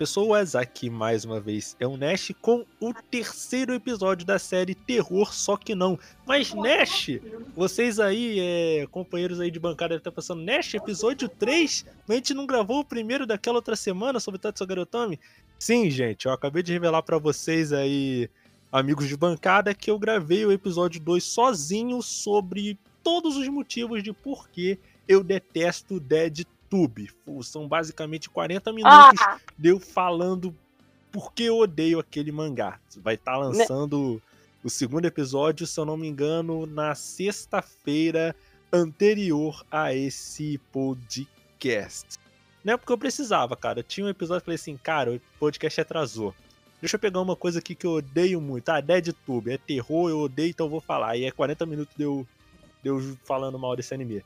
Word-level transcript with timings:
pessoas, 0.00 0.54
aqui 0.54 0.88
mais 0.88 1.26
uma 1.26 1.38
vez 1.38 1.76
é 1.78 1.86
o 1.86 1.94
Nash 1.94 2.32
com 2.40 2.64
o 2.80 2.94
terceiro 2.94 3.74
episódio 3.74 4.26
da 4.26 4.38
série 4.38 4.74
Terror, 4.74 5.34
só 5.34 5.58
que 5.58 5.74
não. 5.74 5.98
Mas 6.26 6.54
Nash, 6.54 7.20
vocês 7.54 8.00
aí, 8.00 8.40
é, 8.40 8.86
companheiros 8.90 9.40
aí 9.40 9.50
de 9.50 9.60
bancada, 9.60 9.90
devem 9.90 9.98
estar 9.98 10.10
pensando, 10.10 10.40
Nash, 10.40 10.72
episódio 10.72 11.28
3? 11.28 11.84
A 12.08 12.14
gente 12.14 12.32
não 12.32 12.46
gravou 12.46 12.78
o 12.78 12.84
primeiro 12.84 13.26
daquela 13.26 13.56
outra 13.56 13.76
semana 13.76 14.18
sobre 14.18 14.40
Tatsugarotami? 14.40 15.20
Sim, 15.58 15.90
gente, 15.90 16.24
eu 16.24 16.32
acabei 16.32 16.62
de 16.62 16.72
revelar 16.72 17.02
para 17.02 17.18
vocês 17.18 17.70
aí, 17.70 18.30
amigos 18.72 19.06
de 19.06 19.18
bancada, 19.18 19.74
que 19.74 19.90
eu 19.90 19.98
gravei 19.98 20.46
o 20.46 20.52
episódio 20.52 20.98
2 20.98 21.22
sozinho 21.22 22.00
sobre 22.00 22.78
todos 23.02 23.36
os 23.36 23.46
motivos 23.48 24.02
de 24.02 24.14
por 24.14 24.48
que 24.48 24.78
eu 25.06 25.22
detesto 25.22 26.00
Dead 26.00 26.46
YouTube. 26.70 27.10
São 27.42 27.66
basicamente 27.66 28.30
40 28.30 28.72
minutos 28.72 29.20
ah. 29.20 29.38
de 29.58 29.68
eu 29.68 29.80
falando 29.80 30.54
porque 31.10 31.44
eu 31.44 31.58
odeio 31.58 31.98
aquele 31.98 32.30
mangá. 32.30 32.78
Vai 32.98 33.14
estar 33.14 33.32
tá 33.32 33.38
lançando 33.38 34.14
né? 34.14 34.20
o 34.62 34.70
segundo 34.70 35.04
episódio, 35.06 35.66
se 35.66 35.78
eu 35.78 35.84
não 35.84 35.96
me 35.96 36.06
engano, 36.08 36.66
na 36.66 36.94
sexta-feira 36.94 38.34
anterior 38.72 39.64
a 39.70 39.92
esse 39.92 40.58
podcast. 40.72 42.18
Não 42.62 42.74
é 42.74 42.76
porque 42.76 42.92
eu 42.92 42.98
precisava, 42.98 43.56
cara. 43.56 43.82
Tinha 43.82 44.06
um 44.06 44.10
episódio 44.10 44.42
e 44.42 44.44
falei 44.44 44.54
assim, 44.56 44.76
cara, 44.76 45.12
o 45.12 45.20
podcast 45.38 45.80
atrasou. 45.80 46.34
Deixa 46.80 46.96
eu 46.96 47.00
pegar 47.00 47.20
uma 47.20 47.36
coisa 47.36 47.58
aqui 47.58 47.74
que 47.74 47.86
eu 47.86 47.92
odeio 47.92 48.40
muito. 48.40 48.68
Ah, 48.68 48.80
DeadTube, 48.80 49.52
é 49.52 49.58
terror, 49.58 50.08
eu 50.08 50.20
odeio, 50.20 50.50
então 50.50 50.66
eu 50.66 50.70
vou 50.70 50.80
falar. 50.80 51.16
E 51.16 51.24
é 51.24 51.30
40 51.30 51.66
minutos 51.66 51.94
de 51.96 52.04
eu, 52.04 52.26
de 52.82 52.88
eu 52.88 53.16
falando 53.24 53.58
mal 53.58 53.74
desse 53.74 53.92
anime. 53.92 54.22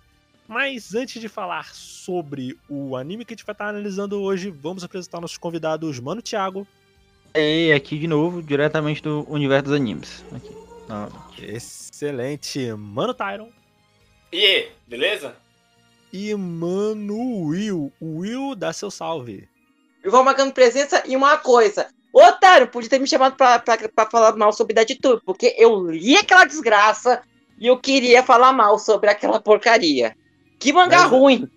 Mas 0.46 0.94
antes 0.94 1.20
de 1.20 1.28
falar 1.28 1.74
sobre 1.74 2.58
o 2.68 2.96
anime 2.96 3.24
que 3.24 3.32
a 3.32 3.36
gente 3.36 3.46
vai 3.46 3.54
estar 3.54 3.68
analisando 3.68 4.20
hoje, 4.20 4.50
vamos 4.50 4.84
apresentar 4.84 5.20
nossos 5.20 5.38
convidados, 5.38 5.98
Mano 5.98 6.20
Thiago. 6.20 6.66
E 7.34 7.72
aqui 7.72 7.98
de 7.98 8.06
novo, 8.06 8.42
diretamente 8.42 9.02
do 9.02 9.26
universo 9.28 9.64
dos 9.64 9.72
animes. 9.72 10.24
Aqui, 10.32 11.42
Excelente. 11.42 12.72
Mano 12.72 13.14
Tyron. 13.14 13.48
E 14.30 14.44
aí, 14.44 14.68
beleza? 14.86 15.34
E 16.12 16.34
Mano 16.34 17.46
Will. 17.46 17.92
Will, 18.00 18.54
dá 18.54 18.72
seu 18.72 18.90
salve. 18.90 19.48
Eu 20.02 20.10
vou 20.10 20.22
marcando 20.22 20.52
presença 20.52 21.02
e 21.06 21.16
uma 21.16 21.38
coisa. 21.38 21.88
Otário, 22.12 22.68
podia 22.68 22.90
ter 22.90 23.00
me 23.00 23.08
chamado 23.08 23.34
pra, 23.36 23.58
pra, 23.58 23.76
pra 23.88 24.06
falar 24.06 24.36
mal 24.36 24.52
sobre 24.52 24.74
Dead 24.74 24.96
porque 25.24 25.56
eu 25.58 25.90
li 25.90 26.16
aquela 26.16 26.44
desgraça 26.44 27.22
e 27.58 27.66
eu 27.66 27.78
queria 27.78 28.22
falar 28.22 28.52
mal 28.52 28.78
sobre 28.78 29.10
aquela 29.10 29.40
porcaria. 29.40 30.16
Que 30.64 30.72
mangá 30.72 31.02
mas, 31.02 31.10
ruim! 31.10 31.50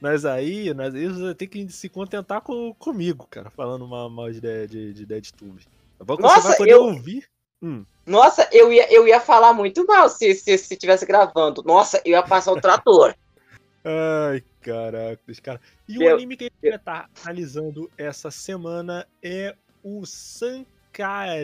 Mas 0.00 0.24
aí, 0.24 0.72
mas 0.72 0.94
aí 0.94 1.08
você 1.08 1.34
tem 1.34 1.48
que 1.48 1.68
se 1.68 1.88
contentar 1.88 2.40
com, 2.40 2.72
comigo, 2.74 3.26
cara, 3.28 3.50
falando 3.50 3.88
mal, 3.88 4.08
mal 4.08 4.30
de, 4.30 4.40
de, 4.68 4.94
de 4.94 5.04
DeadTube. 5.04 5.66
Nossa, 5.98 6.40
você 6.40 6.48
vai 6.48 6.56
poder 6.58 6.74
eu... 6.74 6.84
ouvir. 6.84 7.28
Hum. 7.60 7.84
Nossa, 8.06 8.48
eu 8.52 8.72
ia, 8.72 8.88
eu 8.92 9.08
ia 9.08 9.18
falar 9.18 9.52
muito 9.52 9.84
mal 9.84 10.08
se, 10.08 10.32
se, 10.36 10.56
se 10.56 10.76
tivesse 10.76 11.04
gravando. 11.04 11.60
Nossa, 11.64 12.00
eu 12.04 12.12
ia 12.12 12.22
passar 12.22 12.52
o 12.52 12.60
trator. 12.60 13.16
Ai, 13.84 14.44
caraca, 14.60 15.20
cara. 15.42 15.60
E 15.88 15.98
o 15.98 16.08
anime 16.08 16.36
que 16.36 16.44
a 16.44 16.46
gente 16.46 16.60
vai 16.62 16.76
estar 16.76 17.02
tá 17.02 17.10
analisando 17.24 17.90
essa 17.98 18.30
semana 18.30 19.08
é 19.20 19.56
o 19.82 20.06
Sankareia, 20.06 21.42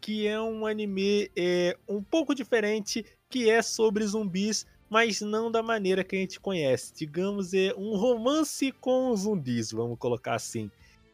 que 0.00 0.28
é 0.28 0.40
um 0.40 0.66
anime 0.66 1.32
é, 1.36 1.76
um 1.88 2.00
pouco 2.00 2.32
diferente, 2.32 3.04
que 3.28 3.50
é 3.50 3.60
sobre 3.60 4.06
zumbis, 4.06 4.64
mas 4.94 5.20
não 5.20 5.50
da 5.50 5.60
maneira 5.60 6.04
que 6.04 6.14
a 6.14 6.18
gente 6.20 6.38
conhece. 6.38 6.94
Digamos, 6.94 7.52
é 7.52 7.74
um 7.76 7.96
romance 7.96 8.70
com 8.70 9.12
zumbis, 9.16 9.72
vamos 9.72 9.98
colocar 9.98 10.36
assim. 10.36 10.70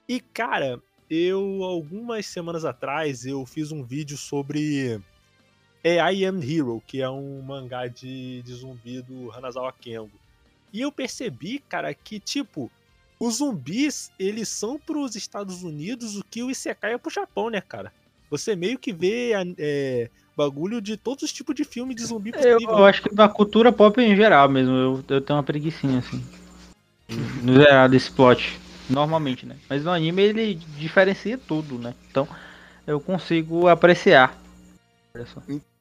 E 0.06 0.20
cara, 0.20 0.78
eu 1.08 1.64
algumas 1.64 2.26
semanas 2.26 2.66
atrás 2.66 3.24
eu 3.24 3.46
fiz 3.46 3.72
um 3.72 3.82
vídeo 3.82 4.18
sobre 4.18 5.00
é 5.82 5.94
I 5.94 6.26
Am 6.26 6.42
Hero, 6.42 6.82
que 6.86 7.00
é 7.00 7.08
um 7.08 7.40
mangá 7.40 7.86
de, 7.86 8.42
de 8.42 8.52
zumbi 8.52 9.00
do 9.00 9.32
Hanazawa 9.32 9.72
Kengo. 9.72 10.20
E 10.70 10.82
eu 10.82 10.92
percebi, 10.92 11.58
cara, 11.58 11.94
que 11.94 12.20
tipo, 12.20 12.70
os 13.18 13.36
zumbis, 13.36 14.12
eles 14.18 14.50
são 14.50 14.78
pros 14.78 15.16
Estados 15.16 15.62
Unidos 15.62 16.18
o 16.18 16.22
que 16.22 16.42
o 16.42 16.50
Isekai 16.50 16.92
é 16.92 16.98
pro 16.98 17.10
Japão, 17.10 17.48
né, 17.48 17.62
cara? 17.62 17.90
Você 18.30 18.54
meio 18.54 18.78
que 18.78 18.92
vê 18.92 19.32
é, 19.58 20.08
bagulho 20.36 20.80
de 20.80 20.96
todos 20.96 21.24
os 21.24 21.32
tipos 21.32 21.54
de 21.54 21.64
filme 21.64 21.94
de 21.94 22.04
zumbi 22.04 22.32
possível. 22.32 22.58
Eu, 22.60 22.78
eu 22.78 22.84
acho 22.86 23.02
que 23.02 23.14
na 23.14 23.28
cultura 23.28 23.72
pop 23.72 24.00
em 24.00 24.14
geral 24.16 24.48
mesmo, 24.48 24.74
eu, 24.74 25.04
eu 25.08 25.20
tenho 25.20 25.36
uma 25.36 25.42
preguiçinha 25.42 25.98
assim. 25.98 26.24
No 27.42 27.54
geral 27.54 27.88
desse 27.88 28.10
plot. 28.10 28.58
Normalmente, 28.88 29.44
né? 29.44 29.56
Mas 29.68 29.84
no 29.84 29.90
anime 29.90 30.22
ele 30.22 30.54
diferencia 30.54 31.36
tudo, 31.36 31.76
né? 31.76 31.94
Então 32.10 32.26
eu 32.86 33.00
consigo 33.00 33.68
apreciar. 33.68 34.40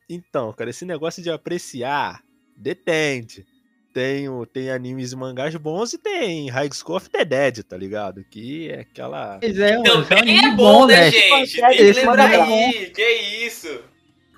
Então, 0.10 0.52
cara, 0.54 0.72
esse 0.72 0.86
negócio 0.86 1.22
de 1.22 1.30
apreciar 1.30 2.22
depende. 2.58 3.46
Tem, 3.94 4.28
tem 4.54 4.70
animes 4.70 5.12
e 5.12 5.16
mangás 5.16 5.56
bons 5.56 5.94
e 5.94 5.98
tem 5.98 6.48
High 6.50 6.70
School 6.74 6.98
of 6.98 7.10
the 7.10 7.26
Dead, 7.26 7.64
tá 7.64 7.76
ligado? 7.76 8.24
Que 8.30 8.70
é 8.70 8.82
aquela. 8.82 9.40
Pois 9.40 9.58
é, 9.58 9.82
Também 9.82 10.40
é, 10.40 10.46
é 10.46 10.52
bom, 10.52 10.86
né, 10.86 10.96
né, 10.96 11.12
gente? 11.12 11.60
Tem 11.60 11.72
que 11.72 11.94
lembrar 11.94 12.30
aí. 12.30 12.92
Que 12.92 13.12
isso? 13.46 13.82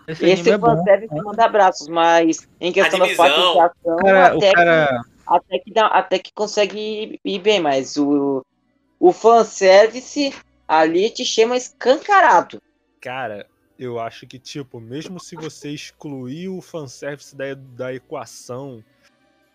Esse, 0.08 0.26
Esse 0.26 0.52
é 0.52 0.60
fanservice 0.60 1.14
é 1.14 1.22
manda 1.22 1.46
abraços, 1.46 1.88
mas 1.88 2.48
em 2.60 2.72
questão 2.72 3.00
da 3.00 3.06
participação, 3.06 3.62
até, 3.62 4.52
cara... 4.52 4.88
que, 4.88 5.12
até, 5.28 5.60
que 5.60 5.74
dá, 5.74 5.88
até 5.88 6.20
que 6.20 6.34
consegue 6.34 7.20
ir 7.24 7.40
bem, 7.40 7.60
mas 7.60 7.98
o, 7.98 8.46
o 9.00 9.14
fanservice 9.14 10.34
ali 10.68 11.10
te 11.10 11.24
chama 11.24 11.56
escancarado. 11.56 12.62
Cara, 13.00 13.48
eu 13.78 14.00
acho 14.00 14.28
que, 14.28 14.38
tipo, 14.38 14.80
mesmo 14.80 15.20
se 15.20 15.36
você 15.36 15.70
excluir 15.70 16.50
o 16.50 16.62
fanservice 16.62 17.36
da, 17.36 17.54
da 17.54 17.94
equação, 17.94 18.84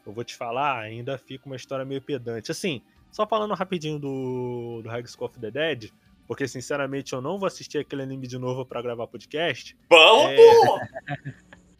eu 0.08 0.12
vou 0.12 0.24
te 0.24 0.34
falar, 0.36 0.80
ainda 0.80 1.18
fica 1.18 1.46
uma 1.46 1.56
história 1.56 1.84
meio 1.84 2.00
pedante. 2.00 2.50
Assim, 2.50 2.82
só 3.10 3.26
falando 3.26 3.54
rapidinho 3.54 3.98
do, 3.98 4.82
do 4.82 5.08
School 5.08 5.28
of 5.28 5.38
the 5.40 5.50
Dead, 5.50 5.90
porque, 6.26 6.48
sinceramente, 6.48 7.12
eu 7.12 7.20
não 7.20 7.38
vou 7.38 7.46
assistir 7.46 7.78
aquele 7.78 8.02
anime 8.02 8.26
de 8.26 8.38
novo 8.38 8.66
para 8.66 8.82
gravar 8.82 9.06
podcast. 9.06 9.76
Vamos, 9.88 10.32
é... 10.32 11.32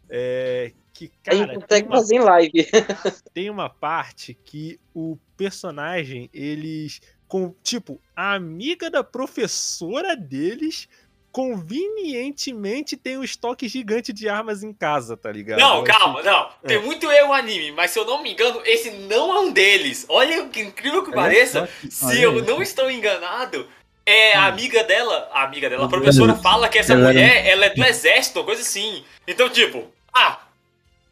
é... 0.09 0.73
Que, 0.93 1.11
cara, 1.23 1.37
a 1.37 1.39
gente 1.39 1.61
consegue 1.61 1.87
fazer 1.89 2.15
em 2.15 2.19
live. 2.19 2.67
tem 3.33 3.49
uma 3.51 3.69
parte 3.69 4.33
que 4.33 4.79
o 4.95 5.15
personagem, 5.35 6.27
eles. 6.33 6.99
Com, 7.27 7.53
tipo, 7.61 8.01
a 8.15 8.33
amiga 8.33 8.89
da 8.89 9.03
professora 9.03 10.15
deles 10.15 10.87
convenientemente 11.37 12.97
tem 12.97 13.15
um 13.15 13.23
estoque 13.23 13.67
gigante 13.67 14.11
de 14.11 14.27
armas 14.27 14.63
em 14.63 14.73
casa, 14.73 15.15
tá 15.15 15.31
ligado? 15.31 15.59
Não, 15.59 15.83
calma, 15.83 16.23
não. 16.23 16.49
É. 16.63 16.67
Tem 16.69 16.81
muito 16.81 17.11
eu 17.11 17.31
anime, 17.31 17.71
mas 17.73 17.91
se 17.91 17.99
eu 17.99 18.05
não 18.05 18.23
me 18.23 18.33
engano, 18.33 18.59
esse 18.65 18.89
não 18.89 19.31
é 19.31 19.39
um 19.41 19.51
deles. 19.51 20.03
Olha 20.09 20.47
que 20.47 20.61
incrível 20.61 21.03
que 21.03 21.11
pareça. 21.11 21.69
Se 21.91 22.19
eu 22.19 22.43
não 22.43 22.59
estou 22.59 22.89
enganado, 22.89 23.69
é, 24.03 24.33
a 24.33 24.45
hum. 24.45 24.47
amiga 24.47 24.83
dela, 24.83 25.29
a 25.31 25.43
amiga 25.43 25.69
dela, 25.69 25.85
a 25.85 25.87
professora 25.87 26.33
fala 26.33 26.67
que 26.69 26.79
essa 26.79 26.95
mulher, 26.95 27.45
ela 27.45 27.67
é 27.67 27.69
do 27.69 27.85
exército, 27.85 28.43
coisa 28.43 28.63
assim. 28.63 29.05
Então, 29.27 29.47
tipo, 29.47 29.85
ah, 30.11 30.39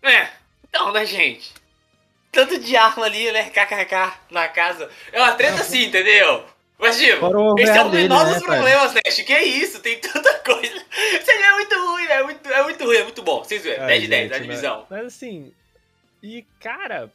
é, 0.01 0.29
então, 0.67 0.91
né, 0.91 1.05
gente? 1.05 1.53
Tanto 2.31 2.57
de 2.57 2.75
arma 2.75 3.05
ali, 3.05 3.31
né, 3.31 3.51
kkk, 3.51 4.11
na 4.31 4.47
casa. 4.47 4.89
É 5.11 5.21
uma 5.21 5.33
treta 5.33 5.61
assim, 5.61 5.83
entendeu? 5.83 6.43
Mas, 6.77 6.97
tipo, 6.97 7.59
esse 7.59 7.71
é 7.71 7.81
o 7.81 7.89
menor 7.89 8.25
dele, 8.25 8.33
dos 8.39 8.47
né, 8.47 8.55
problemas, 8.55 8.93
né? 8.93 9.01
Que 9.01 9.33
é 9.33 9.43
isso, 9.43 9.79
tem 9.79 9.99
tanta 9.99 10.33
coisa. 10.43 10.83
Seria 11.23 11.45
é 11.45 11.53
muito 11.53 11.75
ruim, 11.75 12.05
é 12.05 12.23
muito, 12.23 12.49
é 12.49 12.63
muito 12.63 12.83
ruim, 12.83 12.97
é 12.97 13.03
muito 13.03 13.21
bom. 13.21 13.43
Vocês 13.43 13.63
verem, 13.63 13.85
10 13.85 14.01
de 14.01 14.07
10, 14.07 14.31
a 14.31 14.39
divisão. 14.39 14.85
Mas, 14.89 15.05
assim, 15.05 15.51
e 16.21 16.45
cara, 16.59 17.11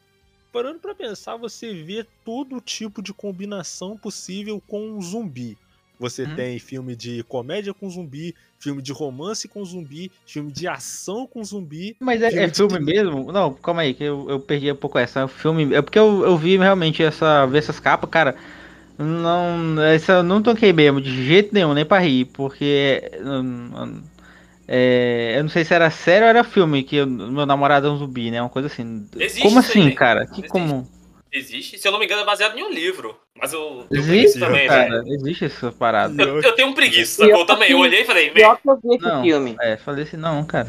parando 0.52 0.78
pra 0.78 0.94
pensar, 0.94 1.36
você 1.36 1.74
vê 1.74 2.06
todo 2.24 2.60
tipo 2.60 3.02
de 3.02 3.12
combinação 3.12 3.96
possível 3.96 4.62
com 4.66 4.92
um 4.92 5.02
zumbi. 5.02 5.58
Você 5.98 6.22
uhum. 6.22 6.34
tem 6.34 6.58
filme 6.58 6.96
de 6.96 7.22
comédia 7.24 7.74
com 7.74 7.90
zumbi, 7.90 8.34
filme 8.58 8.80
de 8.80 8.90
romance 8.90 9.46
com 9.46 9.62
zumbi, 9.62 10.10
filme 10.24 10.50
de 10.50 10.66
ação 10.66 11.26
com 11.26 11.44
zumbi. 11.44 11.94
Mas 12.00 12.22
é 12.22 12.30
filme, 12.30 12.46
é 12.46 12.54
filme 12.54 12.78
de... 12.78 12.84
mesmo? 12.84 13.30
Não, 13.30 13.52
calma 13.52 13.82
aí, 13.82 13.92
que 13.92 14.04
eu, 14.04 14.30
eu 14.30 14.40
perdi 14.40 14.72
um 14.72 14.76
pouco 14.76 14.98
essa. 14.98 15.20
É 15.20 15.28
filme. 15.28 15.74
É 15.74 15.82
porque 15.82 15.98
eu, 15.98 16.24
eu 16.24 16.38
vi 16.38 16.56
realmente 16.56 17.02
essa, 17.02 17.44
ver 17.44 17.58
essas 17.58 17.78
capas, 17.78 18.08
cara. 18.08 18.34
Não, 19.02 19.82
essa 19.82 20.12
eu 20.12 20.22
não 20.22 20.42
toquei 20.42 20.74
mesmo, 20.74 21.00
de 21.00 21.24
jeito 21.24 21.54
nenhum, 21.54 21.72
nem 21.72 21.86
pra 21.86 21.98
rir, 21.98 22.26
porque. 22.26 23.02
É, 24.68 25.34
eu 25.38 25.42
não 25.42 25.50
sei 25.50 25.64
se 25.64 25.74
era 25.74 25.90
sério 25.90 26.24
ou 26.24 26.28
era 26.28 26.44
filme 26.44 26.82
que 26.82 26.96
eu, 26.96 27.06
meu 27.06 27.46
namorado 27.46 27.88
é 27.88 27.90
um 27.90 27.96
zumbi, 27.96 28.30
né? 28.30 28.40
Uma 28.40 28.50
coisa 28.50 28.68
assim. 28.68 29.08
Existe 29.16 29.42
como 29.42 29.58
assim, 29.58 29.90
cara? 29.92 30.26
Que 30.26 30.32
Existe. 30.40 30.48
como. 30.48 30.86
Existe, 31.32 31.78
se 31.78 31.88
eu 31.88 31.92
não 31.92 31.98
me 31.98 32.04
engano, 32.04 32.22
é 32.22 32.26
baseado 32.26 32.58
em 32.58 32.62
um 32.62 32.70
livro. 32.70 33.16
Mas 33.40 33.52
eu 33.52 33.86
tenho 33.88 34.02
existe, 34.02 34.38
também, 34.38 34.68
cara, 34.68 35.02
velho. 35.02 35.14
Existe 35.14 35.46
essa 35.46 35.72
parada. 35.72 36.22
Eu, 36.22 36.40
eu 36.40 36.54
tenho 36.54 36.68
um 36.68 36.74
preguiça, 36.74 37.24
sacou? 37.24 37.46
Também. 37.46 37.70
Eu 37.70 37.78
olhei 37.78 38.02
e 38.02 38.04
falei, 38.04 38.30
velho. 38.30 38.58
eu 38.64 38.76
vi 38.76 38.96
esse 38.96 39.04
não, 39.06 39.22
filme. 39.22 39.56
É, 39.60 39.76
falei 39.78 40.04
assim, 40.04 40.16
não, 40.16 40.44
cara. 40.44 40.68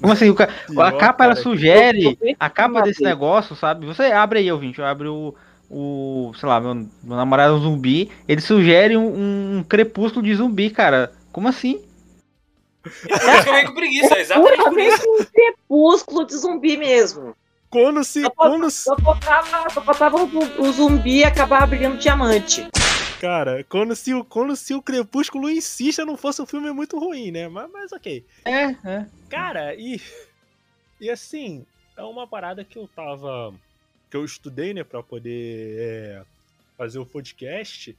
Como 0.00 0.12
assim? 0.12 0.34
a 0.78 0.92
capa 0.92 1.24
ela 1.24 1.36
sugere. 1.36 2.16
A 2.40 2.48
capa 2.48 2.80
desse 2.80 3.02
negócio, 3.02 3.54
sabe? 3.54 3.86
Você 3.86 4.04
abre 4.04 4.38
aí, 4.38 4.50
ouvinte. 4.50 4.80
Abre 4.80 5.08
o, 5.08 5.34
o, 5.70 6.32
sei 6.38 6.48
lá, 6.48 6.60
meu, 6.60 6.74
meu 6.74 7.16
namorado 7.16 7.54
é 7.54 7.56
um 7.56 7.60
zumbi, 7.60 8.10
ele 8.26 8.40
sugere 8.40 8.96
um, 8.96 9.58
um 9.58 9.62
crepúsculo 9.62 10.24
de 10.24 10.34
zumbi, 10.34 10.70
cara. 10.70 11.12
Como 11.32 11.48
assim? 11.48 11.82
Eu 12.84 13.66
com 13.66 13.74
preguiça, 13.74 14.14
é 14.14 14.20
exatamente 14.20 14.64
por 14.64 14.80
isso. 14.80 15.06
um 15.06 15.24
crepúsculo 15.24 16.26
de 16.26 16.36
zumbi 16.36 16.76
mesmo. 16.76 17.36
Quando 17.70 18.02
se. 18.02 18.22
Só, 18.22 18.30
quando 18.30 18.70
faltava, 18.70 19.70
só 19.70 19.82
faltava 19.82 20.16
o, 20.16 20.62
o 20.62 20.72
zumbi 20.72 21.22
acabar 21.22 21.66
brilhando 21.66 21.98
diamante. 21.98 22.66
Cara, 23.20 23.64
quando 23.68 23.94
se, 23.96 24.12
quando 24.24 24.54
se 24.54 24.74
o 24.74 24.80
Crepúsculo 24.80 25.50
insista 25.50 26.06
não 26.06 26.16
fosse 26.16 26.40
um 26.40 26.46
filme 26.46 26.70
muito 26.70 26.98
ruim, 26.98 27.32
né? 27.32 27.48
Mas, 27.48 27.70
mas 27.70 27.92
ok. 27.92 28.24
É, 28.44 28.64
é. 28.84 29.06
Cara, 29.28 29.74
e. 29.74 30.00
E 31.00 31.10
assim, 31.10 31.64
é 31.96 32.02
uma 32.02 32.26
parada 32.26 32.64
que 32.64 32.78
eu 32.78 32.88
tava. 32.94 33.52
Que 34.10 34.16
eu 34.16 34.24
estudei, 34.24 34.72
né, 34.74 34.84
pra 34.84 35.02
poder 35.02 35.76
é, 35.78 36.22
fazer 36.76 36.98
o 36.98 37.06
podcast. 37.06 37.96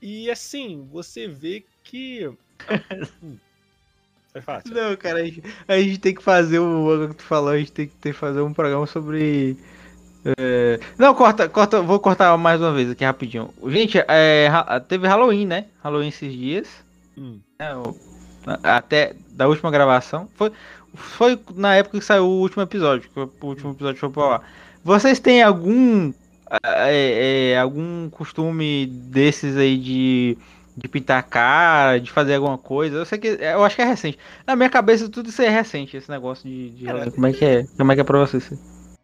E 0.00 0.30
assim, 0.30 0.86
você 0.90 1.26
vê 1.26 1.64
que. 1.82 2.30
Foi 4.32 4.42
fácil. 4.42 4.74
Não, 4.74 4.96
cara, 4.96 5.20
a 5.20 5.24
gente, 5.24 5.42
a 5.66 5.78
gente 5.78 5.98
tem 5.98 6.14
que 6.14 6.22
fazer 6.22 6.58
o. 6.58 7.08
que 7.08 7.16
tu 7.16 7.22
falou, 7.22 7.50
a 7.50 7.58
gente 7.58 7.72
tem 7.72 7.88
que 7.88 7.94
ter, 7.96 8.12
fazer 8.12 8.40
um 8.40 8.52
programa 8.52 8.86
sobre. 8.86 9.56
É... 10.24 10.78
Não, 10.98 11.14
corta, 11.14 11.48
corta, 11.48 11.80
vou 11.80 11.98
cortar 11.98 12.36
mais 12.36 12.60
uma 12.60 12.72
vez 12.72 12.90
aqui 12.90 13.04
rapidinho. 13.04 13.52
Gente, 13.66 13.98
é, 14.06 14.50
teve 14.86 15.06
Halloween, 15.06 15.46
né? 15.46 15.66
Halloween 15.82 16.08
esses 16.08 16.32
dias. 16.32 16.68
Hum. 17.16 17.40
É, 17.58 17.72
até 18.62 19.14
da 19.30 19.48
última 19.48 19.70
gravação. 19.70 20.28
Foi, 20.34 20.52
foi 20.94 21.38
na 21.54 21.74
época 21.76 21.98
que 21.98 22.04
saiu 22.04 22.24
o 22.24 22.40
último 22.40 22.62
episódio, 22.62 23.08
que 23.10 23.18
o 23.18 23.30
último 23.42 23.72
episódio 23.72 23.98
foi 23.98 24.10
pro 24.10 24.24
ar. 24.24 24.42
Vocês 24.84 25.18
têm 25.18 25.42
algum 25.42 26.12
é, 26.62 27.50
é, 27.52 27.58
algum 27.58 28.08
costume 28.08 28.86
desses 28.86 29.56
aí 29.56 29.76
de, 29.76 30.38
de 30.76 30.88
pintar 30.88 31.18
a 31.18 31.22
cara, 31.22 31.98
de 31.98 32.10
fazer 32.10 32.34
alguma 32.34 32.56
coisa? 32.56 32.96
Eu 32.96 33.04
sei 33.04 33.18
que 33.18 33.28
eu 33.28 33.64
acho 33.64 33.76
que 33.76 33.82
é 33.82 33.84
recente. 33.84 34.18
Na 34.46 34.56
minha 34.56 34.70
cabeça 34.70 35.08
tudo 35.08 35.28
isso 35.28 35.42
é 35.42 35.48
recente, 35.48 35.96
esse 35.96 36.10
negócio 36.10 36.48
de, 36.48 36.70
de 36.70 36.84
cara, 36.84 37.10
como 37.10 37.26
é 37.26 37.32
que 37.32 37.44
é? 37.44 37.66
Como 37.76 37.92
é 37.92 37.94
que 37.94 38.00
é 38.00 38.04
pra 38.04 38.18
vocês? 38.18 38.50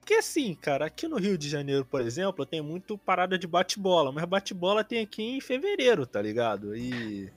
Porque 0.01 0.15
assim, 0.15 0.55
cara, 0.55 0.85
aqui 0.85 1.09
no 1.09 1.17
Rio 1.17 1.39
de 1.39 1.49
Janeiro, 1.49 1.85
por 1.85 2.03
exemplo, 2.03 2.45
tem 2.45 2.61
muito 2.61 2.99
parada 2.99 3.39
de 3.39 3.47
bate-bola, 3.47 4.13
mas 4.13 4.25
bate-bola 4.27 4.85
tem 4.85 5.01
aqui 5.01 5.23
em 5.23 5.41
fevereiro, 5.41 6.07
tá 6.07 6.21
ligado? 6.21 6.77
E 6.77 7.31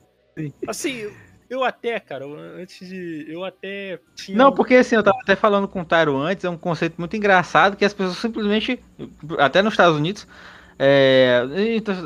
assim, 0.67 1.09
eu 1.49 1.63
até, 1.63 1.99
cara, 1.99 2.25
antes 2.25 2.87
de. 2.87 3.25
Eu 3.27 3.43
até 3.43 3.99
tinha. 4.15 4.37
Não, 4.37 4.51
porque 4.51 4.75
assim, 4.75 4.95
eu 4.95 5.03
tava 5.03 5.17
até 5.21 5.35
falando 5.35 5.67
com 5.67 5.81
o 5.81 5.85
Tyro 5.85 6.17
antes, 6.17 6.43
é 6.43 6.49
um 6.49 6.57
conceito 6.57 6.95
muito 6.97 7.15
engraçado 7.15 7.77
que 7.77 7.85
as 7.85 7.93
pessoas 7.93 8.17
simplesmente. 8.17 8.79
Até 9.37 9.61
nos 9.61 9.73
Estados 9.73 9.97
Unidos. 9.97 10.27
É, 10.79 11.43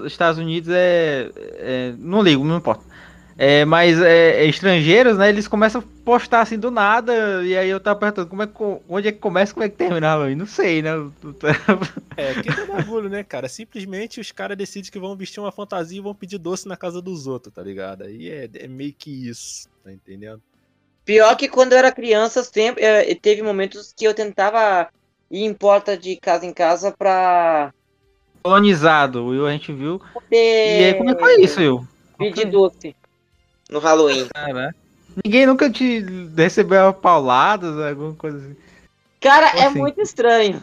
Estados 0.05 0.39
Unidos 0.39 0.69
é, 0.71 1.29
é. 1.35 1.93
Não 1.97 2.21
ligo, 2.21 2.43
não 2.43 2.57
importa. 2.57 2.83
É, 3.37 3.65
mas 3.65 3.99
é, 4.01 4.43
é, 4.43 4.45
estrangeiros, 4.45 5.17
né? 5.17 5.29
Eles 5.29 5.47
começam 5.47 5.81
a 5.81 6.03
postar 6.03 6.41
assim 6.41 6.59
do 6.59 6.69
nada. 6.69 7.43
E 7.43 7.57
aí 7.57 7.69
eu 7.69 7.79
tava 7.79 7.99
perguntando 7.99 8.29
como 8.29 8.43
é, 8.43 8.49
onde 8.89 9.07
é 9.07 9.11
que 9.11 9.19
começa 9.19 9.53
como 9.53 9.63
é 9.65 9.69
que 9.69 9.75
termina 9.75 10.07
Halloween? 10.07 10.35
Não 10.35 10.45
sei, 10.45 10.81
né? 10.81 10.91
é, 12.17 12.41
que 12.41 12.49
é 12.49 12.65
bagulho, 12.65 13.09
né, 13.09 13.23
cara? 13.23 13.47
Simplesmente 13.47 14.19
os 14.19 14.31
caras 14.31 14.57
decidem 14.57 14.91
que 14.91 14.99
vão 14.99 15.15
vestir 15.15 15.39
uma 15.39 15.51
fantasia 15.51 15.97
e 15.97 16.01
vão 16.01 16.13
pedir 16.13 16.37
doce 16.37 16.67
na 16.67 16.77
casa 16.77 17.01
dos 17.01 17.27
outros, 17.27 17.53
tá 17.53 17.61
ligado? 17.61 18.03
Aí 18.03 18.29
é, 18.29 18.49
é 18.53 18.67
meio 18.67 18.93
que 18.93 19.27
isso, 19.27 19.67
tá 19.83 19.91
entendendo? 19.91 20.41
Pior 21.03 21.35
que 21.35 21.47
quando 21.47 21.71
eu 21.71 21.79
era 21.79 21.91
criança, 21.91 22.43
sempre, 22.43 22.83
é, 22.83 23.13
teve 23.15 23.41
momentos 23.41 23.93
que 23.95 24.05
eu 24.05 24.13
tentava 24.13 24.87
ir 25.31 25.43
em 25.45 25.53
porta 25.53 25.97
de 25.97 26.15
casa 26.17 26.45
em 26.45 26.53
casa 26.53 26.91
pra. 26.91 27.73
Colonizado, 28.43 29.25
Will, 29.27 29.47
a 29.47 29.51
gente 29.51 29.71
viu. 29.71 29.99
Poder... 30.13 30.81
E 30.81 30.83
aí, 30.85 30.93
como 30.95 31.09
é 31.09 31.15
que 31.15 31.19
foi 31.19 31.41
isso, 31.41 31.59
Will? 31.59 31.87
Pedir 32.17 32.45
doce 32.45 32.95
no 33.71 33.79
Halloween. 33.79 34.27
Cara, 34.33 34.75
ninguém 35.23 35.45
nunca 35.45 35.69
te 35.69 36.05
recebeu 36.35 36.93
pauladas, 36.93 37.79
alguma 37.79 38.13
coisa 38.13 38.37
assim. 38.37 38.55
Cara, 39.21 39.47
é 39.57 39.65
assim. 39.65 39.79
muito 39.79 40.01
estranho. 40.01 40.61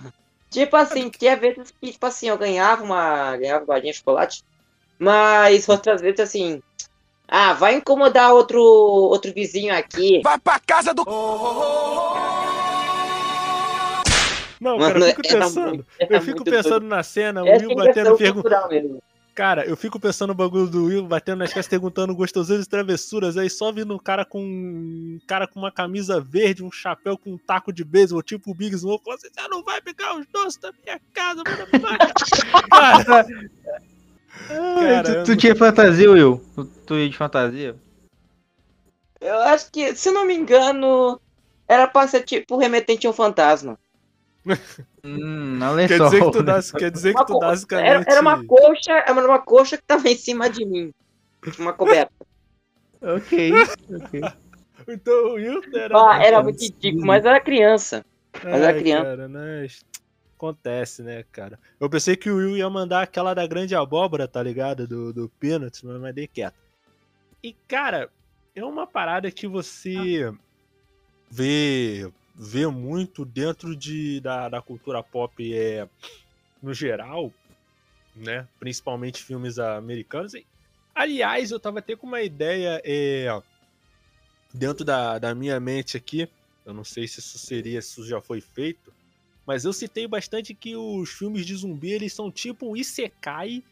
Tipo 0.51 0.77
assim, 0.77 1.09
tinha 1.11 1.37
vezes 1.37 1.73
que, 1.81 1.93
tipo 1.93 2.07
assim, 2.07 2.29
eu 2.29 2.39
ganhava 2.39 2.85
uma. 2.85 3.37
ganhava 3.37 3.65
uma 3.65 3.81
de 3.81 3.93
chocolate. 3.93 4.45
Mas 4.99 5.69
outras 5.69 6.01
vezes 6.01 6.21
assim. 6.21 6.63
Ah, 7.27 7.53
vai 7.53 7.75
incomodar 7.75 8.33
outro, 8.33 8.61
outro 8.61 9.33
vizinho 9.35 9.75
aqui. 9.75 10.21
Vai 10.23 10.39
pra 10.39 10.59
casa 10.59 10.95
do. 10.95 11.05
Não, 14.61 14.79
cara, 14.79 14.99
eu 14.99 15.07
fico 15.07 15.23
pensando. 15.23 15.87
eu 16.01 16.23
fico 16.23 16.45
pensando 16.45 16.87
na 16.87 17.03
cena, 17.03 17.45
o 17.45 17.47
Will 17.47 17.75
batendo 17.77 18.17
pergunta. 18.17 18.69
Cara, 19.39 19.65
eu 19.65 19.77
fico 19.77 20.01
pensando 20.01 20.31
no 20.31 20.35
bagulho 20.35 20.67
do 20.67 20.87
Will 20.87 21.07
batendo 21.07 21.39
nas 21.39 21.51
casas 21.51 21.69
perguntando 21.69 22.13
gostosuras 22.13 22.67
e 22.67 22.69
travessuras, 22.69 23.37
aí 23.37 23.49
só 23.49 23.71
vindo 23.71 23.95
um 23.95 23.99
cara 23.99 24.25
com 24.25 24.43
um 24.43 25.21
cara 25.29 25.47
com 25.47 25.61
uma 25.61 25.71
camisa 25.71 26.21
verde, 26.21 26.65
um 26.65 26.73
chapéu 26.73 27.17
com 27.17 27.35
um 27.35 27.39
taco 27.39 27.73
de 27.73 27.85
beisebol, 27.85 28.21
tipo 28.21 28.51
o 28.51 28.55
Big 28.55 28.77
Smoke, 28.77 29.05
falando 29.05 29.21
assim, 29.21 29.29
já 29.39 29.49
não 29.49 29.63
vai 29.63 29.81
pegar 29.81 30.19
os 30.19 30.27
doces 30.27 30.57
da 30.57 30.73
minha 30.85 31.01
casa, 31.15 31.45
mano. 31.47 31.69
cara, 32.69 33.27
cara, 34.75 35.23
tu, 35.23 35.27
tu 35.27 35.37
tinha 35.37 35.55
fantasia, 35.55 36.11
Will? 36.11 36.45
Tu, 36.57 36.65
tu 36.65 36.95
ia 36.97 37.09
de 37.09 37.17
fantasia? 37.17 37.77
Eu 39.21 39.39
acho 39.43 39.71
que, 39.71 39.95
se 39.95 40.11
não 40.11 40.27
me 40.27 40.35
engano, 40.35 41.21
era 41.69 41.87
pra 41.87 42.09
ser 42.09 42.25
tipo 42.25 42.57
remetente 42.57 43.07
a 43.07 43.11
um 43.11 43.13
fantasma. 43.13 43.79
Hum, 45.05 45.59
não 45.59 45.77
quer 45.77 45.99
dizer 45.99 46.25
que 46.25 46.31
tu 46.33 46.43
dá, 46.43 46.61
quer 46.77 46.91
dizer 46.91 47.15
que 47.15 47.27
tu 47.27 47.39
basicamente... 47.39 47.89
Era, 47.89 48.05
era 48.07 48.21
uma 48.21 48.45
coxa, 48.45 48.93
era 48.93 49.13
uma 49.13 49.39
coxa 49.39 49.77
que 49.77 49.83
tava 49.83 50.09
em 50.09 50.17
cima 50.17 50.51
de 50.51 50.65
mim. 50.65 50.93
Uma 51.59 51.73
coberta. 51.73 52.13
ok, 53.01 53.53
ok. 53.95 54.21
então 54.89 55.35
o 55.35 55.77
era. 55.77 55.97
Ah, 55.97 56.23
era 56.23 56.43
muito 56.43 56.61
ridículo, 56.61 57.07
mas 57.07 57.25
era 57.25 57.41
criança. 57.41 58.05
Mas 58.43 58.61
era 58.61 58.79
criança. 58.79 59.05
Cara, 59.05 59.29
né? 59.29 59.67
Acontece, 60.37 61.03
né, 61.03 61.25
cara? 61.33 61.59
Eu 61.81 61.91
pensei 61.91 62.15
que 62.17 62.31
o 62.31 62.37
Will 62.37 62.57
ia 62.57 62.71
mandar 62.71 63.03
aquela 63.03 63.35
da 63.35 63.45
grande 63.47 63.75
abóbora, 63.75 64.29
tá 64.29 64.41
ligado? 64.41 64.87
Do, 64.87 65.13
do 65.13 65.29
Peanuts, 65.41 65.83
mas 65.83 66.01
mandei 66.01 66.29
quieto. 66.29 66.55
E, 67.43 67.53
cara, 67.67 68.09
é 68.55 68.65
uma 68.65 68.87
parada 68.87 69.31
que 69.31 69.49
você 69.49 70.33
vê 71.31 72.09
vê 72.39 72.69
muito 72.69 73.25
dentro 73.25 73.75
de, 73.75 74.21
da, 74.21 74.49
da 74.49 74.63
cultura 74.63 75.03
pop 75.03 75.53
é, 75.53 75.89
no 76.63 76.73
geral, 76.73 77.33
né? 78.15 78.47
Principalmente 78.61 79.25
filmes 79.25 79.59
americanos. 79.59 80.35
E, 80.35 80.47
aliás, 80.95 81.51
eu 81.51 81.59
tava 81.59 81.81
até 81.81 81.97
com 81.97 82.07
uma 82.07 82.23
ideia 82.23 82.81
é, 82.85 83.43
dentro 84.55 84.85
da, 84.85 85.19
da 85.19 85.35
minha 85.35 85.59
mente 85.59 85.97
aqui. 85.97 86.29
Eu 86.65 86.73
não 86.73 86.85
sei 86.85 87.09
se 87.09 87.19
isso 87.19 87.39
seria, 87.39 87.83
se 87.83 87.89
isso 88.01 88.07
já 88.07 88.21
foi 88.21 88.41
feito. 88.41 88.93
Mas 89.45 89.65
eu 89.65 89.73
citei 89.73 90.07
bastante 90.07 90.55
que 90.55 90.77
os 90.77 91.11
filmes 91.11 91.45
de 91.45 91.57
zumbi, 91.57 91.91
eles 91.91 92.13
são 92.13 92.31
tipo 92.31 92.71
um 92.71 92.77
Isekai 92.77 93.65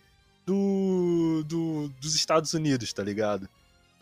do, 0.45 1.45
do, 1.47 1.89
dos 2.01 2.15
Estados 2.15 2.53
Unidos, 2.55 2.93
tá 2.93 3.03
ligado? 3.03 3.49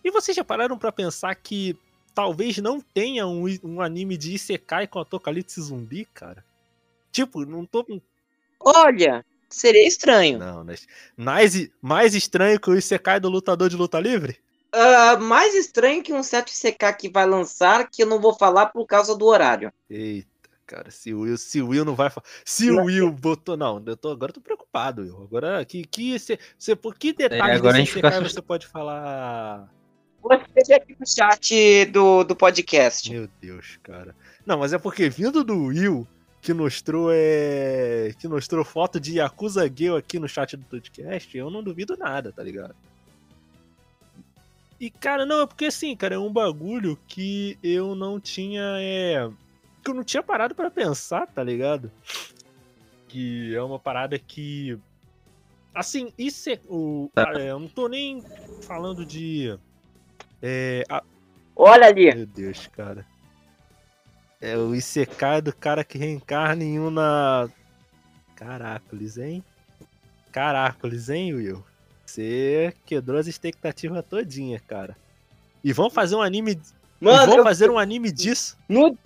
E 0.02 0.10
vocês 0.10 0.36
já 0.36 0.44
pararam 0.44 0.78
para 0.78 0.92
pensar 0.92 1.34
que 1.34 1.76
talvez 2.14 2.58
não 2.58 2.80
tenha 2.80 3.26
um, 3.26 3.44
um 3.62 3.80
anime 3.80 4.16
de 4.16 4.34
Isekai 4.34 4.86
com 4.86 5.00
apocalipse 5.00 5.60
zumbi, 5.60 6.06
cara. 6.06 6.44
Tipo, 7.10 7.44
não 7.44 7.66
tô. 7.66 7.84
Olha, 8.60 9.24
seria 9.50 9.86
estranho. 9.86 10.38
Não, 10.38 10.64
mas 10.64 10.86
mais, 11.16 11.68
mais 11.82 12.14
estranho 12.14 12.60
que 12.60 12.70
o 12.70 12.76
Isekai 12.76 13.20
do 13.20 13.28
lutador 13.28 13.68
de 13.68 13.76
luta 13.76 14.00
livre? 14.00 14.38
Uh, 14.74 15.20
mais 15.20 15.54
estranho 15.54 16.02
que 16.02 16.12
um 16.12 16.22
certo 16.22 16.48
Isekai 16.48 16.96
que 16.96 17.08
vai 17.08 17.26
lançar, 17.26 17.88
que 17.88 18.02
eu 18.02 18.06
não 18.06 18.20
vou 18.20 18.34
falar 18.34 18.66
por 18.66 18.86
causa 18.86 19.16
do 19.16 19.26
horário. 19.26 19.72
Eita, 19.88 20.28
cara, 20.66 20.90
se 20.90 21.14
o 21.14 21.20
Will, 21.20 21.38
se 21.38 21.60
o 21.60 21.68
Will 21.68 21.84
não 21.84 21.94
vai 21.94 22.10
falar. 22.10 22.26
Se 22.44 22.70
o 22.70 22.84
Will 22.84 23.12
botou. 23.12 23.56
Não, 23.56 23.82
eu 23.86 23.96
tô, 23.96 24.10
agora 24.10 24.30
eu 24.30 24.34
tô 24.34 24.40
preocupado, 24.40 25.02
Will. 25.02 25.22
Agora, 25.22 25.64
que, 25.64 25.84
que, 25.84 26.18
você, 26.18 26.38
você, 26.58 26.74
por 26.74 26.96
que 26.96 27.12
detalhes 27.12 27.64
é, 27.64 27.72
desse 27.72 27.90
Isekai 27.90 28.20
você 28.20 28.42
pode 28.42 28.66
falar? 28.66 29.68
Você 30.24 30.72
aqui 30.72 30.96
no 30.98 31.06
chat 31.06 31.84
do, 31.86 32.24
do 32.24 32.34
podcast. 32.34 33.10
Meu 33.12 33.28
Deus, 33.42 33.78
cara. 33.82 34.16
Não, 34.46 34.58
mas 34.58 34.72
é 34.72 34.78
porque 34.78 35.10
vindo 35.10 35.44
do 35.44 35.66
Will, 35.66 36.08
que 36.40 36.54
mostrou 36.54 37.10
é. 37.12 38.14
que 38.18 38.26
mostrou 38.26 38.64
foto 38.64 38.98
de 38.98 39.18
Yakuza 39.18 39.68
Gale 39.68 39.98
aqui 39.98 40.18
no 40.18 40.26
chat 40.26 40.56
do 40.56 40.64
podcast, 40.64 41.36
eu 41.36 41.50
não 41.50 41.62
duvido 41.62 41.94
nada, 41.98 42.32
tá 42.32 42.42
ligado? 42.42 42.74
E, 44.80 44.88
cara, 44.90 45.26
não, 45.26 45.42
é 45.42 45.46
porque 45.46 45.66
assim, 45.66 45.94
cara, 45.94 46.14
é 46.14 46.18
um 46.18 46.32
bagulho 46.32 46.98
que 47.06 47.58
eu 47.62 47.94
não 47.94 48.18
tinha. 48.18 48.62
É... 48.80 49.28
Que 49.82 49.90
eu 49.90 49.94
não 49.94 50.02
tinha 50.02 50.22
parado 50.22 50.54
para 50.54 50.70
pensar, 50.70 51.26
tá 51.26 51.44
ligado? 51.44 51.92
Que 53.08 53.54
é 53.54 53.62
uma 53.62 53.78
parada 53.78 54.18
que. 54.18 54.78
Assim, 55.74 56.14
isso 56.16 56.48
é. 56.48 56.58
O, 56.66 57.10
cara, 57.14 57.42
eu 57.42 57.60
não 57.60 57.68
tô 57.68 57.88
nem 57.88 58.22
falando 58.62 59.04
de 59.04 59.58
é, 60.46 60.84
a... 60.90 61.02
Olha 61.56 61.86
ali. 61.86 62.14
Meu 62.14 62.26
Deus, 62.26 62.66
cara. 62.66 63.06
É 64.38 64.58
o 64.58 64.74
Isekai 64.74 65.40
do 65.40 65.56
cara 65.56 65.82
que 65.82 65.96
reencarna 65.96 66.62
em 66.62 66.78
um 66.78 66.90
na. 66.90 67.48
Caracoles, 68.36 69.16
hein? 69.16 69.42
Caracoles, 70.30 71.08
hein, 71.08 71.32
Will? 71.32 71.64
Você 72.04 72.74
quebrou 72.84 73.18
as 73.18 73.26
expectativas 73.26 74.04
todinha, 74.04 74.60
cara. 74.66 74.94
E 75.62 75.72
vão 75.72 75.88
fazer 75.88 76.14
um 76.14 76.20
anime. 76.20 76.60
Mano, 77.00 77.26
vão 77.26 77.38
eu... 77.38 77.42
fazer 77.42 77.70
um 77.70 77.78
anime 77.78 78.12
disso. 78.12 78.58
No... 78.68 78.98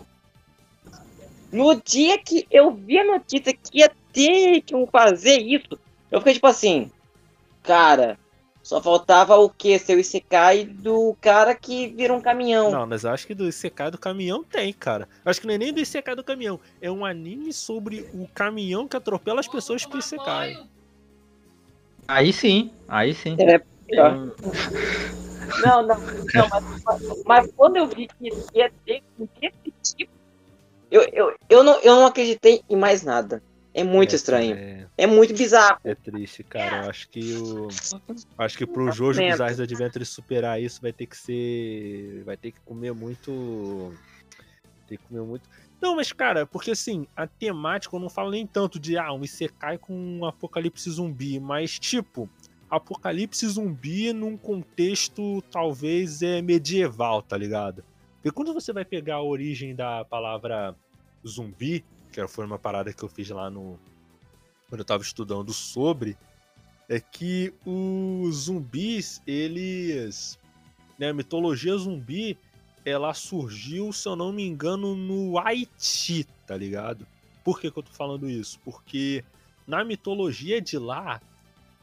no 1.53 1.81
dia 1.83 2.19
que 2.19 2.49
eu 2.51 2.75
vi 2.75 2.99
a 2.99 3.05
notícia 3.05 3.55
que 3.55 3.79
ia 3.79 3.93
ter 4.13 4.61
que 4.63 4.75
fazer 4.91 5.39
isso, 5.39 5.79
eu 6.11 6.19
fiquei 6.19 6.35
tipo 6.35 6.49
assim, 6.49 6.91
cara, 7.63 8.19
só 8.69 8.83
faltava 8.83 9.35
o 9.37 9.49
que? 9.49 9.79
Ser 9.79 9.97
o 9.97 9.99
Isekai 9.99 10.67
do 10.67 11.17
cara 11.23 11.55
que 11.55 11.89
vira 11.89 12.13
um 12.13 12.21
caminhão. 12.21 12.71
Não, 12.71 12.87
mas 12.87 13.03
eu 13.03 13.11
acho 13.11 13.27
que 13.27 13.35
do 13.35 13.49
Isekai 13.49 13.91
do 13.91 13.97
caminhão 13.97 14.45
tem, 14.45 14.75
cara. 14.75 15.09
Eu 15.25 15.31
acho 15.31 15.41
que 15.41 15.47
não 15.47 15.55
é 15.55 15.59
nem 15.59 15.73
do 15.73 15.81
Isekai 15.81 16.15
do 16.15 16.23
caminhão. 16.23 16.61
É 16.79 16.91
um 16.91 17.03
anime 17.03 17.51
sobre 17.51 18.07
o 18.13 18.29
caminhão 18.29 18.87
que 18.87 18.95
atropela 18.95 19.41
as 19.41 19.49
pessoas 19.49 19.87
pro 19.87 19.99
Isekai. 19.99 20.63
Aí 22.07 22.31
sim, 22.31 22.71
aí 22.87 23.15
sim. 23.15 23.39
É 23.39 23.59
pior. 23.87 24.35
não, 25.65 25.83
não, 25.87 25.97
não 26.35 26.49
mas, 26.85 27.25
mas, 27.25 27.51
quando 27.57 27.79
eu 27.79 27.87
vi 27.87 28.07
que 28.07 28.31
ia 28.53 28.71
ter 28.85 29.03
esse 29.41 29.97
tipo, 29.97 30.13
eu, 30.91 31.09
eu, 31.11 31.35
eu, 31.49 31.65
não, 31.65 31.81
eu 31.81 31.97
não 31.97 32.05
acreditei 32.05 32.63
em 32.69 32.77
mais 32.77 33.03
nada. 33.03 33.43
É 33.75 33.85
muito 33.85 34.13
é, 34.13 34.17
estranho. 34.17 34.57
É... 34.57 34.87
é... 34.97 35.07
muito 35.07 35.35
bizarro. 35.35 35.79
É 35.85 35.95
triste, 35.95 36.43
cara. 36.43 36.85
Eu 36.85 36.91
acho 36.91 37.09
que 37.09 37.35
o. 37.35 37.69
Acho 38.39 38.59
que 38.59 38.67
pro 38.67 38.91
Jojo 38.91 39.21
Bizarre 39.21 39.63
Adventure 39.63 40.05
superar 40.05 40.61
isso 40.61 40.81
vai 40.81 40.93
ter 40.93 41.07
que 41.07 41.17
ser. 41.17 42.23
Vai 42.25 42.37
ter 42.37 42.53
que 42.53 42.61
comer 42.61 42.93
muito. 42.93 43.93
Ter 44.87 44.97
que 44.97 45.05
comer 45.05 45.23
muito. 45.23 45.49
Não, 45.81 45.95
mas, 45.95 46.13
cara, 46.13 46.45
porque 46.45 46.73
assim, 46.73 47.07
a 47.15 47.27
temática 47.27 47.95
eu 47.95 48.01
não 48.01 48.09
falo 48.09 48.31
nem 48.31 48.47
tanto 48.47 48.81
de 48.81 48.99
ah, 48.99 49.13
um 49.13 49.23
Isekai 49.23 49.79
com 49.79 49.95
um 49.95 50.25
apocalipse 50.25 50.91
zumbi, 50.91 51.39
mas 51.39 51.79
tipo, 51.79 52.29
apocalipse 52.69 53.47
zumbi 53.47 54.13
num 54.13 54.37
contexto 54.37 55.41
talvez 55.53 56.21
é 56.21 56.43
medieval, 56.43 57.23
tá 57.23 57.37
ligado? 57.37 57.85
Porque 58.17 58.35
quando 58.35 58.53
você 58.53 58.73
vai 58.73 58.85
pegar 58.85 59.17
a 59.17 59.23
origem 59.23 59.75
da 59.75 60.05
palavra 60.05 60.75
zumbi, 61.25 61.85
que 62.11 62.27
foi 62.29 62.45
uma 62.45 62.59
parada 62.59 62.93
que 62.93 63.03
eu 63.03 63.09
fiz 63.09 63.29
lá 63.31 63.51
no. 63.51 63.79
Quando 64.69 64.81
eu 64.81 64.85
tava 64.85 65.03
estudando 65.03 65.53
sobre, 65.53 66.17
é 66.89 67.01
que 67.01 67.53
os 67.65 68.45
zumbis, 68.45 69.23
eles. 69.27 70.39
Né, 70.99 71.11
a 71.11 71.15
mitologia 71.15 71.77
zumbi, 71.77 72.37
ela 72.85 73.15
surgiu, 73.15 73.93
se 73.93 74.09
eu 74.09 74.17
não 74.17 74.33
me 74.33 74.45
engano, 74.45 74.97
no 74.97 75.39
Haiti, 75.39 76.27
tá 76.47 76.57
ligado? 76.57 77.07
Por 77.45 77.61
que, 77.61 77.71
que 77.71 77.79
eu 77.79 77.83
tô 77.83 77.93
falando 77.93 78.29
isso? 78.29 78.59
Porque 78.65 79.25
na 79.67 79.85
mitologia 79.85 80.61
de 80.61 80.77
lá, 80.77 81.21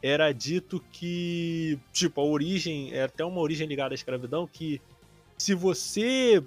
era 0.02 0.32
dito 0.32 0.84
que, 0.92 1.78
tipo, 1.92 2.20
a 2.20 2.24
origem, 2.24 2.92
é 2.92 3.04
até 3.04 3.24
uma 3.24 3.40
origem 3.40 3.66
ligada 3.66 3.94
à 3.94 3.96
escravidão, 3.96 4.46
que 4.46 4.80
se 5.38 5.54
você 5.54 6.42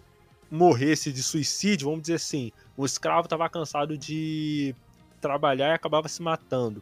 morresse 0.52 1.12
de 1.12 1.22
suicídio, 1.22 1.88
vamos 1.90 2.02
dizer 2.02 2.16
assim, 2.16 2.52
o 2.80 2.86
escravo 2.86 3.26
estava 3.26 3.50
cansado 3.50 3.98
de 3.98 4.74
trabalhar 5.20 5.68
e 5.68 5.74
acabava 5.74 6.08
se 6.08 6.22
matando. 6.22 6.82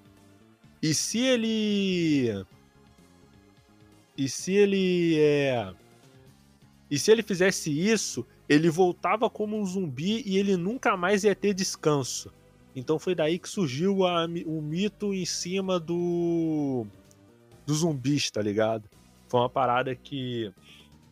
E 0.80 0.94
se 0.94 1.18
ele. 1.18 2.46
E 4.16 4.30
se 4.30 4.54
ele 4.54 5.18
é. 5.18 5.74
E 6.92 7.00
se 7.00 7.12
ele 7.12 7.24
fizesse 7.24 7.72
isso, 7.72 8.24
ele 8.48 8.70
voltava 8.70 9.28
como 9.28 9.60
um 9.60 9.66
zumbi 9.66 10.22
e 10.24 10.38
ele 10.38 10.56
nunca 10.56 10.96
mais 10.96 11.24
ia 11.24 11.34
ter 11.34 11.56
descanso. 11.56 12.32
Então 12.76 13.00
foi 13.00 13.16
daí 13.16 13.40
que 13.40 13.50
surgiu 13.50 14.02
o 14.02 14.62
mito 14.62 15.16
em 15.16 15.26
cima 15.26 15.80
do. 15.80 16.86
do 17.66 17.74
zumbis, 17.74 18.30
tá 18.30 18.40
ligado? 18.44 18.88
Foi 19.28 19.40
uma 19.40 19.50
parada 19.50 19.96
que 19.96 20.54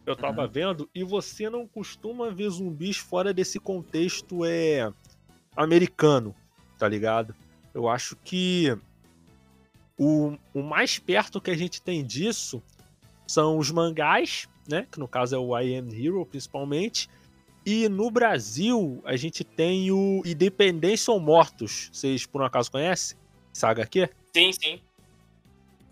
eu 0.05 0.15
tava 0.15 0.43
uhum. 0.43 0.49
vendo, 0.49 0.89
e 0.93 1.03
você 1.03 1.49
não 1.49 1.67
costuma 1.67 2.29
ver 2.29 2.49
zumbis 2.49 2.97
fora 2.97 3.33
desse 3.33 3.59
contexto 3.59 4.45
é 4.45 4.91
americano, 5.55 6.35
tá 6.77 6.87
ligado? 6.87 7.33
Eu 7.73 7.89
acho 7.89 8.15
que 8.17 8.77
o, 9.97 10.37
o 10.53 10.61
mais 10.61 10.99
perto 10.99 11.41
que 11.41 11.49
a 11.49 11.57
gente 11.57 11.81
tem 11.81 12.05
disso 12.05 12.61
são 13.25 13.57
os 13.57 13.71
mangás, 13.71 14.47
né? 14.67 14.87
Que 14.91 14.99
no 14.99 15.07
caso 15.07 15.35
é 15.35 15.39
o 15.39 15.57
I 15.57 15.75
Am 15.75 15.89
Hero, 15.91 16.25
principalmente. 16.25 17.09
E 17.65 17.89
no 17.89 18.11
Brasil, 18.11 19.01
a 19.05 19.15
gente 19.15 19.43
tem 19.43 19.91
o 19.91 20.21
Independência 20.23 21.11
ou 21.11 21.19
Mortos. 21.19 21.89
Vocês 21.91 22.25
por 22.25 22.41
um 22.41 22.45
acaso 22.45 22.69
conhecem? 22.69 23.17
Saga 23.51 23.83
aqui? 23.83 24.07
Sim, 24.35 24.51
sim. 24.51 24.81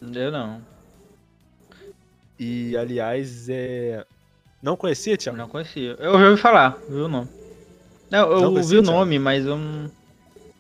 Eu 0.02 0.32
não. 0.32 0.73
E, 2.40 2.76
aliás, 2.78 3.48
é. 3.50 4.06
Não 4.62 4.78
conhecia, 4.78 5.18
Tiago? 5.18 5.38
Não 5.38 5.48
conhecia. 5.48 5.96
Eu 6.00 6.18
já 6.20 6.30
ouvi 6.30 6.42
falar, 6.42 6.78
viu 6.90 7.06
o 7.06 7.08
nome. 7.08 7.30
Não, 8.10 8.32
eu 8.32 8.42
não 8.42 8.54
ouvi 8.56 8.78
o 8.78 8.82
nome, 8.82 9.20
mas 9.20 9.46
eu 9.46 9.58
não. 9.58 9.92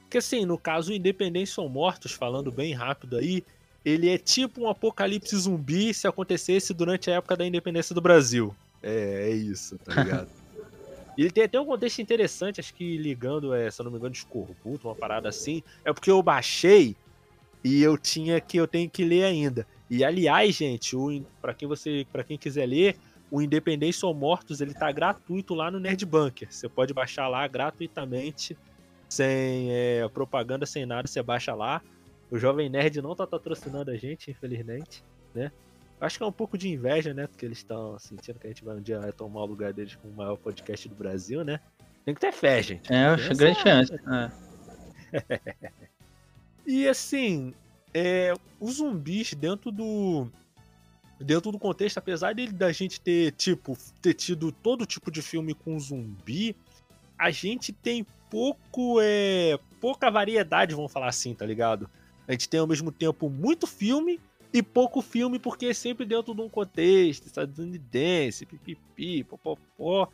Porque 0.01 0.17
assim, 0.17 0.45
no 0.45 0.57
caso, 0.57 0.93
Independência 0.93 1.61
ou 1.61 1.69
Mortos, 1.69 2.11
falando 2.11 2.51
bem 2.51 2.73
rápido 2.73 3.17
aí, 3.17 3.43
ele 3.85 4.09
é 4.09 4.17
tipo 4.17 4.61
um 4.61 4.69
apocalipse 4.69 5.35
zumbi 5.35 5.93
se 5.93 6.07
acontecesse 6.07 6.73
durante 6.73 7.09
a 7.09 7.15
época 7.15 7.35
da 7.35 7.45
independência 7.45 7.93
do 7.93 8.01
Brasil. 8.01 8.55
É, 8.81 9.29
é 9.29 9.31
isso, 9.31 9.77
tá 9.79 10.03
ligado? 10.03 10.29
ele 11.17 11.31
tem 11.31 11.43
até 11.43 11.59
um 11.59 11.65
contexto 11.65 12.01
interessante, 12.01 12.59
acho 12.59 12.73
que 12.73 12.97
ligando, 12.97 13.53
é, 13.53 13.69
se 13.69 13.81
eu 13.81 13.85
não 13.85 13.91
me 13.91 13.97
engano, 13.97 14.11
de 14.11 14.19
escorbuto, 14.19 14.87
uma 14.87 14.95
parada 14.95 15.29
assim. 15.29 15.63
É 15.83 15.93
porque 15.93 16.09
eu 16.09 16.21
baixei 16.21 16.95
e 17.63 17.81
eu 17.81 17.97
tinha 17.97 18.39
que 18.41 18.57
eu 18.57 18.67
tenho 18.67 18.89
que 18.89 19.03
ler 19.03 19.23
ainda. 19.23 19.65
E 19.93 20.03
aliás, 20.03 20.55
gente, 20.55 20.97
para 21.39 21.53
quem 21.53 21.67
você, 21.67 22.03
para 22.12 22.23
quem 22.23 22.35
quiser 22.35 22.65
ler, 22.65 22.97
o 23.29 23.43
Independência 23.43 24.07
ou 24.07 24.13
Mortos 24.15 24.59
ele 24.59 24.73
tá 24.73 24.91
gratuito 24.91 25.53
lá 25.53 25.69
no 25.69 25.79
Nerd 25.79 26.03
Bunker. 26.03 26.51
Você 26.51 26.67
pode 26.67 26.95
baixar 26.95 27.27
lá 27.27 27.47
gratuitamente, 27.47 28.57
sem 29.07 29.67
é, 29.69 30.09
propaganda, 30.09 30.65
sem 30.65 30.83
nada, 30.83 31.07
você 31.07 31.21
baixa 31.21 31.53
lá. 31.53 31.79
O 32.31 32.39
Jovem 32.39 32.71
Nerd 32.71 33.03
não 33.03 33.15
tá 33.15 33.27
patrocinando 33.27 33.91
a 33.91 33.95
gente, 33.95 34.31
infelizmente, 34.31 35.03
né? 35.31 35.51
Acho 36.01 36.17
que 36.17 36.23
é 36.23 36.27
um 36.27 36.31
pouco 36.31 36.57
de 36.57 36.69
inveja, 36.69 37.13
né? 37.13 37.27
Porque 37.27 37.45
eles 37.45 37.59
estão 37.59 38.00
sentindo 38.00 38.39
que 38.39 38.47
a 38.47 38.50
gente 38.50 38.65
vai 38.65 38.75
um 38.75 38.81
dia 38.81 39.00
tomar 39.13 39.41
o 39.41 39.45
lugar 39.45 39.73
deles 39.73 39.93
com 39.93 40.07
o 40.07 40.13
maior 40.15 40.38
podcast 40.38 40.89
do 40.89 40.95
Brasil, 40.95 41.43
né? 41.43 41.59
Tem 42.03 42.15
que 42.15 42.19
ter 42.19 42.31
fé, 42.31 42.63
gente. 42.63 42.91
É, 42.91 43.05
acho 43.05 43.35
grande 43.35 43.59
chance. 43.59 43.93
É. 45.13 45.71
e 46.65 46.88
assim, 46.88 47.53
é, 47.93 48.33
os 48.59 48.75
zumbis 48.75 49.33
dentro 49.33 49.71
do 49.71 50.27
dentro 51.19 51.51
do 51.51 51.59
contexto, 51.59 51.97
apesar 51.97 52.33
de 52.33 52.51
da 52.51 52.71
gente 52.71 53.00
ter 53.00 53.31
tipo 53.33 53.77
ter 54.01 54.13
tido 54.13 54.51
todo 54.51 54.85
tipo 54.85 55.09
de 55.12 55.21
filme 55.21 55.53
com 55.53 55.79
zumbi, 55.79 56.55
a 57.17 57.31
gente 57.31 57.71
tem 57.71 58.05
pouco 58.29 59.00
é 59.01 59.57
pouca 59.79 60.09
variedade, 60.09 60.75
vamos 60.75 60.91
falar 60.91 61.07
assim, 61.07 61.33
tá 61.33 61.45
ligado? 61.45 61.89
A 62.27 62.31
gente 62.31 62.50
tem 62.50 62.59
ao 62.59 62.67
mesmo 62.67 62.91
tempo 62.91 63.29
muito 63.29 63.67
filme 63.67 64.19
e 64.51 64.62
pouco 64.62 65.01
filme 65.01 65.39
porque 65.39 65.67
é 65.67 65.73
sempre 65.73 66.05
dentro 66.05 66.33
de 66.33 66.41
um 66.41 66.50
contexto 66.50 67.25
estadunidense, 67.27 68.45
pipipi, 68.45 69.23
popopó. 69.23 70.07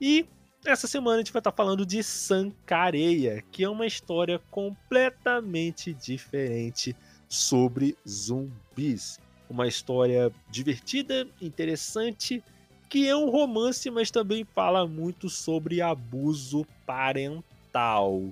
E 0.00 0.26
essa 0.64 0.86
semana 0.86 1.16
a 1.16 1.18
gente 1.18 1.32
vai 1.32 1.40
estar 1.40 1.52
falando 1.52 1.84
de 1.84 2.02
Sancareia, 2.02 3.44
que 3.52 3.62
é 3.62 3.68
uma 3.68 3.86
história 3.86 4.40
completamente 4.50 5.92
diferente 5.92 6.96
sobre 7.28 7.96
zumbis. 8.08 9.18
Uma 9.48 9.66
história 9.66 10.32
divertida, 10.50 11.26
interessante, 11.40 12.42
que 12.88 13.06
é 13.06 13.16
um 13.16 13.30
romance, 13.30 13.90
mas 13.90 14.10
também 14.10 14.46
fala 14.54 14.86
muito 14.86 15.28
sobre 15.28 15.80
abuso 15.80 16.66
parental. 16.86 18.22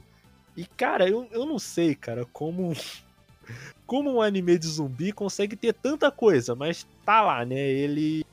E 0.57 0.65
cara, 0.65 1.09
eu, 1.09 1.27
eu 1.31 1.47
não 1.47 1.59
sei, 1.59 1.95
cara, 1.95 2.27
como 2.33 2.73
como 3.87 4.15
um 4.15 4.23
anime 4.23 4.59
de 4.59 4.67
zumbi 4.67 5.13
consegue 5.13 5.57
ter 5.57 5.75
tanta 5.75 6.11
coisa, 6.11 6.55
mas 6.55 6.87
tá 7.05 7.21
lá, 7.23 7.45
né? 7.45 7.59
Ele 7.59 8.25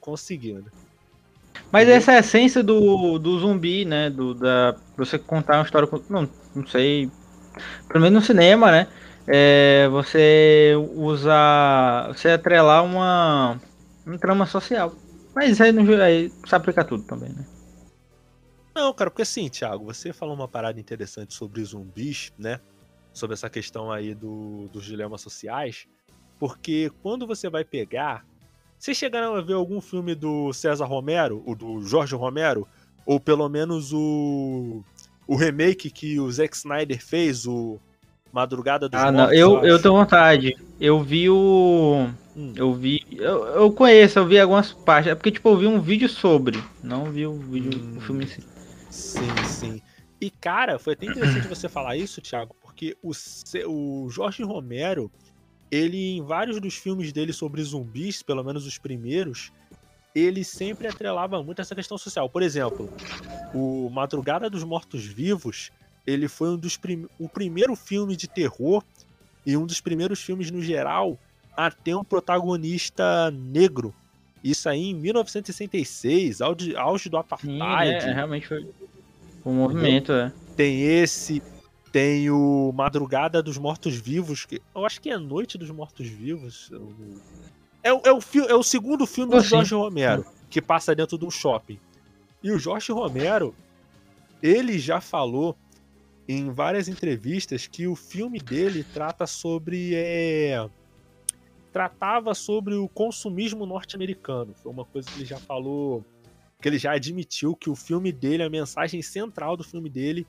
conseguiu, 0.00 0.56
né? 0.56 0.70
Mas 1.72 1.88
essa 1.88 2.12
é 2.12 2.16
a 2.16 2.20
essência 2.20 2.62
do, 2.62 3.18
do 3.18 3.38
zumbi, 3.38 3.84
né? 3.84 4.10
Do, 4.10 4.34
da, 4.34 4.74
você 4.96 5.18
contar 5.18 5.58
uma 5.58 5.64
história. 5.64 5.88
Não, 6.08 6.28
não 6.54 6.66
sei. 6.66 7.10
Pelo 7.88 8.02
menos 8.02 8.20
no 8.20 8.26
cinema, 8.26 8.70
né? 8.70 8.86
É, 9.26 9.88
você 9.88 10.74
usa. 10.94 12.08
Você 12.08 12.30
atrelar 12.30 12.84
uma, 12.84 13.60
uma 14.06 14.18
trama 14.18 14.46
social. 14.46 14.94
Mas 15.34 15.60
aí, 15.60 15.72
no, 15.72 16.02
aí 16.02 16.32
se 16.46 16.54
aplica 16.54 16.84
tudo 16.84 17.04
também, 17.04 17.30
né? 17.30 17.46
Não, 18.74 18.92
cara, 18.92 19.10
porque 19.10 19.22
assim, 19.22 19.48
Thiago, 19.48 19.84
você 19.84 20.12
falou 20.12 20.34
uma 20.34 20.48
parada 20.48 20.80
interessante 20.80 21.34
sobre 21.34 21.62
zumbis, 21.64 22.32
né? 22.38 22.60
Sobre 23.12 23.34
essa 23.34 23.50
questão 23.50 23.90
aí 23.90 24.14
do, 24.14 24.68
dos 24.72 24.84
dilemas 24.84 25.20
sociais. 25.20 25.86
Porque 26.38 26.90
quando 27.02 27.26
você 27.26 27.48
vai 27.48 27.64
pegar. 27.64 28.24
Vocês 28.78 28.96
chegaram 28.96 29.34
a 29.34 29.42
ver 29.42 29.52
algum 29.52 29.78
filme 29.78 30.14
do 30.14 30.54
César 30.54 30.86
Romero, 30.86 31.42
ou 31.44 31.54
do 31.54 31.82
Jorge 31.82 32.14
Romero? 32.14 32.66
Ou 33.04 33.20
pelo 33.20 33.46
menos 33.46 33.92
o, 33.92 34.82
o 35.26 35.36
remake 35.36 35.90
que 35.90 36.18
o 36.18 36.32
Zack 36.32 36.56
Snyder 36.56 37.04
fez, 37.04 37.46
o 37.46 37.78
Madrugada 38.32 38.88
dos 38.88 39.00
Ah, 39.00 39.10
Mortos, 39.10 39.38
não, 39.38 39.58
eu, 39.58 39.64
eu 39.64 39.82
tenho 39.82 39.94
vontade. 39.94 40.56
Eu 40.80 41.02
vi 41.02 41.28
o. 41.28 42.08
Hum. 42.36 42.52
Eu 42.54 42.72
vi. 42.72 43.04
Eu, 43.12 43.44
eu 43.46 43.72
conheço, 43.72 44.18
eu 44.18 44.26
vi 44.26 44.38
algumas 44.38 44.72
partes. 44.72 45.12
É 45.12 45.14
porque, 45.14 45.32
tipo, 45.32 45.48
eu 45.48 45.56
vi 45.56 45.66
um 45.66 45.80
vídeo 45.80 46.08
sobre. 46.08 46.62
Não 46.82 47.04
vi 47.10 47.26
o 47.26 47.34
vídeo, 47.34 47.78
hum, 47.78 47.98
o 47.98 48.00
filme 48.00 48.24
em 48.24 48.28
si. 48.28 48.40
Sim, 48.90 49.44
sim. 49.44 49.82
E, 50.20 50.30
cara, 50.30 50.78
foi 50.78 50.92
até 50.92 51.06
interessante 51.06 51.48
você 51.48 51.68
falar 51.68 51.96
isso, 51.96 52.20
Thiago, 52.20 52.54
porque 52.60 52.96
o, 53.02 53.12
o 53.66 54.10
Jorge 54.10 54.42
Romero, 54.42 55.10
ele, 55.70 56.16
em 56.16 56.22
vários 56.22 56.60
dos 56.60 56.76
filmes 56.76 57.12
dele 57.12 57.32
sobre 57.32 57.62
zumbis, 57.62 58.22
pelo 58.22 58.44
menos 58.44 58.66
os 58.66 58.78
primeiros, 58.78 59.50
ele 60.14 60.44
sempre 60.44 60.88
atrelava 60.88 61.42
muito 61.42 61.60
essa 61.62 61.74
questão 61.74 61.96
social. 61.96 62.28
Por 62.28 62.42
exemplo, 62.42 62.90
o 63.54 63.88
Madrugada 63.90 64.50
dos 64.50 64.64
Mortos-Vivos, 64.64 65.70
ele 66.06 66.28
foi 66.28 66.50
um 66.50 66.56
dos 66.56 66.76
prim 66.76 67.06
o 67.18 67.28
primeiro 67.28 67.74
filme 67.76 68.16
de 68.16 68.28
terror 68.28 68.82
e 69.44 69.56
um 69.56 69.66
dos 69.66 69.80
primeiros 69.80 70.20
filmes 70.20 70.50
no 70.50 70.62
geral 70.62 71.18
a 71.56 71.70
ter 71.70 71.94
um 71.94 72.04
protagonista 72.04 73.30
negro. 73.30 73.94
Isso 74.42 74.68
aí 74.68 74.90
em 74.90 74.94
1966, 74.94 76.40
auge, 76.40 76.74
auge 76.76 77.08
do 77.08 77.18
apartheid. 77.18 78.02
Sim, 78.02 78.08
é, 78.08 78.12
realmente 78.12 78.46
foi 78.46 78.66
um 79.44 79.52
movimento, 79.52 80.12
é. 80.12 80.32
Tem 80.56 80.82
esse, 80.82 81.42
tem 81.92 82.30
o 82.30 82.72
Madrugada 82.74 83.42
dos 83.42 83.58
Mortos-Vivos, 83.58 84.46
que 84.46 84.62
eu 84.74 84.86
acho 84.86 85.00
que 85.00 85.10
é 85.10 85.18
Noite 85.18 85.58
dos 85.58 85.70
Mortos-Vivos. 85.70 86.70
É, 87.82 87.90
é, 87.90 88.12
o, 88.12 88.20
é 88.48 88.54
o 88.54 88.62
segundo 88.62 89.06
filme 89.06 89.32
do 89.32 89.40
Jorge 89.40 89.74
Romero, 89.74 90.24
que 90.48 90.62
passa 90.62 90.94
dentro 90.94 91.18
de 91.18 91.24
um 91.24 91.30
shopping. 91.30 91.78
E 92.42 92.50
o 92.50 92.58
Jorge 92.58 92.92
Romero, 92.92 93.54
ele 94.42 94.78
já 94.78 95.00
falou 95.00 95.56
em 96.28 96.50
várias 96.50 96.88
entrevistas 96.88 97.66
que 97.66 97.86
o 97.86 97.96
filme 97.96 98.38
dele 98.38 98.84
trata 98.94 99.26
sobre. 99.26 99.94
É, 99.94 100.68
tratava 101.72 102.34
sobre 102.34 102.74
o 102.74 102.88
consumismo 102.88 103.64
norte-americano. 103.66 104.54
Foi 104.54 104.72
uma 104.72 104.84
coisa 104.84 105.08
que 105.10 105.18
ele 105.18 105.24
já 105.24 105.38
falou. 105.38 106.04
Que 106.60 106.68
ele 106.68 106.78
já 106.78 106.92
admitiu 106.92 107.56
que 107.56 107.70
o 107.70 107.76
filme 107.76 108.12
dele, 108.12 108.42
a 108.42 108.50
mensagem 108.50 109.00
central 109.00 109.56
do 109.56 109.64
filme 109.64 109.88
dele 109.88 110.26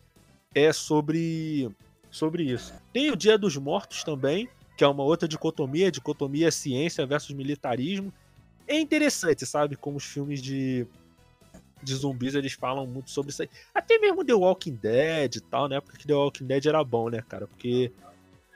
é 0.56 0.72
sobre, 0.72 1.70
sobre 2.10 2.44
isso. 2.44 2.74
Tem 2.94 3.12
o 3.12 3.16
Dia 3.16 3.38
dos 3.38 3.58
Mortos 3.58 4.04
também, 4.04 4.48
que 4.78 4.84
é 4.84 4.88
uma 4.88 5.04
outra 5.04 5.28
dicotomia, 5.28 5.92
dicotomia 5.92 6.52
ciência 6.52 7.06
versus 7.06 7.36
militarismo. 7.36 8.14
É 8.68 8.80
interessante, 8.80 9.46
sabe, 9.46 9.76
como 9.76 9.98
os 9.98 10.06
filmes 10.06 10.42
de 10.42 10.88
de 11.84 11.96
zumbis, 11.96 12.36
eles 12.36 12.54
falam 12.54 12.86
muito 12.86 13.12
sobre 13.12 13.32
isso 13.32 13.42
aí. 13.42 13.50
Até 13.74 13.98
mesmo 14.00 14.24
The 14.24 14.34
Walking 14.34 14.78
Dead 14.82 15.36
e 15.36 15.42
tal, 15.42 15.68
né? 15.68 15.80
Porque 15.80 16.08
The 16.08 16.14
Walking 16.14 16.46
Dead 16.46 16.66
era 16.66 16.84
bom, 16.84 17.10
né, 17.10 17.24
cara? 17.28 17.48
Porque 17.48 17.92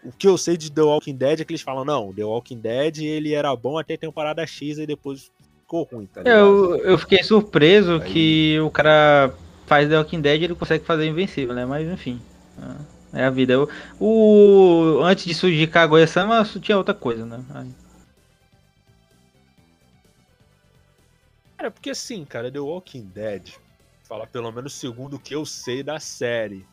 o 0.03 0.12
que 0.12 0.27
eu 0.27 0.38
sei 0.38 0.55
de 0.55 0.72
The 0.72 0.82
Walking 0.82 1.15
Dead 1.15 1.41
é 1.41 1.46
que 1.46 1.51
eles 1.51 1.62
falam, 1.62 1.84
não, 1.84 2.13
The 2.13 2.24
Walking 2.24 2.60
Dead 2.60 3.00
ele 3.00 3.34
era 3.34 3.55
bom 3.55 3.77
até 3.77 3.98
temporada 3.98 4.46
X 4.46 4.77
e 4.77 4.86
depois 4.86 5.32
ficou 5.62 5.84
ruim, 5.84 6.05
tá 6.05 6.22
ligado? 6.22 6.38
Eu, 6.38 6.77
eu 6.77 6.98
fiquei 6.98 7.24
surpreso 7.24 7.94
aí... 7.94 8.12
que 8.12 8.60
o 8.60 8.70
cara 8.70 9.34
faz 9.65 9.89
The 9.89 9.98
Walking 9.98 10.22
Dead 10.22 10.41
e 10.41 10.44
ele 10.46 10.55
consegue 10.55 10.86
fazer 10.86 11.08
Invencível, 11.08 11.55
né? 11.55 11.65
Mas 11.65 11.88
enfim. 11.88 12.22
É 13.12 13.24
a 13.24 13.29
vida. 13.29 13.55
O, 14.00 15.00
antes 15.01 15.25
de 15.25 15.34
surgir 15.34 15.67
Kaguya-sama, 15.67 16.44
tinha 16.62 16.77
outra 16.77 16.94
coisa, 16.94 17.25
né? 17.25 17.39
Aí... 17.53 17.70
Cara, 21.65 21.74
porque 21.74 21.89
assim, 21.89 22.24
cara, 22.24 22.51
The 22.51 22.60
Walking 22.60 23.05
Dead, 23.07 23.53
fala 24.03 24.27
pelo 24.27 24.51
menos 24.51 24.72
segundo 24.74 25.15
o 25.15 25.19
que 25.19 25.34
eu 25.34 25.48
sei 25.48 25.81
da 25.81 26.00
série, 26.00 26.63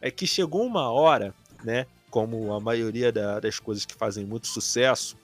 é 0.00 0.10
que 0.10 0.26
chegou 0.26 0.66
uma 0.66 0.90
hora, 0.90 1.32
né, 1.62 1.86
como 2.10 2.52
a 2.52 2.58
maioria 2.58 3.12
da, 3.12 3.38
das 3.38 3.60
coisas 3.60 3.86
que 3.86 3.94
fazem 3.94 4.26
muito 4.26 4.48
sucesso, 4.48 5.16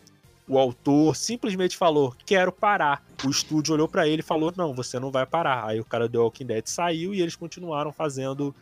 o 0.46 0.56
autor 0.56 1.16
simplesmente 1.16 1.76
falou: 1.76 2.14
quero 2.24 2.52
parar. 2.52 3.04
O 3.24 3.28
estúdio 3.28 3.74
olhou 3.74 3.88
para 3.88 4.06
ele 4.06 4.20
e 4.20 4.24
falou: 4.24 4.52
não, 4.56 4.72
você 4.72 5.00
não 5.00 5.10
vai 5.10 5.26
parar. 5.26 5.66
Aí 5.66 5.80
o 5.80 5.84
cara 5.84 6.06
do 6.06 6.12
The 6.12 6.18
Walking 6.18 6.46
Dead 6.46 6.66
saiu 6.68 7.12
e 7.12 7.20
eles 7.20 7.34
continuaram 7.34 7.92
fazendo 7.92 8.54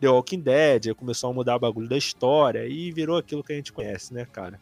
The 0.00 0.08
Walking 0.08 0.40
Dead. 0.40 0.86
Aí 0.86 0.94
começou 0.94 1.28
a 1.28 1.34
mudar 1.34 1.56
o 1.56 1.60
bagulho 1.60 1.86
da 1.86 1.98
história 1.98 2.66
e 2.66 2.90
virou 2.92 3.18
aquilo 3.18 3.44
que 3.44 3.52
a 3.52 3.56
gente 3.56 3.74
conhece, 3.74 4.14
né, 4.14 4.24
cara? 4.24 4.58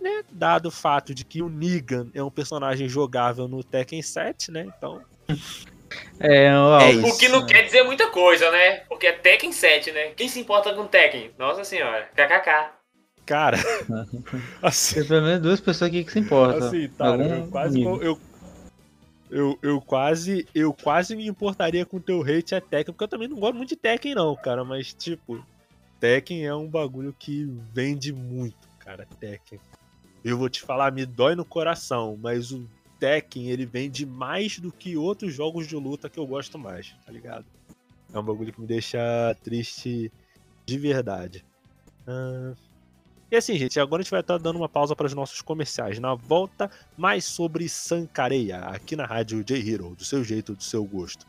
Né, 0.00 0.22
dado 0.30 0.66
o 0.66 0.70
fato 0.70 1.14
de 1.14 1.24
que 1.24 1.42
o 1.42 1.48
Negan 1.48 2.08
é 2.14 2.22
um 2.22 2.30
personagem 2.30 2.88
jogável 2.88 3.48
no 3.48 3.64
Tekken 3.64 4.02
7, 4.02 4.50
né? 4.50 4.66
Então. 4.76 5.02
É, 6.20 6.46
é 6.46 6.90
isso, 6.92 7.06
o 7.06 7.18
que 7.18 7.28
não 7.28 7.40
né? 7.40 7.46
quer 7.46 7.62
dizer 7.62 7.82
muita 7.82 8.08
coisa, 8.10 8.50
né? 8.50 8.80
Porque 8.88 9.06
é 9.06 9.12
Tekken 9.12 9.52
7, 9.52 9.92
né? 9.92 10.10
Quem 10.10 10.28
se 10.28 10.40
importa 10.40 10.74
com 10.74 10.86
Tekken? 10.86 11.30
Nossa 11.38 11.64
senhora, 11.64 12.08
kkk. 12.14 12.76
Cara, 13.24 13.56
assim, 14.62 15.00
tem 15.00 15.08
pelo 15.08 15.22
menos 15.22 15.42
duas 15.42 15.60
pessoas 15.60 15.88
aqui 15.88 16.04
que 16.04 16.12
se 16.12 16.18
importam. 16.18 16.68
Assim, 16.68 16.88
tá, 16.88 17.16
eu 17.16 17.48
quase, 17.48 17.82
eu, 17.82 18.20
eu, 19.30 19.58
eu, 19.62 19.80
quase, 19.80 20.46
eu 20.54 20.72
quase 20.72 21.16
me 21.16 21.26
importaria 21.26 21.84
com 21.86 21.96
o 21.96 22.00
teu 22.00 22.22
hate 22.22 22.54
a 22.54 22.60
Tekken, 22.60 22.92
porque 22.92 23.04
eu 23.04 23.08
também 23.08 23.28
não 23.28 23.38
gosto 23.38 23.56
muito 23.56 23.70
de 23.70 23.76
Tekken 23.76 24.14
não, 24.14 24.36
cara, 24.36 24.64
mas 24.64 24.94
tipo, 24.94 25.44
Tekken 25.98 26.46
é 26.46 26.54
um 26.54 26.68
bagulho 26.68 27.14
que 27.18 27.48
vende 27.72 28.12
muito 28.12 28.66
cara, 28.86 29.06
Tekken. 29.18 29.58
Eu 30.26 30.36
vou 30.36 30.48
te 30.48 30.60
falar, 30.60 30.90
me 30.90 31.06
dói 31.06 31.36
no 31.36 31.44
coração, 31.44 32.18
mas 32.20 32.50
o 32.50 32.68
Tekken 32.98 33.48
ele 33.48 33.64
vende 33.64 34.04
mais 34.04 34.58
do 34.58 34.72
que 34.72 34.96
outros 34.96 35.32
jogos 35.32 35.68
de 35.68 35.76
luta 35.76 36.10
que 36.10 36.18
eu 36.18 36.26
gosto 36.26 36.58
mais, 36.58 36.96
tá 37.06 37.12
ligado? 37.12 37.44
É 38.12 38.18
um 38.18 38.24
bagulho 38.24 38.52
que 38.52 38.60
me 38.60 38.66
deixa 38.66 38.98
triste 39.44 40.10
de 40.64 40.78
verdade. 40.78 41.44
Uh... 42.08 42.56
E 43.30 43.36
assim, 43.36 43.56
gente, 43.56 43.78
agora 43.78 44.00
a 44.00 44.02
gente 44.02 44.10
vai 44.10 44.18
estar 44.18 44.36
dando 44.38 44.56
uma 44.56 44.68
pausa 44.68 44.96
para 44.96 45.06
os 45.06 45.14
nossos 45.14 45.40
comerciais. 45.40 46.00
Na 46.00 46.16
volta, 46.16 46.68
mais 46.96 47.24
sobre 47.24 47.68
Sancareia, 47.68 48.58
aqui 48.62 48.96
na 48.96 49.06
rádio 49.06 49.44
J-Hero, 49.44 49.94
do 49.94 50.04
seu 50.04 50.24
jeito, 50.24 50.56
do 50.56 50.62
seu 50.64 50.84
gosto. 50.84 51.24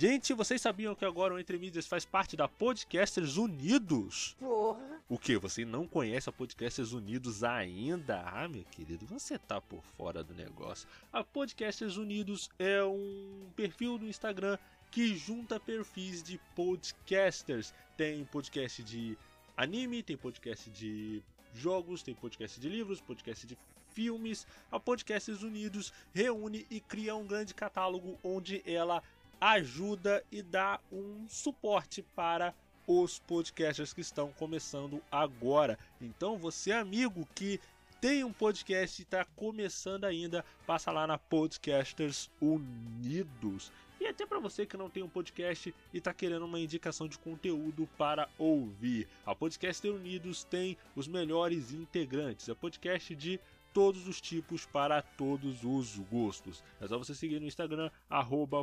Gente, 0.00 0.32
vocês 0.32 0.62
sabiam 0.62 0.94
que 0.94 1.04
agora 1.04 1.34
o 1.34 1.38
Entre 1.38 1.58
Mídias 1.58 1.86
faz 1.86 2.06
parte 2.06 2.34
da 2.34 2.48
Podcasters 2.48 3.36
Unidos? 3.36 4.34
Porra. 4.40 4.98
O 5.06 5.18
que? 5.18 5.36
Você 5.36 5.62
não 5.62 5.86
conhece 5.86 6.26
a 6.26 6.32
Podcasters 6.32 6.92
Unidos 6.92 7.44
ainda? 7.44 8.22
Ah, 8.24 8.48
meu 8.48 8.64
querido, 8.64 9.04
você 9.04 9.38
tá 9.38 9.60
por 9.60 9.82
fora 9.98 10.24
do 10.24 10.32
negócio. 10.32 10.88
A 11.12 11.22
Podcasters 11.22 11.98
Unidos 11.98 12.48
é 12.58 12.82
um 12.82 13.50
perfil 13.54 13.98
no 13.98 14.08
Instagram 14.08 14.56
que 14.90 15.14
junta 15.14 15.60
perfis 15.60 16.22
de 16.22 16.40
podcasters. 16.56 17.74
Tem 17.94 18.24
podcast 18.24 18.82
de 18.82 19.18
anime, 19.54 20.02
tem 20.02 20.16
podcast 20.16 20.70
de 20.70 21.22
jogos, 21.52 22.02
tem 22.02 22.14
podcast 22.14 22.58
de 22.58 22.70
livros, 22.70 23.02
podcast 23.02 23.46
de 23.46 23.58
filmes. 23.92 24.46
A 24.70 24.80
Podcasters 24.80 25.42
Unidos 25.42 25.92
reúne 26.14 26.66
e 26.70 26.80
cria 26.80 27.14
um 27.14 27.26
grande 27.26 27.52
catálogo 27.52 28.18
onde 28.24 28.62
ela 28.64 29.02
ajuda 29.40 30.22
e 30.30 30.42
dá 30.42 30.78
um 30.92 31.26
suporte 31.28 32.02
para 32.14 32.54
os 32.86 33.18
podcasters 33.20 33.92
que 33.92 34.00
estão 34.00 34.32
começando 34.32 35.02
agora. 35.10 35.78
Então, 36.00 36.36
você 36.36 36.72
amigo 36.72 37.26
que 37.34 37.60
tem 38.00 38.24
um 38.24 38.32
podcast 38.32 39.00
e 39.00 39.04
está 39.04 39.24
começando 39.36 40.04
ainda, 40.04 40.44
passa 40.66 40.90
lá 40.90 41.06
na 41.06 41.18
Podcasters 41.18 42.30
Unidos. 42.40 43.70
E 44.00 44.06
até 44.06 44.24
para 44.24 44.38
você 44.38 44.64
que 44.64 44.78
não 44.78 44.88
tem 44.88 45.02
um 45.02 45.08
podcast 45.08 45.74
e 45.92 45.98
está 45.98 46.14
querendo 46.14 46.46
uma 46.46 46.58
indicação 46.58 47.06
de 47.06 47.18
conteúdo 47.18 47.86
para 47.98 48.28
ouvir. 48.38 49.06
A 49.26 49.34
Podcaster 49.34 49.92
Unidos 49.92 50.42
tem 50.42 50.78
os 50.96 51.06
melhores 51.06 51.72
integrantes. 51.72 52.48
É 52.48 52.54
podcast 52.54 53.14
de 53.14 53.38
todos 53.72 54.08
os 54.08 54.20
tipos 54.20 54.66
para 54.66 55.00
todos 55.02 55.64
os 55.64 55.96
gostos. 56.10 56.62
É 56.80 56.86
só 56.86 56.98
você 56.98 57.14
seguir 57.14 57.40
no 57.40 57.46
Instagram, 57.46 57.90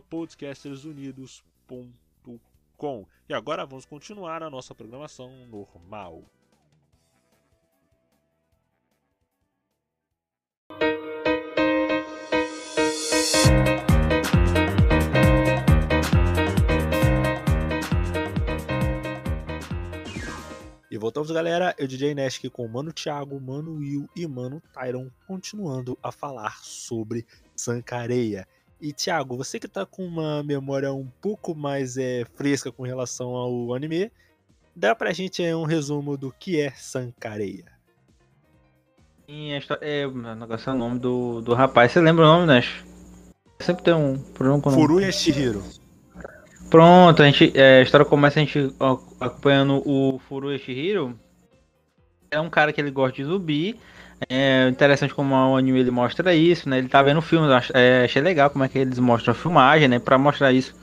podcastersunidos.com. 0.09 3.05
E 3.27 3.33
agora 3.33 3.65
vamos 3.65 3.85
continuar 3.85 4.43
a 4.43 4.49
nossa 4.49 4.75
programação 4.75 5.31
normal. 5.47 6.23
E 20.97 20.99
voltamos, 20.99 21.29
galera. 21.29 21.75
Eu, 21.77 21.87
DJ 21.87 22.15
Nesk, 22.15 22.49
com 22.49 22.65
o 22.65 22.67
Mano 22.67 22.91
Thiago, 22.91 23.39
Mano 23.39 23.75
Will 23.75 24.09
e 24.15 24.25
Mano 24.25 24.59
Tyron, 24.73 25.11
continuando 25.27 25.95
a 26.01 26.11
falar 26.11 26.57
sobre 26.63 27.23
Sancareia. 27.55 28.47
E 28.81 28.91
Thiago, 28.91 29.37
você 29.37 29.59
que 29.59 29.67
tá 29.67 29.85
com 29.85 30.03
uma 30.03 30.41
memória 30.41 30.91
um 30.91 31.07
pouco 31.21 31.53
mais 31.53 31.97
é, 31.97 32.25
fresca 32.33 32.71
com 32.71 32.81
relação 32.81 33.35
ao 33.35 33.75
anime, 33.75 34.11
dá 34.75 34.95
pra 34.95 35.13
gente 35.13 35.43
é, 35.43 35.55
um 35.55 35.65
resumo 35.65 36.17
do 36.17 36.31
que 36.31 36.59
é 36.59 36.71
Sankareia. 36.71 37.65
Sim, 39.29 39.51
é, 39.81 40.07
o 40.07 40.35
negócio 40.35 40.67
é 40.67 40.73
o 40.73 40.77
nome 40.77 40.97
do, 40.97 41.41
do 41.41 41.53
rapaz. 41.53 41.91
Você 41.91 42.01
lembra 42.01 42.25
o 42.25 42.27
nome, 42.27 42.47
Nash? 42.47 42.83
Sempre 43.59 43.83
tem 43.83 43.93
um 43.93 44.17
problema 44.17 44.59
com 44.59 44.69
o 44.69 44.71
nome. 44.71 44.81
Furuya 44.81 45.11
Shihiro. 45.11 45.63
Pronto, 46.69 47.23
a, 47.23 47.25
gente, 47.25 47.51
é, 47.55 47.79
a 47.79 47.81
história 47.81 48.05
começa 48.05 48.39
a 48.39 48.43
gente 48.43 48.73
acompanhando 49.19 49.81
o 49.85 50.19
Furu 50.27 50.51
Eshihiro. 50.51 51.17
É 52.29 52.39
um 52.39 52.49
cara 52.49 52.73
que 52.73 52.81
ele 52.81 52.91
gosta 52.91 53.15
de 53.15 53.23
zumbi. 53.23 53.79
É 54.27 54.67
interessante 54.67 55.13
como 55.13 55.33
o 55.33 55.55
anime 55.55 55.79
ele 55.79 55.91
mostra 55.91 56.33
isso, 56.33 56.67
né? 56.67 56.79
Ele 56.79 56.89
tá 56.89 57.01
vendo 57.01 57.21
filmes, 57.21 57.49
é, 57.73 58.03
achei 58.03 58.21
legal 58.21 58.49
como 58.49 58.63
é 58.63 58.67
que 58.67 58.79
eles 58.79 58.99
mostram 58.99 59.31
a 59.31 59.35
filmagem, 59.35 59.87
né? 59.87 59.99
Pra 59.99 60.17
mostrar 60.17 60.51
isso 60.51 60.75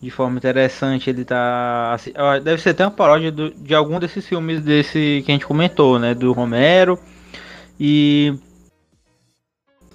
de 0.00 0.10
forma 0.10 0.36
interessante. 0.36 1.10
Ele 1.10 1.24
tá. 1.24 1.94
Assim, 1.94 2.12
deve 2.44 2.62
ser 2.62 2.70
até 2.70 2.84
uma 2.84 2.90
paródia 2.90 3.32
do, 3.32 3.50
de 3.50 3.74
algum 3.74 3.98
desses 3.98 4.26
filmes 4.28 4.60
desse 4.60 5.22
que 5.24 5.32
a 5.32 5.34
gente 5.34 5.46
comentou, 5.46 5.98
né? 5.98 6.14
Do 6.14 6.32
Romero. 6.32 6.98
E. 7.80 8.34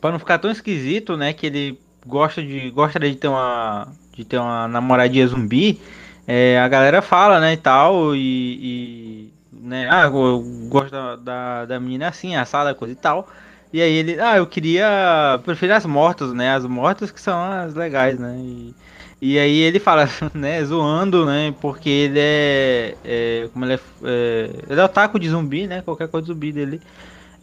Pra 0.02 0.12
não 0.12 0.20
ficar 0.20 0.39
tão 0.39 0.52
esquisito, 0.52 1.15
né? 1.15 1.32
Que 1.32 1.46
ele 1.46 1.80
gosta 2.06 2.42
de. 2.42 2.70
Gostaria 2.72 3.10
de 3.10 3.18
ter 3.18 3.28
uma. 3.28 3.88
De 4.14 4.26
ter 4.26 4.38
uma 4.38 4.68
namoradinha 4.68 5.28
zumbi. 5.28 5.80
É, 6.28 6.60
a 6.60 6.68
galera 6.68 7.02
fala, 7.02 7.40
né, 7.40 7.54
e 7.54 7.58
tal, 7.58 8.16
e, 8.16 8.20
e 8.22 9.34
né, 9.52 9.88
ah, 9.90 10.04
eu 10.04 10.44
gosto 10.70 10.92
da, 11.18 11.66
da, 11.66 11.80
menina 11.80 12.08
assim, 12.08 12.36
assada, 12.36 12.76
coisa 12.76 12.94
e 12.94 12.96
tal. 12.96 13.28
E 13.74 13.82
aí 13.82 13.92
ele, 13.94 14.20
ah, 14.20 14.38
eu 14.38 14.46
queria, 14.46 15.40
prefiro 15.44 15.74
as 15.74 15.86
mortas, 15.86 16.32
né, 16.34 16.54
as 16.54 16.66
mortas 16.66 17.12
que 17.12 17.20
são 17.20 17.38
as 17.42 17.74
legais, 17.74 18.20
né, 18.20 18.36
e, 18.40 18.76
e 19.22 19.40
aí 19.40 19.60
ele 19.62 19.80
fala, 19.80 20.08
né, 20.34 20.64
zoando, 20.64 21.26
né, 21.26 21.54
porque 21.60 21.90
ele 21.90 22.20
é, 22.20 22.96
é 23.04 23.50
como 23.52 23.66
ele 23.66 23.74
é, 23.74 23.80
é, 24.04 24.50
ele 24.70 24.80
é 24.80 24.84
otaku 24.84 25.20
de 25.20 25.30
zumbi, 25.30 25.68
né, 25.68 25.82
qualquer 25.82 26.08
coisa 26.08 26.28
de 26.28 26.34
zumbi 26.34 26.52
dele 26.52 26.82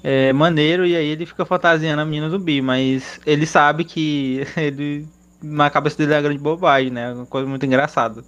é 0.03 0.33
maneiro, 0.33 0.87
e 0.87 0.97
aí 0.97 1.07
ele 1.07 1.27
fica 1.27 1.45
fantasiando 1.45 2.01
a 2.01 2.05
menina 2.05 2.31
zumbi, 2.31 2.63
mas 2.63 3.21
ele 3.27 3.47
sabe 3.47 3.85
que 3.85 4.47
ele, 4.57 5.07
na 5.43 5.71
cabeça 5.71 5.97
dele 5.99 6.13
é 6.13 6.17
uma 6.17 6.23
grande 6.23 6.39
bobagem, 6.39 6.91
né, 6.91 7.13
uma 7.13 7.27
coisa 7.27 7.49
muito 7.49 7.67
engraçada. 7.67 8.23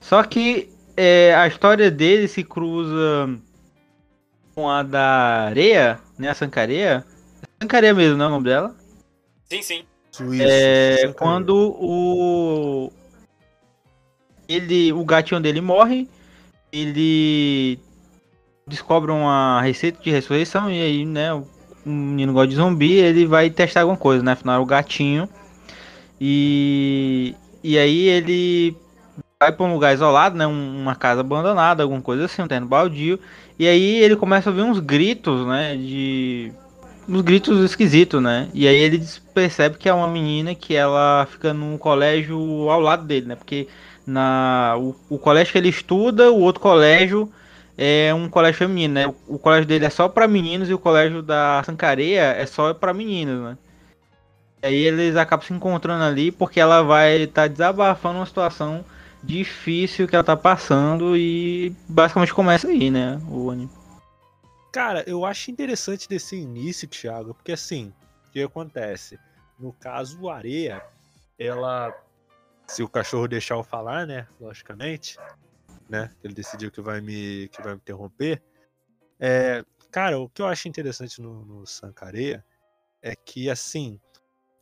Só 0.00 0.22
que 0.22 0.70
é, 0.96 1.34
a 1.34 1.46
história 1.46 1.90
dele 1.90 2.26
se 2.26 2.42
cruza 2.42 3.38
com 4.54 4.68
a 4.68 4.82
da 4.82 5.46
Areia, 5.48 6.00
né, 6.18 6.30
a 6.30 6.34
Sancareia. 6.34 7.04
Sancareia 7.62 7.94
mesmo, 7.94 8.16
não 8.16 8.24
é 8.24 8.28
o 8.28 8.30
nome 8.32 8.44
dela? 8.44 8.74
Sim, 9.48 9.62
sim. 9.62 9.84
É, 10.40 11.12
quando 11.16 11.54
o 11.78 12.92
ele, 14.48 14.92
o 14.92 15.04
gatinho 15.04 15.40
dele 15.40 15.60
morre, 15.60 16.08
ele 16.72 17.78
descobre 18.70 19.10
uma 19.10 19.60
receita 19.60 20.00
de 20.02 20.10
ressurreição 20.10 20.70
e 20.70 20.80
aí, 20.80 21.04
né, 21.04 21.34
o 21.34 21.46
menino 21.84 22.32
gosta 22.32 22.48
de 22.48 22.56
zumbi, 22.56 22.92
ele 22.92 23.26
vai 23.26 23.50
testar 23.50 23.82
alguma 23.82 23.98
coisa, 23.98 24.22
né? 24.22 24.32
Afinal, 24.32 24.62
o 24.62 24.66
gatinho. 24.66 25.28
E 26.20 27.34
e 27.62 27.78
aí 27.78 28.08
ele 28.08 28.76
vai 29.38 29.52
para 29.52 29.66
um 29.66 29.72
lugar 29.72 29.92
isolado, 29.94 30.36
né, 30.36 30.46
uma 30.46 30.94
casa 30.94 31.20
abandonada, 31.20 31.82
alguma 31.82 32.00
coisa 32.00 32.24
assim, 32.24 32.42
um 32.42 32.48
terreno 32.48 32.66
baldio. 32.66 33.18
E 33.58 33.66
aí 33.66 33.96
ele 33.98 34.16
começa 34.16 34.48
a 34.48 34.52
ouvir 34.52 34.62
uns 34.62 34.78
gritos, 34.78 35.46
né, 35.46 35.76
de 35.76 36.52
uns 37.08 37.20
gritos 37.22 37.62
esquisitos, 37.64 38.22
né? 38.22 38.48
E 38.54 38.68
aí 38.68 38.76
ele 38.76 39.04
percebe 39.34 39.76
que 39.76 39.88
é 39.88 39.92
uma 39.92 40.08
menina 40.08 40.54
que 40.54 40.74
ela 40.74 41.26
fica 41.30 41.52
num 41.52 41.76
colégio 41.76 42.38
ao 42.70 42.80
lado 42.80 43.04
dele, 43.04 43.26
né? 43.26 43.36
Porque 43.36 43.68
na 44.06 44.76
o, 44.78 44.94
o 45.08 45.18
colégio 45.18 45.52
que 45.52 45.58
ele 45.58 45.68
estuda, 45.68 46.30
o 46.30 46.40
outro 46.40 46.60
colégio 46.60 47.30
é 47.76 48.12
um 48.14 48.28
colégio 48.28 48.58
feminino, 48.58 48.94
né? 48.94 49.14
O, 49.26 49.38
colégio 49.38 49.66
dele 49.66 49.86
é 49.86 49.90
só 49.90 50.08
para 50.08 50.28
meninos 50.28 50.68
e 50.68 50.74
o 50.74 50.78
colégio 50.78 51.22
da 51.22 51.62
Sancareia 51.64 52.32
é 52.32 52.46
só 52.46 52.74
para 52.74 52.92
meninos, 52.92 53.42
né? 53.42 53.58
E 54.62 54.66
aí 54.66 54.74
eles 54.74 55.16
acabam 55.16 55.46
se 55.46 55.52
encontrando 55.52 56.04
ali 56.04 56.30
porque 56.30 56.60
ela 56.60 56.82
vai 56.82 57.22
estar 57.22 57.42
tá 57.42 57.48
desabafando 57.48 58.18
uma 58.18 58.26
situação 58.26 58.84
difícil 59.22 60.06
que 60.06 60.14
ela 60.14 60.24
tá 60.24 60.36
passando 60.36 61.16
e 61.16 61.74
basicamente 61.88 62.34
começa 62.34 62.68
aí, 62.68 62.90
né? 62.90 63.20
O 63.28 63.50
anime. 63.50 63.70
Cara, 64.72 65.02
eu 65.06 65.24
acho 65.24 65.50
interessante 65.50 66.08
desse 66.08 66.36
início, 66.36 66.86
Thiago, 66.86 67.34
porque 67.34 67.52
assim, 67.52 67.92
o 68.28 68.30
que 68.30 68.42
acontece? 68.42 69.18
No 69.58 69.72
caso, 69.72 70.20
o 70.20 70.30
Areia, 70.30 70.82
ela. 71.38 71.92
Se 72.66 72.82
o 72.82 72.88
cachorro 72.88 73.26
deixar 73.26 73.56
eu 73.56 73.64
falar, 73.64 74.06
né? 74.06 74.26
Logicamente, 74.40 75.18
né? 75.90 76.10
Ele 76.22 76.32
decidiu 76.32 76.70
que 76.70 76.80
vai 76.80 77.00
me, 77.00 77.48
que 77.48 77.60
vai 77.60 77.72
me 77.72 77.78
interromper. 77.78 78.42
É, 79.18 79.64
cara, 79.90 80.18
o 80.18 80.28
que 80.28 80.40
eu 80.40 80.46
acho 80.46 80.68
interessante 80.68 81.20
no, 81.20 81.44
no 81.44 81.66
Sancareia 81.66 82.44
é 83.02 83.16
que, 83.16 83.50
assim, 83.50 84.00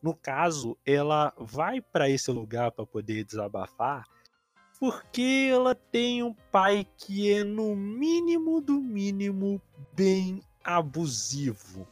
no 0.03 0.15
caso, 0.15 0.77
ela 0.87 1.33
vai 1.37 1.81
para 1.81 2.09
esse 2.09 2.31
lugar 2.31 2.73
para 2.73 2.87
poder 2.87 3.25
desabafar 3.25 4.05
porque 4.81 5.51
ela 5.51 5.75
tem 5.75 6.23
um 6.23 6.33
pai 6.33 6.87
que 6.97 7.33
é, 7.33 7.43
no 7.43 7.75
mínimo 7.75 8.61
do 8.61 8.81
mínimo, 8.81 9.61
bem 9.93 10.41
abusivo, 10.63 11.87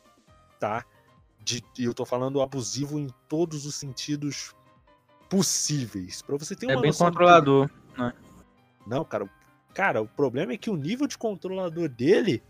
tá? 0.60 0.84
De, 1.40 1.62
eu 1.78 1.92
tô 1.92 2.04
falando 2.04 2.40
abusivo 2.40 2.98
em 2.98 3.08
todos 3.28 3.66
os 3.66 3.74
sentidos 3.74 4.54
possíveis. 5.28 6.22
Para 6.22 6.36
você 6.36 6.54
ter 6.54 6.66
é 6.66 6.74
uma 6.74 6.78
É 6.78 6.82
bem 6.82 6.92
controlador, 6.92 7.68
né? 7.98 8.12
Não, 8.86 9.04
cara. 9.04 9.28
Cara, 9.74 10.00
o 10.00 10.08
problema 10.08 10.52
é 10.52 10.56
que 10.56 10.70
o 10.70 10.76
nível 10.76 11.06
de 11.06 11.18
controlador 11.18 11.88
dele 11.88 12.42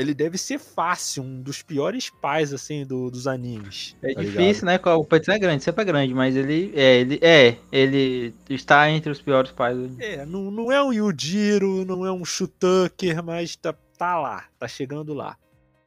ele 0.00 0.14
deve 0.14 0.38
ser 0.38 0.58
fácil, 0.58 1.22
um 1.22 1.42
dos 1.42 1.62
piores 1.62 2.08
pais, 2.08 2.54
assim, 2.54 2.86
do, 2.86 3.10
dos 3.10 3.26
animes. 3.26 3.94
É 4.02 4.14
tá 4.14 4.20
difícil, 4.22 4.66
ligado? 4.66 4.86
né? 4.86 4.94
O 4.94 5.04
Petsu 5.04 5.30
é 5.30 5.38
grande, 5.38 5.62
sempre 5.62 5.82
é 5.82 5.84
grande, 5.84 6.14
mas 6.14 6.34
ele 6.36 6.72
é, 6.74 7.00
ele 7.00 7.18
é, 7.20 7.58
ele 7.70 8.34
está 8.48 8.90
entre 8.90 9.12
os 9.12 9.20
piores 9.20 9.50
pais. 9.50 9.76
É, 9.98 10.24
não, 10.24 10.50
não 10.50 10.72
é 10.72 10.82
um 10.82 10.92
Yujiro, 10.92 11.84
não 11.84 12.06
é 12.06 12.12
um 12.12 12.24
Shutucker, 12.24 13.22
mas 13.22 13.56
tá, 13.56 13.74
tá 13.98 14.18
lá, 14.18 14.46
tá 14.58 14.66
chegando 14.66 15.12
lá. 15.12 15.36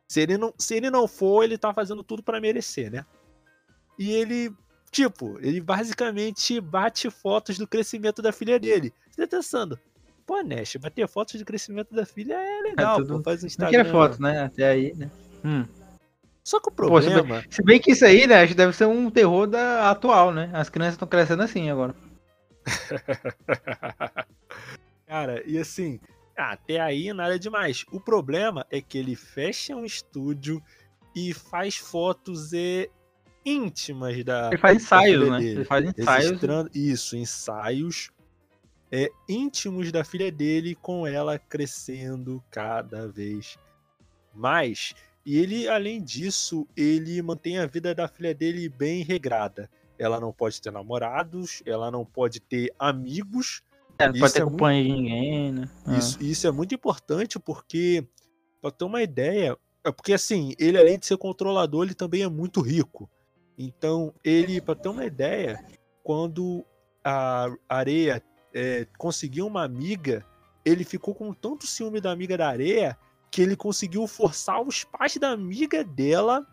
Se 0.07 0.21
ele, 0.21 0.37
não, 0.37 0.53
se 0.59 0.75
ele 0.75 0.91
não 0.91 1.07
for, 1.07 1.43
ele 1.43 1.57
tá 1.57 1.73
fazendo 1.73 2.03
tudo 2.03 2.21
para 2.21 2.39
merecer, 2.39 2.91
né? 2.91 3.03
E 3.97 4.11
ele, 4.11 4.53
tipo, 4.91 5.39
ele 5.41 5.59
basicamente 5.59 6.61
bate 6.61 7.09
fotos 7.09 7.57
do 7.57 7.67
crescimento 7.67 8.21
da 8.21 8.31
filha 8.31 8.59
dele. 8.59 8.93
Você 9.09 9.25
tá 9.25 9.37
pensando, 9.37 9.79
Pô, 10.25 10.41
Nash, 10.41 10.75
bater 10.77 11.07
fotos 11.07 11.37
de 11.37 11.45
crescimento 11.45 11.93
da 11.93 12.05
filha 12.05 12.35
é 12.35 12.61
legal, 12.61 12.95
é, 12.95 13.01
tudo... 13.01 13.17
pô, 13.17 13.23
faz 13.23 13.43
um 13.43 13.47
Instagram. 13.47 13.83
Não 13.83 13.91
foto, 13.91 14.21
né? 14.21 14.43
Até 14.43 14.69
aí, 14.69 14.93
né? 14.95 15.11
Hum. 15.43 15.65
Só 16.43 16.59
que 16.59 16.69
o 16.69 16.71
problema... 16.71 17.01
Pô, 17.01 17.21
se, 17.21 17.21
bem, 17.21 17.43
se, 17.49 17.63
bem, 17.63 17.79
que 17.79 17.91
isso 17.91 18.05
aí, 18.05 18.27
né, 18.27 18.41
acho 18.41 18.49
que 18.49 18.57
deve 18.57 18.73
ser 18.73 18.85
um 18.85 19.09
terror 19.09 19.47
da 19.47 19.89
atual, 19.89 20.31
né? 20.31 20.49
As 20.53 20.69
crianças 20.69 20.95
estão 20.95 21.07
crescendo 21.07 21.43
assim 21.43 21.69
agora. 21.69 21.95
Cara, 25.07 25.43
e 25.45 25.57
assim, 25.57 25.99
até 26.35 26.79
aí 26.79 27.13
nada 27.13 27.37
demais. 27.37 27.85
O 27.91 27.99
problema 27.99 28.65
é 28.71 28.81
que 28.81 28.97
ele 28.97 29.15
fecha 29.15 29.75
um 29.75 29.85
estúdio 29.85 30.61
e 31.15 31.33
faz 31.33 31.75
fotos 31.75 32.53
e 32.53 32.89
íntimas 33.45 34.23
da. 34.23 34.47
Ele 34.47 34.57
faz 34.57 34.77
ensaios, 34.77 35.29
né? 35.29 35.43
Ele 35.43 35.65
faz 35.65 35.85
ensaios. 35.85 36.41
Isso, 36.73 37.15
ensaios 37.15 38.09
é, 38.95 39.09
íntimos 39.27 39.91
da 39.91 40.03
filha 40.03 40.31
dele, 40.31 40.75
com 40.75 41.07
ela 41.07 41.39
crescendo 41.39 42.43
cada 42.51 43.07
vez 43.07 43.57
mais. 44.31 44.93
E 45.25 45.39
ele, 45.39 45.67
além 45.67 45.99
disso, 45.99 46.67
ele 46.77 47.19
mantém 47.23 47.57
a 47.57 47.65
vida 47.65 47.95
da 47.95 48.07
filha 48.07 48.35
dele 48.35 48.69
bem 48.69 49.01
regrada. 49.01 49.67
Ela 49.97 50.19
não 50.19 50.31
pode 50.31 50.61
ter 50.61 50.71
namorados, 50.71 51.63
ela 51.65 51.89
não 51.89 52.05
pode 52.05 52.39
ter 52.39 52.71
amigos. 52.77 53.63
É, 53.97 54.05
não 54.09 54.19
pode 54.19 54.33
ter 54.33 54.41
é 54.43 54.45
companhia 54.45 54.83
muito... 54.83 54.95
de 54.95 55.01
ninguém, 55.01 55.51
né? 55.53 55.69
Ah. 55.87 55.97
Isso, 55.97 56.23
isso 56.23 56.45
é 56.45 56.51
muito 56.51 56.75
importante 56.75 57.39
porque, 57.39 58.07
pra 58.61 58.69
ter 58.69 58.85
uma 58.85 59.01
ideia, 59.01 59.57
é 59.83 59.91
porque 59.91 60.13
assim, 60.13 60.53
ele 60.59 60.77
além 60.77 60.99
de 60.99 61.07
ser 61.07 61.17
controlador, 61.17 61.83
ele 61.83 61.95
também 61.95 62.21
é 62.21 62.29
muito 62.29 62.61
rico. 62.61 63.09
Então, 63.57 64.13
ele, 64.23 64.61
pra 64.61 64.75
ter 64.75 64.89
uma 64.89 65.03
ideia, 65.03 65.65
quando 66.03 66.63
a 67.03 67.47
areia 67.67 68.21
é, 68.53 68.87
conseguiu 68.97 69.47
uma 69.47 69.63
amiga, 69.63 70.25
ele 70.63 70.83
ficou 70.83 71.15
com 71.15 71.33
tanto 71.33 71.65
ciúme 71.65 71.99
da 71.99 72.11
amiga 72.11 72.37
da 72.37 72.47
areia 72.47 72.97
que 73.31 73.41
ele 73.41 73.55
conseguiu 73.55 74.07
forçar 74.07 74.61
os 74.61 74.83
pais 74.83 75.17
da 75.17 75.31
amiga 75.31 75.83
dela 75.83 76.45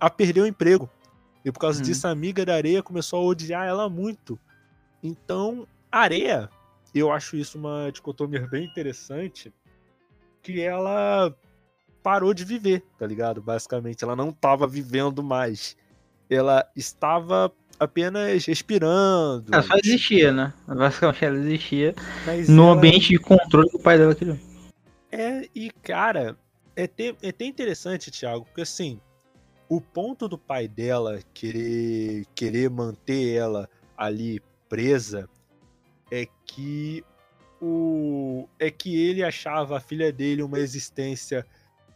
a 0.00 0.10
perder 0.10 0.40
o 0.40 0.46
emprego. 0.46 0.90
E 1.44 1.52
por 1.52 1.60
causa 1.60 1.80
hum. 1.80 1.84
disso, 1.84 2.06
a 2.08 2.10
amiga 2.10 2.44
da 2.44 2.54
areia 2.54 2.82
começou 2.82 3.20
a 3.20 3.24
odiar 3.24 3.66
ela 3.66 3.88
muito. 3.88 4.38
Então, 5.02 5.66
areia, 5.90 6.50
eu 6.94 7.12
acho 7.12 7.36
isso 7.36 7.56
uma 7.56 7.90
dicotomia 7.92 8.46
bem 8.46 8.64
interessante, 8.64 9.52
que 10.42 10.60
ela 10.60 11.34
parou 12.02 12.34
de 12.34 12.44
viver, 12.44 12.84
tá 12.98 13.06
ligado? 13.06 13.40
Basicamente, 13.40 14.02
ela 14.02 14.16
não 14.16 14.30
estava 14.30 14.66
vivendo 14.66 15.22
mais. 15.22 15.76
Ela 16.28 16.68
estava 16.74 17.52
apenas 17.78 18.44
respirando. 18.44 19.46
Ela 19.52 19.62
só 19.62 19.76
existia, 19.76 20.32
né? 20.32 20.52
Basicamente 20.66 21.24
ela 21.24 21.38
existia 21.38 21.94
Mas 22.26 22.48
no 22.48 22.64
ela... 22.64 22.72
ambiente 22.72 23.08
de 23.08 23.18
controle 23.18 23.70
que 23.70 23.76
o 23.76 23.80
pai 23.80 23.98
dela 23.98 24.14
criou. 24.14 24.38
É, 25.10 25.48
e 25.54 25.70
cara, 25.82 26.36
é 26.76 26.84
até, 26.84 27.14
é 27.22 27.28
até 27.28 27.44
interessante, 27.44 28.10
Thiago, 28.10 28.44
porque 28.44 28.62
assim, 28.62 29.00
o 29.68 29.80
ponto 29.80 30.28
do 30.28 30.38
pai 30.38 30.68
dela 30.68 31.20
querer, 31.32 32.24
querer 32.34 32.70
manter 32.70 33.34
ela 33.34 33.68
ali 33.96 34.40
presa 34.68 35.28
é 36.10 36.26
que 36.46 37.04
o 37.60 38.48
é 38.58 38.70
que 38.70 38.96
ele 38.96 39.22
achava 39.24 39.76
a 39.76 39.80
filha 39.80 40.12
dele 40.12 40.42
uma 40.42 40.58
existência 40.58 41.44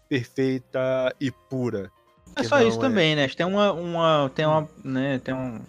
perfeita 0.08 1.14
e 1.20 1.30
pura. 1.30 1.90
É 2.36 2.42
só 2.42 2.60
isso 2.60 2.78
é... 2.78 2.80
também, 2.80 3.16
né? 3.16 3.28
Tem 3.28 3.46
uma, 3.46 3.72
uma 3.72 4.30
tem 4.34 4.46
uma, 4.46 4.68
né, 4.84 5.20
tem 5.22 5.34
um 5.34 5.60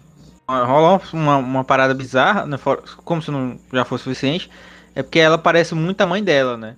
rola 0.48 1.00
uma, 1.12 1.36
uma 1.38 1.64
parada 1.64 1.94
bizarra, 1.94 2.46
né? 2.46 2.58
como 3.04 3.22
se 3.22 3.30
não 3.30 3.58
já 3.72 3.84
fosse 3.84 4.04
suficiente, 4.04 4.50
é 4.94 5.02
porque 5.02 5.18
ela 5.18 5.38
parece 5.38 5.74
muito 5.74 6.00
a 6.00 6.06
mãe 6.06 6.22
dela, 6.22 6.56
né? 6.56 6.76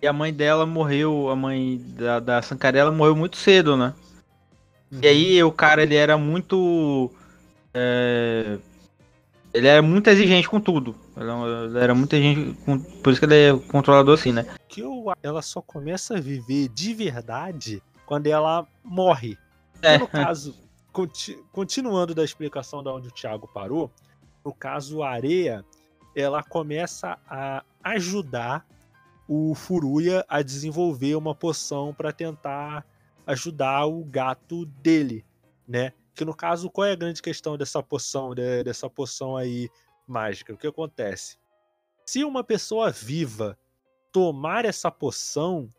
E 0.00 0.06
a 0.06 0.12
mãe 0.12 0.32
dela 0.32 0.66
morreu, 0.66 1.28
a 1.28 1.36
mãe 1.36 1.80
da, 1.96 2.18
da 2.18 2.42
Sankarela 2.42 2.90
morreu 2.90 3.14
muito 3.14 3.36
cedo, 3.36 3.76
né? 3.76 3.94
Uhum. 4.90 4.98
E 5.00 5.06
aí 5.06 5.42
o 5.44 5.52
cara, 5.52 5.82
ele 5.82 5.94
era 5.94 6.18
muito... 6.18 7.10
É, 7.72 8.58
ele 9.54 9.68
era 9.68 9.80
muito 9.80 10.08
exigente 10.08 10.48
com 10.48 10.60
tudo. 10.60 10.96
Ele 11.16 11.78
era 11.78 11.94
muito 11.94 12.12
exigente, 12.16 12.58
com, 12.64 12.80
por 12.80 13.12
isso 13.12 13.20
que 13.20 13.26
ele 13.26 13.34
é 13.34 13.56
controlador 13.68 14.14
assim, 14.14 14.32
né? 14.32 14.44
Que 14.68 14.82
ela 15.22 15.40
só 15.40 15.60
começa 15.60 16.16
a 16.16 16.20
viver 16.20 16.68
de 16.68 16.94
verdade 16.94 17.80
quando 18.06 18.26
ela 18.26 18.66
morre. 18.84 19.36
É. 19.80 19.98
No 19.98 20.06
caso, 20.06 20.54
conti, 20.92 21.36
continuando 21.52 22.14
da 22.14 22.24
explicação 22.24 22.82
da 22.82 22.92
onde 22.92 23.08
o 23.08 23.12
Thiago 23.12 23.48
parou, 23.48 23.90
no 24.44 24.52
caso 24.52 25.02
a 25.02 25.10
areia, 25.10 25.64
ela 26.14 26.42
começa 26.42 27.18
a 27.26 27.64
ajudar 27.82 28.66
o 29.26 29.54
Furuya 29.54 30.24
a 30.28 30.42
desenvolver 30.42 31.14
uma 31.14 31.34
poção 31.34 31.94
para 31.94 32.12
tentar 32.12 32.84
ajudar 33.26 33.86
o 33.86 34.04
gato 34.04 34.66
dele, 34.66 35.24
né? 35.66 35.92
Que 36.14 36.24
no 36.24 36.34
caso, 36.34 36.68
qual 36.68 36.86
é 36.86 36.92
a 36.92 36.96
grande 36.96 37.22
questão 37.22 37.56
dessa 37.56 37.82
poção, 37.82 38.34
dessa 38.34 38.90
poção 38.90 39.36
aí 39.36 39.70
mágica? 40.06 40.52
O 40.52 40.58
que 40.58 40.66
acontece? 40.66 41.38
Se 42.04 42.24
uma 42.24 42.44
pessoa 42.44 42.90
viva 42.90 43.56
tomar 44.12 44.64
essa 44.64 44.90
poção, 44.90 45.72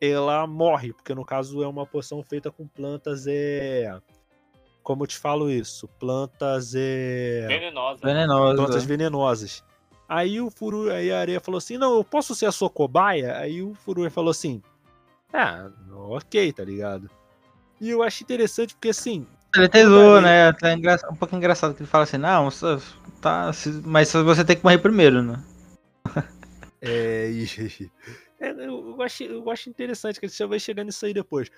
ela 0.00 0.46
morre, 0.46 0.92
porque 0.92 1.14
no 1.14 1.24
caso 1.24 1.62
é 1.62 1.66
uma 1.66 1.86
poção 1.86 2.22
feita 2.22 2.50
com 2.50 2.66
plantas 2.66 3.26
é 3.26 3.98
como 4.82 5.02
eu 5.02 5.06
te 5.06 5.18
falo 5.18 5.50
isso, 5.50 5.86
plantas 5.98 6.74
é 6.74 7.46
venenosas, 7.46 8.00
venenosas. 8.00 8.56
plantas 8.56 8.84
venenosas. 8.84 9.64
Aí 10.08 10.40
o 10.40 10.50
Furu, 10.50 10.90
aí 10.90 11.12
a 11.12 11.20
areia 11.20 11.40
falou 11.40 11.58
assim: 11.58 11.76
"Não, 11.76 11.96
eu 11.96 12.02
posso 12.02 12.34
ser 12.34 12.46
a 12.46 12.52
sua 12.52 12.70
cobaia?" 12.70 13.36
Aí 13.36 13.62
o 13.62 13.74
Furu 13.74 14.10
falou 14.10 14.30
assim: 14.30 14.62
"Ah, 15.30 15.70
OK, 15.92 16.52
tá 16.54 16.64
ligado?" 16.64 17.10
E 17.78 17.90
eu 17.90 18.02
acho 18.02 18.22
interessante 18.22 18.74
porque 18.74 18.88
assim, 18.88 19.26
ele 19.54 19.68
tesou, 19.68 20.20
né? 20.22 20.52
Tá 20.52 20.74
um 21.10 21.16
pouco 21.16 21.36
engraçado 21.36 21.74
que 21.74 21.82
ele 21.82 21.90
fala 21.90 22.04
assim: 22.04 22.16
"Não, 22.16 22.48
tá, 23.20 23.50
mas 23.84 24.10
você 24.10 24.44
tem 24.44 24.56
que 24.56 24.64
morrer 24.64 24.78
primeiro, 24.78 25.22
né?" 25.22 25.42
É, 26.80 27.28
e, 27.30 27.90
é 28.40 28.50
eu, 28.50 29.00
acho, 29.02 29.22
eu 29.24 29.50
acho 29.50 29.68
interessante 29.68 30.18
que 30.18 30.26
ele 30.26 30.32
já 30.32 30.46
vai 30.46 30.58
chegar 30.58 30.84
nisso 30.84 31.04
aí 31.04 31.12
depois. 31.12 31.50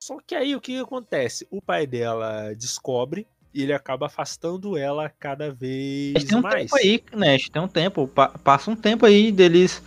Só 0.00 0.18
que 0.24 0.34
aí 0.34 0.54
o 0.54 0.60
que 0.60 0.78
acontece? 0.78 1.46
O 1.50 1.60
pai 1.60 1.86
dela 1.86 2.54
descobre 2.54 3.26
e 3.52 3.62
ele 3.62 3.72
acaba 3.72 4.06
afastando 4.06 4.76
ela 4.76 5.08
cada 5.18 5.50
vez 5.50 6.24
tem 6.24 6.38
um 6.38 6.42
mais. 6.42 6.70
Tempo 6.70 6.76
aí, 6.76 7.02
né? 7.12 7.36
Tem 7.52 7.62
um 7.62 7.68
tempo, 7.68 8.08
passa 8.44 8.70
um 8.70 8.76
tempo 8.76 9.04
aí 9.04 9.32
deles. 9.32 9.82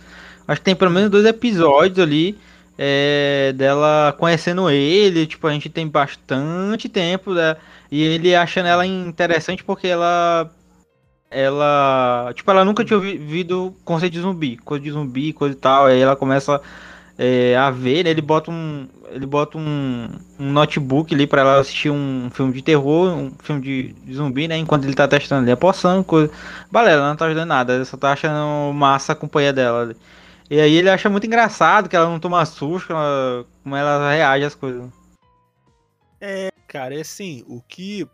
Acho 0.46 0.60
que 0.60 0.64
tem 0.64 0.76
pelo 0.76 0.90
menos 0.90 1.10
dois 1.10 1.24
episódios 1.24 1.98
ali 1.98 2.38
é, 2.76 3.52
dela 3.54 4.14
conhecendo 4.18 4.68
ele. 4.68 5.26
Tipo, 5.26 5.46
a 5.46 5.52
gente 5.52 5.68
tem 5.68 5.86
bastante 5.86 6.88
tempo, 6.88 7.32
né? 7.32 7.56
E 7.90 8.02
ele 8.02 8.34
achando 8.34 8.66
ela 8.66 8.86
interessante 8.86 9.62
porque 9.64 9.86
ela. 9.86 10.50
Ela. 11.32 12.32
Tipo, 12.34 12.50
ela 12.50 12.64
nunca 12.64 12.84
tinha 12.84 12.98
ouvido 12.98 13.74
conceito 13.84 14.12
de 14.12 14.20
zumbi, 14.20 14.56
coisa 14.58 14.82
de 14.82 14.90
zumbi, 14.90 15.32
coisa 15.32 15.54
e 15.54 15.58
tal. 15.58 15.86
Aí 15.86 16.00
ela 16.00 16.14
começa 16.14 16.60
é, 17.18 17.56
a 17.56 17.70
ver, 17.70 18.04
né? 18.04 18.10
Ele 18.10 18.22
bota 18.22 18.50
um 18.50 18.86
ele 19.14 19.26
bota 19.26 19.58
um, 19.58 20.08
um 20.38 20.52
notebook 20.52 21.14
ali 21.14 21.26
para 21.26 21.42
ela 21.42 21.60
assistir 21.60 21.90
um 21.90 22.30
filme 22.32 22.52
de 22.52 22.62
terror, 22.62 23.12
um 23.12 23.30
filme 23.42 23.60
de, 23.60 23.92
de, 23.92 24.14
zumbi, 24.14 24.48
né? 24.48 24.56
Enquanto 24.56 24.84
ele 24.84 24.94
tá 24.94 25.06
testando 25.06 25.42
ali 25.42 25.52
a 25.52 25.56
poção, 25.56 26.02
coisa. 26.02 26.32
Balela, 26.70 27.02
ela 27.02 27.08
não 27.10 27.16
tá 27.16 27.26
ajudando 27.26 27.48
nada, 27.48 27.74
ele 27.74 27.84
só 27.84 27.96
tá 27.96 28.12
achando 28.12 28.72
massa 28.72 29.12
a 29.12 29.16
companhia 29.16 29.52
dela. 29.52 29.94
E 30.50 30.60
aí 30.60 30.74
ele 30.74 30.90
acha 30.90 31.08
muito 31.08 31.26
engraçado 31.26 31.88
que 31.88 31.96
ela 31.96 32.08
não 32.08 32.18
toma 32.18 32.44
susto, 32.44 32.92
ela, 32.92 33.44
como 33.62 33.76
ela 33.76 34.10
reage 34.10 34.44
às 34.44 34.54
coisas. 34.54 34.90
É, 36.20 36.50
cara, 36.66 36.94
é 36.94 37.00
assim, 37.00 37.44
o 37.46 37.60
que. 37.60 38.06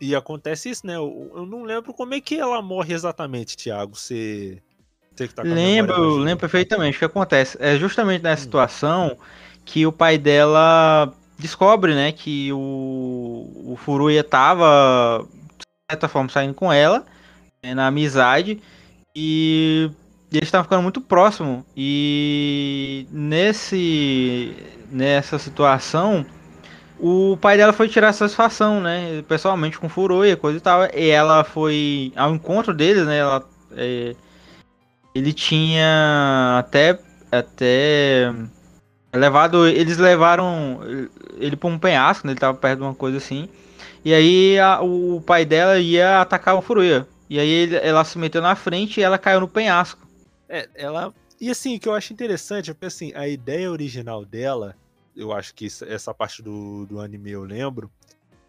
E 0.00 0.14
acontece 0.14 0.70
isso, 0.70 0.86
né? 0.86 0.96
Eu, 0.96 1.32
eu 1.34 1.46
não 1.46 1.64
lembro 1.64 1.92
como 1.92 2.14
é 2.14 2.20
que 2.20 2.38
ela 2.38 2.62
morre 2.62 2.94
exatamente, 2.94 3.56
Thiago. 3.56 3.96
Você. 3.96 4.62
você 5.14 5.28
que 5.28 5.34
tá 5.34 5.42
com 5.42 5.48
lembro, 5.48 6.16
lembro 6.16 6.40
perfeitamente 6.40 6.96
o 6.96 6.98
que 6.98 7.04
acontece. 7.04 7.56
É 7.60 7.76
justamente 7.76 8.22
nessa 8.22 8.42
hum. 8.42 8.44
situação 8.44 9.18
que 9.64 9.86
o 9.86 9.92
pai 9.92 10.16
dela 10.16 11.12
descobre, 11.38 11.94
né, 11.94 12.10
que 12.10 12.52
o, 12.52 13.72
o 13.72 13.76
Furuya 13.76 14.24
tava, 14.24 15.26
de 15.56 15.64
certa 15.90 16.08
forma, 16.08 16.28
saindo 16.28 16.54
com 16.54 16.72
ela, 16.72 17.04
né, 17.62 17.74
na 17.74 17.86
amizade, 17.86 18.60
e 19.14 19.90
eles 20.32 20.48
estavam 20.48 20.64
ficando 20.64 20.82
muito 20.82 21.00
próximos. 21.00 21.64
E 21.76 23.06
nesse, 23.10 24.56
nessa 24.90 25.38
situação, 25.38 26.26
o 27.00 27.36
pai 27.40 27.56
dela 27.56 27.72
foi 27.72 27.88
tirar 27.88 28.12
satisfação, 28.12 28.80
né, 28.80 29.22
pessoalmente 29.28 29.78
com 29.78 29.86
o 29.86 29.90
Furuya, 29.90 30.36
coisa 30.36 30.58
e 30.58 30.60
tal, 30.60 30.82
e 30.94 31.08
ela 31.08 31.44
foi 31.44 32.12
ao 32.16 32.34
encontro 32.34 32.74
deles, 32.74 33.06
né, 33.06 33.18
ela, 33.18 33.48
é, 33.76 34.14
ele 35.14 35.32
tinha 35.32 36.58
até, 36.58 36.98
até 37.30 38.32
levado, 39.12 39.66
eles 39.66 39.98
levaram 39.98 40.80
ele 41.38 41.56
para 41.56 41.68
um 41.68 41.78
penhasco, 41.78 42.26
né? 42.26 42.32
ele 42.32 42.40
tava 42.40 42.56
perto 42.56 42.78
de 42.78 42.84
uma 42.84 42.94
coisa 42.94 43.16
assim. 43.16 43.48
E 44.04 44.14
aí 44.14 44.58
a, 44.58 44.80
o 44.80 45.20
pai 45.20 45.44
dela 45.44 45.78
ia 45.78 46.20
atacar 46.20 46.56
o 46.56 46.62
Furuya. 46.62 47.06
E 47.28 47.38
aí 47.38 47.48
ele, 47.48 47.76
ela 47.76 48.04
se 48.04 48.18
meteu 48.18 48.40
na 48.40 48.54
frente 48.54 49.00
e 49.00 49.02
ela 49.02 49.18
caiu 49.18 49.40
no 49.40 49.48
penhasco. 49.48 50.06
É, 50.48 50.68
ela. 50.74 51.12
E 51.40 51.50
assim, 51.50 51.76
o 51.76 51.80
que 51.80 51.88
eu 51.88 51.94
acho 51.94 52.12
interessante 52.12 52.70
é 52.70 52.74
porque 52.74 52.86
assim, 52.86 53.12
a 53.14 53.28
ideia 53.28 53.70
original 53.70 54.24
dela, 54.24 54.74
eu 55.18 55.32
acho 55.32 55.52
que 55.54 55.66
essa 55.66 56.14
parte 56.14 56.42
do, 56.42 56.86
do 56.86 57.00
anime 57.00 57.32
eu 57.32 57.42
lembro, 57.42 57.90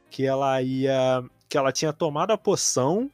que 0.09 0.25
ela 0.25 0.61
ia. 0.61 1.23
que 1.49 1.57
ela 1.57 1.71
tinha 1.71 1.91
tomado 1.91 2.31
a 2.31 2.37
poção 2.37 3.09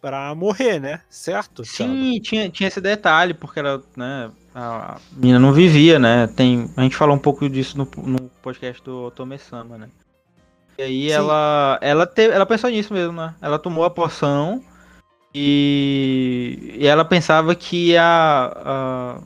para 0.00 0.34
morrer, 0.34 0.80
né? 0.80 1.02
Certo? 1.08 1.64
Sim, 1.64 2.20
tinha, 2.20 2.50
tinha 2.50 2.68
esse 2.68 2.80
detalhe, 2.80 3.34
porque 3.34 3.60
ela, 3.60 3.82
né, 3.96 4.30
a 4.54 4.98
menina 5.12 5.38
não 5.38 5.52
vivia, 5.52 5.98
né? 5.98 6.26
Tem, 6.26 6.70
a 6.76 6.82
gente 6.82 6.96
falou 6.96 7.14
um 7.14 7.18
pouco 7.18 7.48
disso 7.48 7.78
no, 7.78 7.88
no 8.02 8.28
podcast 8.42 8.82
do 8.82 9.04
Otome-sama, 9.04 9.78
né? 9.78 9.88
E 10.78 10.82
aí 10.82 11.08
Sim. 11.08 11.14
ela 11.14 11.78
ela 11.82 12.06
teve, 12.06 12.34
ela 12.34 12.46
pensou 12.46 12.70
nisso 12.70 12.92
mesmo, 12.92 13.12
né? 13.12 13.34
Ela 13.40 13.58
tomou 13.58 13.84
a 13.84 13.90
poção 13.90 14.64
e, 15.34 16.76
e 16.78 16.86
ela 16.86 17.04
pensava 17.04 17.54
que 17.54 17.90
ia, 17.90 18.02
a, 18.02 19.20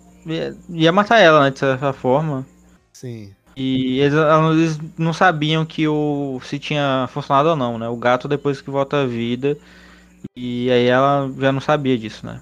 ia 0.68 0.92
matar 0.92 1.20
ela, 1.20 1.44
né, 1.44 1.50
de 1.50 1.60
certa 1.60 1.92
forma. 1.92 2.44
Sim. 2.92 3.32
E 3.56 4.00
eles, 4.00 4.14
eles, 4.14 4.78
não 4.98 5.12
sabiam 5.12 5.64
que 5.64 5.86
o 5.86 6.40
se 6.42 6.58
tinha 6.58 7.08
funcionado 7.12 7.50
ou 7.50 7.56
não, 7.56 7.78
né? 7.78 7.88
O 7.88 7.96
gato 7.96 8.26
depois 8.26 8.60
que 8.60 8.70
volta 8.70 9.02
à 9.02 9.06
vida 9.06 9.56
e 10.36 10.70
aí 10.70 10.86
ela 10.86 11.30
já 11.38 11.52
não 11.52 11.60
sabia 11.60 11.96
disso, 11.96 12.26
né? 12.26 12.40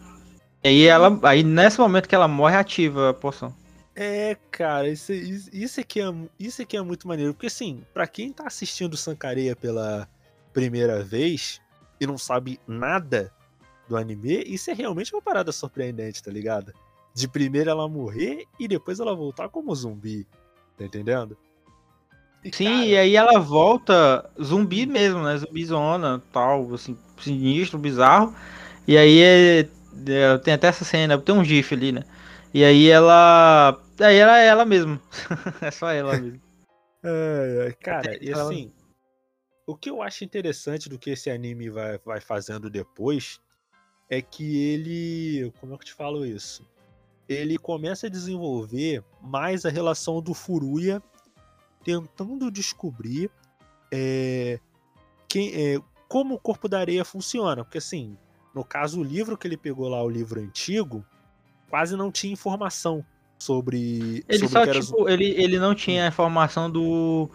E 0.64 0.68
aí 0.68 0.86
ela. 0.86 1.18
Aí 1.24 1.42
nesse 1.42 1.78
momento 1.78 2.08
que 2.08 2.14
ela 2.14 2.28
morre, 2.28 2.56
ativa 2.56 3.10
a 3.10 3.14
poção. 3.14 3.54
É, 3.94 4.36
cara, 4.50 4.88
isso, 4.88 5.12
isso, 5.12 5.80
aqui 5.80 6.00
é, 6.00 6.04
isso 6.38 6.62
aqui 6.62 6.76
é 6.76 6.82
muito 6.82 7.06
maneiro. 7.06 7.34
Porque 7.34 7.46
assim, 7.46 7.82
para 7.92 8.06
quem 8.06 8.32
tá 8.32 8.46
assistindo 8.46 8.96
Sankareia 8.96 9.54
pela 9.54 10.08
primeira 10.52 11.02
vez 11.02 11.60
e 12.00 12.06
não 12.06 12.16
sabe 12.16 12.58
nada 12.66 13.32
do 13.88 13.96
anime, 13.96 14.44
isso 14.46 14.70
é 14.70 14.74
realmente 14.74 15.14
uma 15.14 15.20
parada 15.20 15.52
surpreendente, 15.52 16.22
tá 16.22 16.30
ligado? 16.30 16.72
De 17.14 17.28
primeiro 17.28 17.68
ela 17.68 17.88
morrer 17.88 18.46
e 18.58 18.66
depois 18.66 18.98
ela 18.98 19.14
voltar 19.14 19.50
como 19.50 19.74
zumbi. 19.74 20.26
Tá 20.82 20.86
entendendo? 20.86 21.38
E, 22.44 22.54
Sim, 22.54 22.64
cara... 22.64 22.84
e 22.84 22.96
aí 22.98 23.16
ela 23.16 23.38
volta 23.38 24.28
zumbi 24.42 24.84
mesmo, 24.84 25.22
né? 25.22 25.36
Zumbizona, 25.36 26.20
tal, 26.32 26.74
assim, 26.74 26.98
sinistro, 27.18 27.78
bizarro. 27.78 28.34
E 28.86 28.98
aí 28.98 29.20
é, 29.22 29.60
é, 30.08 30.38
tem 30.38 30.54
até 30.54 30.66
essa 30.66 30.84
cena, 30.84 31.16
tem 31.18 31.34
um 31.34 31.44
gif 31.44 31.72
ali, 31.72 31.92
né? 31.92 32.02
E 32.52 32.64
aí 32.64 32.88
ela. 32.88 33.80
Aí 34.00 34.16
ela 34.16 34.40
é 34.40 34.46
ela 34.46 34.64
mesmo. 34.64 35.00
é 35.62 35.70
só 35.70 35.90
ela 35.90 36.18
mesmo. 36.18 36.40
é, 37.04 37.72
cara, 37.80 38.18
e 38.20 38.32
assim. 38.32 38.72
O 39.64 39.76
que 39.76 39.88
eu 39.88 40.02
acho 40.02 40.24
interessante 40.24 40.88
do 40.88 40.98
que 40.98 41.10
esse 41.10 41.30
anime 41.30 41.70
vai, 41.70 41.96
vai 41.98 42.20
fazendo 42.20 42.68
depois 42.68 43.40
é 44.10 44.20
que 44.20 44.58
ele. 44.72 45.52
Como 45.60 45.74
é 45.74 45.76
que 45.76 45.84
eu 45.84 45.86
te 45.86 45.94
falo 45.94 46.26
isso? 46.26 46.66
Ele 47.28 47.56
começa 47.56 48.06
a 48.06 48.10
desenvolver 48.10 49.02
mais 49.22 49.64
a 49.64 49.70
relação 49.70 50.20
do 50.20 50.34
Furuya 50.34 51.02
tentando 51.84 52.50
descobrir 52.50 53.30
é, 53.90 54.58
quem, 55.28 55.52
é, 55.54 55.80
como 56.08 56.34
o 56.34 56.38
corpo 56.38 56.68
da 56.68 56.78
areia 56.78 57.04
funciona. 57.04 57.64
Porque 57.64 57.78
assim, 57.78 58.16
no 58.54 58.64
caso, 58.64 59.00
o 59.00 59.04
livro 59.04 59.36
que 59.36 59.46
ele 59.46 59.56
pegou 59.56 59.88
lá, 59.88 60.02
o 60.02 60.08
livro 60.08 60.40
antigo, 60.40 61.04
quase 61.68 61.96
não 61.96 62.10
tinha 62.10 62.32
informação 62.32 63.04
sobre. 63.38 64.24
Ele 64.28 64.48
sobre 64.48 64.74
só, 64.74 64.80
tipo, 64.80 65.08
ele, 65.08 65.30
ele 65.42 65.58
não 65.58 65.74
tinha 65.74 66.04
a 66.04 66.08
informação 66.08 66.70
do. 66.70 67.28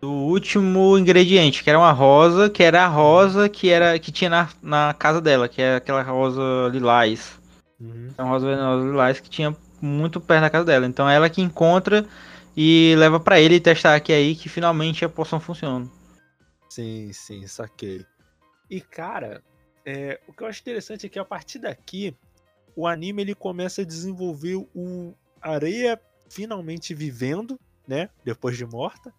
Do 0.00 0.10
último 0.10 0.98
ingrediente, 0.98 1.64
que 1.64 1.70
era 1.70 1.78
uma 1.78 1.90
rosa, 1.90 2.50
que 2.50 2.62
era 2.62 2.84
a 2.84 2.88
rosa 2.88 3.48
que 3.48 3.70
era 3.70 3.98
que 3.98 4.12
tinha 4.12 4.28
na, 4.28 4.48
na 4.60 4.92
casa 4.92 5.18
dela, 5.18 5.48
que 5.48 5.62
é 5.62 5.76
aquela 5.76 6.02
rosa 6.02 6.42
lilás. 6.70 7.40
Uhum. 7.80 8.08
É 8.16 8.22
uma 8.22 8.30
rosa 8.30 8.46
venenosa 8.46 8.86
lilás 8.86 9.20
que 9.20 9.28
tinha 9.28 9.56
muito 9.80 10.20
perto 10.20 10.42
da 10.42 10.50
casa 10.50 10.64
dela. 10.64 10.86
Então 10.86 11.08
é 11.08 11.14
ela 11.14 11.30
que 11.30 11.42
encontra 11.42 12.06
e 12.56 12.94
leva 12.96 13.18
para 13.18 13.40
ele 13.40 13.60
testar 13.60 13.94
aqui 13.94 14.12
aí 14.12 14.34
que 14.34 14.48
finalmente 14.48 15.04
a 15.04 15.08
poção 15.08 15.40
funciona. 15.40 15.88
Sim, 16.68 17.12
sim, 17.12 17.46
saquei. 17.46 18.04
E 18.70 18.80
cara, 18.80 19.42
é, 19.84 20.20
o 20.26 20.32
que 20.32 20.42
eu 20.42 20.46
acho 20.46 20.60
interessante 20.60 21.06
é 21.06 21.08
que 21.08 21.18
a 21.18 21.24
partir 21.24 21.58
daqui 21.58 22.16
o 22.76 22.86
anime 22.86 23.22
ele 23.22 23.34
começa 23.34 23.82
a 23.82 23.84
desenvolver 23.84 24.56
o 24.74 25.14
Areia 25.40 26.00
finalmente 26.28 26.94
vivendo, 26.94 27.58
né? 27.86 28.08
Depois 28.24 28.56
de 28.56 28.66
morta. 28.66 29.12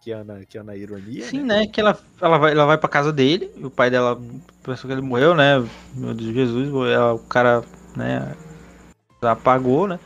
Que 0.00 0.12
é 0.12 0.22
na, 0.22 0.44
que 0.44 0.58
é 0.58 0.62
na 0.62 0.76
ironia. 0.76 1.24
Sim, 1.24 1.40
né? 1.42 1.60
né? 1.60 1.66
Que 1.66 1.80
ela, 1.80 1.98
ela, 2.20 2.38
vai, 2.38 2.52
ela 2.52 2.66
vai 2.66 2.78
pra 2.78 2.88
casa 2.88 3.12
dele. 3.12 3.50
E 3.56 3.64
o 3.64 3.70
pai 3.70 3.90
dela 3.90 4.20
pensou 4.62 4.86
que 4.88 4.92
ele 4.92 5.02
morreu, 5.02 5.34
né? 5.34 5.58
Meu 5.94 6.14
Deus 6.14 6.28
de 6.28 6.34
Jesus, 6.34 6.68
ela, 6.68 7.14
o 7.14 7.18
cara, 7.20 7.64
né? 7.96 8.36
Apagou, 9.20 9.88
né? 9.88 9.98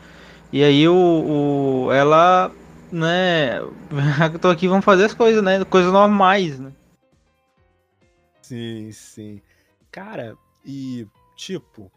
E 0.51 0.63
aí 0.63 0.87
o, 0.87 1.85
o 1.85 1.91
ela, 1.91 2.51
né? 2.91 3.59
Tô 4.41 4.49
aqui, 4.49 4.67
vamos 4.67 4.85
fazer 4.85 5.05
as 5.05 5.13
coisas, 5.13 5.43
né? 5.43 5.63
Coisas 5.65 5.91
normais, 5.91 6.59
né? 6.59 6.71
Sim, 8.41 8.91
sim. 8.91 9.41
Cara, 9.91 10.35
e 10.65 11.07
tipo, 11.35 11.91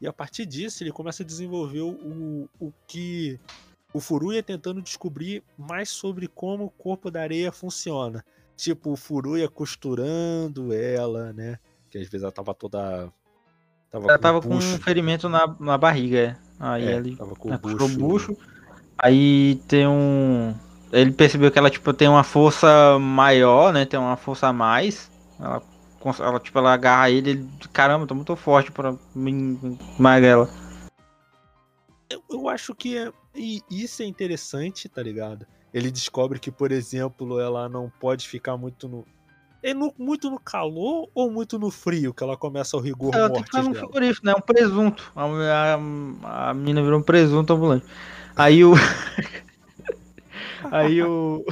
e 0.00 0.06
a 0.06 0.12
partir 0.12 0.46
disso 0.46 0.82
ele 0.82 0.92
começa 0.92 1.22
a 1.22 1.26
desenvolver 1.26 1.80
o, 1.80 2.48
o 2.58 2.72
que 2.86 3.38
o 3.92 4.00
Furuya 4.00 4.42
tentando 4.42 4.82
descobrir 4.82 5.42
mais 5.56 5.88
sobre 5.88 6.28
como 6.28 6.64
o 6.64 6.70
corpo 6.70 7.10
da 7.10 7.22
areia 7.22 7.50
funciona. 7.50 8.24
Tipo, 8.56 8.92
o 8.92 8.96
Furuya 8.96 9.48
costurando 9.48 10.72
ela, 10.72 11.32
né? 11.32 11.58
Que 11.90 11.98
às 11.98 12.08
vezes 12.08 12.22
ela 12.22 12.32
tava 12.32 12.54
toda. 12.54 13.12
Tava 13.90 14.06
ela 14.08 14.16
com 14.16 14.22
tava 14.22 14.40
com 14.42 14.54
um 14.54 14.78
ferimento 14.78 15.28
na, 15.28 15.54
na 15.58 15.78
barriga, 15.78 16.18
é. 16.18 16.36
Aí 16.58 16.84
é, 16.84 16.96
ele 16.96 17.16
tava 17.16 17.34
com 17.34 17.52
o 17.52 17.58
bucho. 17.58 17.98
bucho. 17.98 18.36
Aí 18.98 19.60
tem 19.68 19.86
um. 19.86 20.54
Ele 20.92 21.12
percebeu 21.12 21.50
que 21.50 21.58
ela, 21.58 21.70
tipo, 21.70 21.92
tem 21.92 22.08
uma 22.08 22.24
força 22.24 22.98
maior, 22.98 23.72
né? 23.72 23.84
Tem 23.84 23.98
uma 23.98 24.16
força 24.16 24.48
a 24.48 24.52
mais. 24.52 25.10
Ela 25.38 25.62
ela, 26.20 26.38
tipo, 26.38 26.58
ela 26.58 26.72
agarra 26.72 27.10
ele, 27.10 27.30
ele 27.30 27.48
caramba, 27.72 28.06
tô 28.06 28.14
muito 28.14 28.36
forte 28.36 28.70
pra 28.70 28.94
me 29.14 29.58
magrela. 29.98 30.48
Eu, 32.08 32.22
eu 32.30 32.48
acho 32.48 32.74
que 32.74 32.96
é, 32.96 33.12
e 33.34 33.60
isso 33.70 34.02
é 34.02 34.06
interessante, 34.06 34.88
tá 34.88 35.02
ligado? 35.02 35.46
Ele 35.74 35.90
descobre 35.90 36.38
que, 36.38 36.50
por 36.50 36.70
exemplo, 36.70 37.40
ela 37.40 37.68
não 37.68 37.90
pode 38.00 38.28
ficar 38.28 38.56
muito 38.56 38.88
no. 38.88 39.04
É 39.66 39.74
no, 39.74 39.92
muito 39.98 40.30
no 40.30 40.38
calor 40.38 41.10
ou 41.12 41.28
muito 41.28 41.58
no 41.58 41.72
frio 41.72 42.14
que 42.14 42.22
ela 42.22 42.36
começa 42.36 42.76
o 42.76 42.80
rigor 42.80 43.12
ela 43.12 43.28
tem 43.28 43.42
que 43.42 43.48
ficar 43.48 43.64
no 43.64 43.72
né? 44.22 44.32
Um 44.36 44.40
presunto. 44.40 45.12
A, 45.16 45.24
a, 45.24 46.50
a 46.50 46.54
mina 46.54 46.80
virou 46.80 47.00
um 47.00 47.02
presunto 47.02 47.52
ambulante. 47.52 47.84
Aí 48.36 48.64
o. 48.64 48.74
Aí 50.70 51.02
o. 51.02 51.44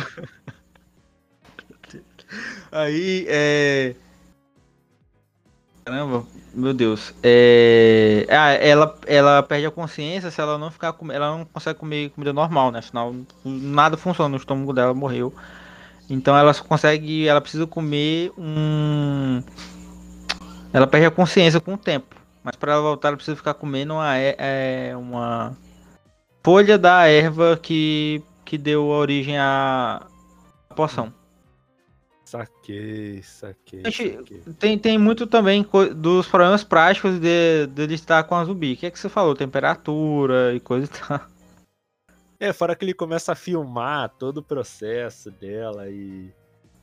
Aí 2.70 3.26
é. 3.28 3.96
Caramba, 5.84 6.24
meu 6.54 6.72
Deus. 6.72 7.12
É... 7.20 8.28
Ah, 8.30 8.52
ela, 8.52 8.96
ela 9.08 9.42
perde 9.42 9.66
a 9.66 9.72
consciência 9.72 10.30
se 10.30 10.40
ela 10.40 10.56
não 10.56 10.70
ficar 10.70 10.92
com... 10.92 11.10
Ela 11.10 11.36
não 11.36 11.44
consegue 11.44 11.80
comer 11.80 12.10
comida 12.10 12.32
normal, 12.32 12.70
né? 12.70 12.78
Afinal, 12.78 13.12
nada 13.44 13.96
funciona 13.96 14.28
no 14.28 14.36
estômago 14.36 14.72
dela, 14.72 14.94
morreu. 14.94 15.34
Então 16.08 16.36
ela 16.36 16.52
só 16.52 16.64
consegue. 16.64 17.26
Ela 17.26 17.40
precisa 17.40 17.66
comer 17.66 18.32
um. 18.36 19.42
Ela 20.72 20.86
perde 20.86 21.06
a 21.06 21.10
consciência 21.10 21.60
com 21.60 21.74
o 21.74 21.78
tempo. 21.78 22.16
Mas 22.42 22.56
para 22.56 22.72
ela 22.72 22.82
voltar, 22.82 23.08
ela 23.08 23.16
precisa 23.16 23.36
ficar 23.36 23.54
comendo 23.54 23.94
uma, 23.94 24.18
é, 24.18 24.92
uma 24.96 25.56
folha 26.42 26.76
da 26.76 27.06
erva 27.06 27.58
que, 27.60 28.22
que 28.44 28.58
deu 28.58 28.86
origem 28.86 29.38
à 29.38 30.06
poção. 30.76 31.12
Saquei, 32.24 33.22
saquei. 33.22 33.82
saquei. 33.84 34.42
Tem, 34.58 34.78
tem 34.78 34.98
muito 34.98 35.26
também 35.26 35.64
dos 35.94 36.26
problemas 36.26 36.64
práticos 36.64 37.18
de, 37.18 37.66
de 37.68 37.82
ele 37.82 37.94
estar 37.94 38.24
com 38.24 38.34
a 38.34 38.44
zumbi. 38.44 38.72
O 38.72 38.76
que 38.76 38.86
é 38.86 38.90
que 38.90 38.98
você 38.98 39.08
falou? 39.08 39.34
Temperatura 39.34 40.54
e 40.54 40.60
coisa 40.60 40.86
e 40.86 40.88
tal. 40.88 41.20
É, 42.38 42.52
fora 42.52 42.74
que 42.74 42.84
ele 42.84 42.94
começa 42.94 43.32
a 43.32 43.36
filmar 43.36 44.10
todo 44.18 44.38
o 44.38 44.42
processo 44.42 45.30
dela 45.30 45.88
e. 45.88 46.30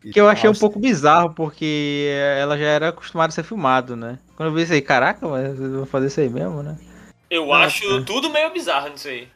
e 0.04 0.12
que 0.12 0.20
eu 0.20 0.28
achei 0.30 0.50
um 0.50 0.56
pouco 0.56 0.80
bizarro, 0.80 1.34
porque 1.34 2.10
ela 2.38 2.58
já 2.58 2.66
era 2.66 2.90
acostumada 2.90 3.30
a 3.30 3.36
ser 3.36 3.44
filmado, 3.44 3.96
né? 3.96 4.18
Quando 4.36 4.50
eu 4.50 4.56
vi 4.56 4.64
isso 4.64 4.74
aí, 4.74 4.82
caraca, 4.82 5.28
mas 5.28 5.60
eu 5.60 5.78
vou 5.78 5.86
fazer 5.86 6.08
isso 6.08 6.20
aí 6.20 6.30
mesmo, 6.30 6.64
né? 6.64 6.78
Eu 7.30 7.54
acho 7.54 8.04
tudo 8.04 8.30
meio 8.30 8.52
bizarro 8.52 8.90
nisso 8.90 9.08
aí. 9.08 9.28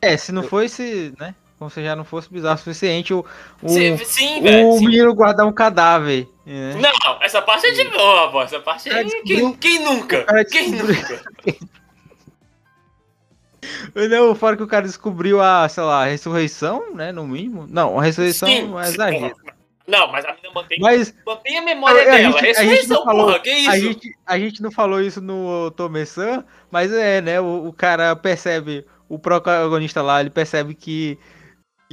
É, 0.00 0.16
se 0.16 0.32
não 0.32 0.42
fosse, 0.42 1.12
né? 1.18 1.34
como 1.62 1.70
se 1.70 1.82
já 1.82 1.94
não 1.94 2.04
fosse 2.04 2.28
bizarro 2.28 2.56
o 2.56 2.58
suficiente 2.58 3.14
o, 3.14 3.24
o, 3.62 3.68
sim, 3.68 3.96
sim, 3.98 4.42
velho, 4.42 4.68
o 4.70 4.78
sim. 4.78 4.86
menino 4.86 5.14
guardar 5.14 5.46
um 5.46 5.52
cadáver. 5.52 6.26
Né? 6.44 6.74
Não, 6.74 7.22
essa 7.22 7.40
parte 7.40 7.66
é 7.66 7.70
de 7.70 7.84
boa, 7.84 8.32
pô. 8.32 8.42
Essa 8.42 8.58
parte 8.58 8.90
é. 8.90 9.04
Quem, 9.22 9.52
quem 9.54 9.78
nunca? 9.78 10.26
Quem 10.50 10.72
nunca? 10.72 11.22
Não, 14.10 14.34
fora 14.34 14.56
que 14.56 14.62
o 14.62 14.66
cara 14.66 14.86
descobriu 14.86 15.40
a, 15.40 15.68
sei 15.68 15.82
lá, 15.82 16.02
a 16.02 16.06
ressurreição, 16.06 16.94
né? 16.94 17.12
No 17.12 17.26
mínimo. 17.26 17.66
Não, 17.68 17.98
a 17.98 18.02
ressurreição 18.02 18.48
sim, 18.48 18.76
é 18.76 18.88
exagero. 18.88 19.36
Não, 19.86 20.10
mas 20.10 20.24
a 20.24 20.32
menina 20.32 20.50
mantém, 20.54 20.78
mas, 20.80 21.14
mantém 21.26 21.58
a 21.58 21.62
memória 21.62 22.02
a, 22.02 22.04
dela. 22.04 22.38
A 22.38 22.44
gente, 22.44 22.58
a 22.58 22.64
gente 22.64 22.88
não 22.88 23.04
falou, 23.04 23.26
porra, 23.26 23.40
que 23.40 23.50
isso? 23.50 23.70
A 23.70 23.78
gente, 23.78 24.18
a 24.26 24.38
gente 24.38 24.62
não 24.62 24.70
falou 24.70 25.00
isso 25.00 25.20
no 25.20 25.70
Tomesan, 25.72 26.44
mas 26.70 26.92
é, 26.92 27.20
né? 27.20 27.40
O, 27.40 27.66
o 27.66 27.72
cara 27.72 28.14
percebe, 28.14 28.86
o 29.08 29.18
protagonista 29.18 30.00
lá, 30.00 30.20
ele 30.20 30.30
percebe 30.30 30.74
que 30.74 31.18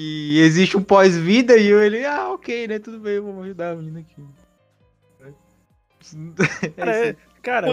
e 0.02 0.40
existe 0.40 0.78
um 0.78 0.82
pós-vida 0.82 1.58
e 1.58 1.70
ele, 1.70 2.06
ah, 2.06 2.30
ok, 2.30 2.70
né? 2.70 2.80
Tudo 2.80 3.00
bem, 3.00 3.20
vamos 3.20 3.44
ajudar 3.44 3.72
a 3.72 3.76
menina 3.76 4.00
aqui. 4.00 4.24
É, 6.78 7.16
cara, 7.42 7.68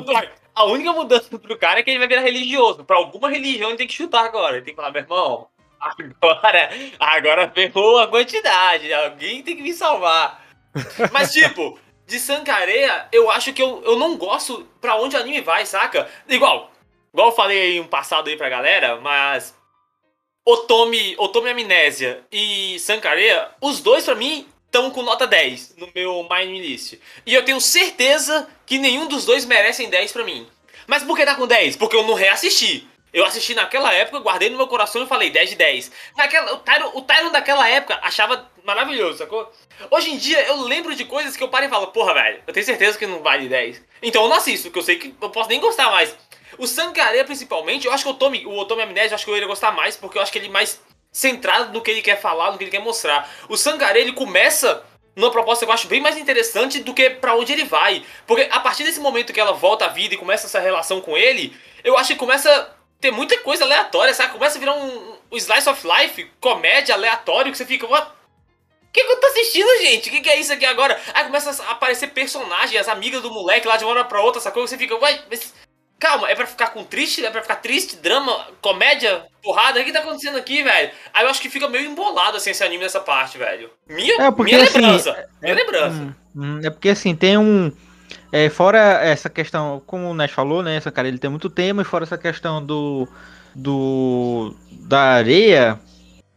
a 0.56 0.64
única 0.64 0.90
mudança 0.90 1.28
pro 1.38 1.58
cara 1.58 1.80
é 1.80 1.82
que 1.82 1.90
ele 1.90 1.98
vai 1.98 2.08
virar 2.08 2.22
religioso. 2.22 2.82
Pra 2.82 2.96
alguma 2.96 3.28
religião 3.28 3.68
ele 3.68 3.76
tem 3.76 3.86
que 3.86 3.92
chutar 3.92 4.24
agora. 4.24 4.56
Ele 4.56 4.64
tem 4.64 4.72
que 4.72 4.80
falar, 4.80 4.90
meu 4.90 5.02
irmão, 5.02 5.48
agora, 5.78 6.70
agora 6.98 7.50
ferrou 7.54 7.98
a 7.98 8.08
quantidade. 8.08 8.90
Alguém 8.90 9.42
tem 9.42 9.54
que 9.54 9.62
me 9.62 9.74
salvar. 9.74 10.42
Mas, 11.12 11.30
tipo, 11.32 11.78
de 12.06 12.18
Sankareia, 12.18 13.06
eu 13.12 13.30
acho 13.30 13.52
que 13.52 13.62
eu, 13.62 13.82
eu 13.84 13.96
não 13.96 14.16
gosto 14.16 14.66
pra 14.80 14.96
onde 14.96 15.14
o 15.14 15.20
anime 15.20 15.42
vai, 15.42 15.66
saca? 15.66 16.08
Igual, 16.26 16.70
igual 17.12 17.28
eu 17.28 17.36
falei 17.36 17.60
aí 17.60 17.80
um 17.80 17.86
passado 17.86 18.28
aí 18.28 18.36
pra 18.36 18.48
galera, 18.48 18.98
mas 18.98 19.54
Otome, 20.42 21.14
Otome 21.18 21.50
Amnésia 21.50 22.24
e 22.32 22.78
Sankareya, 22.78 23.50
os 23.60 23.80
dois 23.82 24.04
para 24.04 24.14
mim 24.14 24.48
estão 24.76 24.90
com 24.90 25.02
nota 25.02 25.26
10 25.26 25.76
no 25.78 25.88
meu 25.94 26.28
Mind 26.30 26.60
List. 26.60 26.98
E 27.24 27.34
eu 27.34 27.42
tenho 27.44 27.60
certeza 27.60 28.46
que 28.66 28.78
nenhum 28.78 29.06
dos 29.06 29.24
dois 29.24 29.46
merecem 29.46 29.88
10 29.88 30.12
para 30.12 30.24
mim. 30.24 30.46
Mas 30.86 31.02
por 31.02 31.16
que 31.16 31.24
tá 31.24 31.34
com 31.34 31.46
10? 31.46 31.76
Porque 31.76 31.96
eu 31.96 32.02
não 32.06 32.12
reassisti. 32.12 32.86
Eu 33.12 33.24
assisti 33.24 33.54
naquela 33.54 33.94
época, 33.94 34.18
guardei 34.18 34.50
no 34.50 34.58
meu 34.58 34.66
coração 34.66 35.02
e 35.02 35.06
falei 35.06 35.30
10 35.30 35.50
de 35.50 35.56
10. 35.56 35.92
Naquela, 36.14 36.52
o, 36.52 36.58
Tyron, 36.58 36.90
o 36.94 37.00
Tyron 37.00 37.30
daquela 37.30 37.66
época 37.66 37.98
achava 38.02 38.50
maravilhoso, 38.62 39.18
sacou? 39.18 39.50
Hoje 39.90 40.10
em 40.10 40.18
dia 40.18 40.42
eu 40.42 40.60
lembro 40.60 40.94
de 40.94 41.06
coisas 41.06 41.34
que 41.34 41.42
eu 41.42 41.48
paro 41.48 41.64
e 41.64 41.70
falo, 41.70 41.86
porra, 41.86 42.12
velho, 42.12 42.42
eu 42.46 42.52
tenho 42.52 42.66
certeza 42.66 42.98
que 42.98 43.06
não 43.06 43.22
vale 43.22 43.48
10. 43.48 43.82
Então 44.02 44.24
eu 44.24 44.28
não 44.28 44.36
assisto, 44.36 44.64
porque 44.64 44.80
eu 44.80 44.82
sei 44.82 44.96
que 44.98 45.14
eu 45.18 45.30
posso 45.30 45.48
nem 45.48 45.58
gostar 45.58 45.90
mais. 45.90 46.14
O 46.58 46.66
Sankareya, 46.66 47.24
principalmente, 47.24 47.86
eu 47.86 47.92
acho 47.92 48.04
que 48.04 48.10
o 48.10 48.12
Otome, 48.12 48.46
o 48.46 48.58
Otome 48.58 48.82
Amnésia, 48.82 49.12
eu 49.12 49.14
acho 49.14 49.24
que 49.24 49.30
eu 49.30 49.36
iria 49.36 49.48
gostar 49.48 49.72
mais, 49.72 49.96
porque 49.96 50.18
eu 50.18 50.22
acho 50.22 50.30
que 50.30 50.38
ele 50.38 50.48
mais 50.48 50.80
centrado 51.16 51.72
no 51.72 51.80
que 51.80 51.90
ele 51.90 52.02
quer 52.02 52.20
falar, 52.20 52.52
no 52.52 52.58
que 52.58 52.64
ele 52.64 52.70
quer 52.70 52.82
mostrar. 52.82 53.26
O 53.48 53.56
Sankareya, 53.56 54.04
ele 54.04 54.12
começa 54.12 54.84
numa 55.14 55.30
proposta 55.30 55.64
que 55.64 55.70
eu 55.70 55.74
acho 55.74 55.88
bem 55.88 55.98
mais 55.98 56.18
interessante 56.18 56.80
do 56.80 56.92
que 56.92 57.08
para 57.08 57.34
onde 57.34 57.54
ele 57.54 57.64
vai. 57.64 58.04
Porque 58.26 58.46
a 58.50 58.60
partir 58.60 58.84
desse 58.84 59.00
momento 59.00 59.32
que 59.32 59.40
ela 59.40 59.54
volta 59.54 59.86
à 59.86 59.88
vida 59.88 60.14
e 60.14 60.18
começa 60.18 60.46
essa 60.46 60.60
relação 60.60 61.00
com 61.00 61.16
ele, 61.16 61.56
eu 61.82 61.96
acho 61.96 62.12
que 62.12 62.18
começa 62.18 62.52
a 62.52 62.68
ter 63.00 63.10
muita 63.10 63.38
coisa 63.38 63.64
aleatória, 63.64 64.12
sabe? 64.12 64.34
Começa 64.34 64.58
a 64.58 64.60
virar 64.60 64.74
um, 64.74 65.16
um 65.32 65.36
slice 65.38 65.66
of 65.70 65.86
life, 65.86 66.30
comédia 66.38 66.94
aleatório, 66.94 67.50
que 67.50 67.56
você 67.56 67.64
fica, 67.64 67.86
what? 67.86 68.08
O 68.08 68.92
que, 68.92 69.02
que 69.02 69.12
eu 69.12 69.20
tô 69.20 69.26
assistindo, 69.28 69.78
gente? 69.78 70.10
O 70.10 70.12
que, 70.12 70.20
que 70.20 70.28
é 70.28 70.38
isso 70.38 70.52
aqui 70.52 70.66
agora? 70.66 71.00
Aí 71.14 71.24
começa 71.24 71.62
a 71.62 71.70
aparecer 71.70 72.08
personagens, 72.08 72.78
as 72.78 72.88
amigas 72.88 73.22
do 73.22 73.30
moleque 73.30 73.66
lá 73.66 73.78
de 73.78 73.84
uma 73.84 73.92
hora 73.92 74.04
pra 74.04 74.20
outra, 74.20 74.38
sacou? 74.38 74.66
Você 74.66 74.76
fica, 74.76 74.94
uai, 74.96 75.18
mas 75.30 75.54
Calma, 75.98 76.28
é 76.28 76.34
pra 76.34 76.46
ficar 76.46 76.70
com 76.70 76.84
triste? 76.84 77.24
É 77.24 77.30
pra 77.30 77.42
ficar 77.42 77.56
triste? 77.56 77.96
Drama? 77.96 78.46
Comédia? 78.60 79.24
Porrada? 79.42 79.80
O 79.80 79.84
que 79.84 79.92
tá 79.92 80.00
acontecendo 80.00 80.36
aqui, 80.36 80.62
velho? 80.62 80.90
Aí 81.14 81.24
eu 81.24 81.30
acho 81.30 81.40
que 81.40 81.48
fica 81.48 81.68
meio 81.68 81.90
embolado 81.90 82.36
assim 82.36 82.50
esse 82.50 82.62
anime 82.62 82.82
nessa 82.82 83.00
parte, 83.00 83.38
velho. 83.38 83.70
Minha, 83.88 84.20
é 84.20 84.30
porque, 84.30 84.52
minha 84.54 84.64
assim, 84.64 84.78
lembrança. 84.78 85.10
É, 85.10 85.26
minha 85.42 85.54
lembrança. 85.54 85.96
Hum, 85.96 86.12
Hum, 86.36 86.60
é 86.62 86.68
porque 86.68 86.90
assim, 86.90 87.16
tem 87.16 87.38
um. 87.38 87.72
É, 88.30 88.50
fora 88.50 88.78
essa 89.02 89.30
questão, 89.30 89.82
como 89.86 90.10
o 90.10 90.14
Nash 90.14 90.32
falou, 90.32 90.62
né? 90.62 90.76
Essa 90.76 90.92
cara 90.92 91.08
ele 91.08 91.18
tem 91.18 91.30
muito 91.30 91.48
tema, 91.48 91.80
e 91.80 91.84
fora 91.84 92.04
essa 92.04 92.18
questão 92.18 92.62
do. 92.64 93.08
do 93.54 94.54
da 94.70 95.00
areia, 95.00 95.80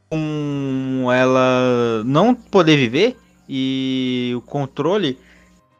com 0.10 1.08
ela 1.14 2.02
não 2.06 2.34
poder 2.34 2.78
viver 2.78 3.18
e 3.48 4.34
o 4.36 4.42
controle, 4.42 5.20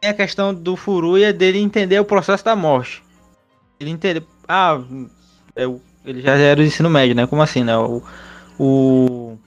tem 0.00 0.10
a 0.10 0.14
questão 0.14 0.52
do 0.52 0.76
Furuya 0.76 1.32
dele 1.32 1.58
entender 1.58 1.98
o 1.98 2.04
processo 2.04 2.44
da 2.44 2.54
morte. 2.54 3.02
Ele 3.80 3.90
entender. 3.90 4.22
Ah, 4.46 4.78
é, 5.56 5.64
ele 6.04 6.20
já 6.20 6.34
era 6.36 6.56
do 6.56 6.62
ensino 6.62 6.90
médio, 6.90 7.14
né? 7.14 7.26
Como 7.26 7.42
assim, 7.42 7.64
né? 7.64 7.76
O, 7.76 8.02
o, 8.58 9.38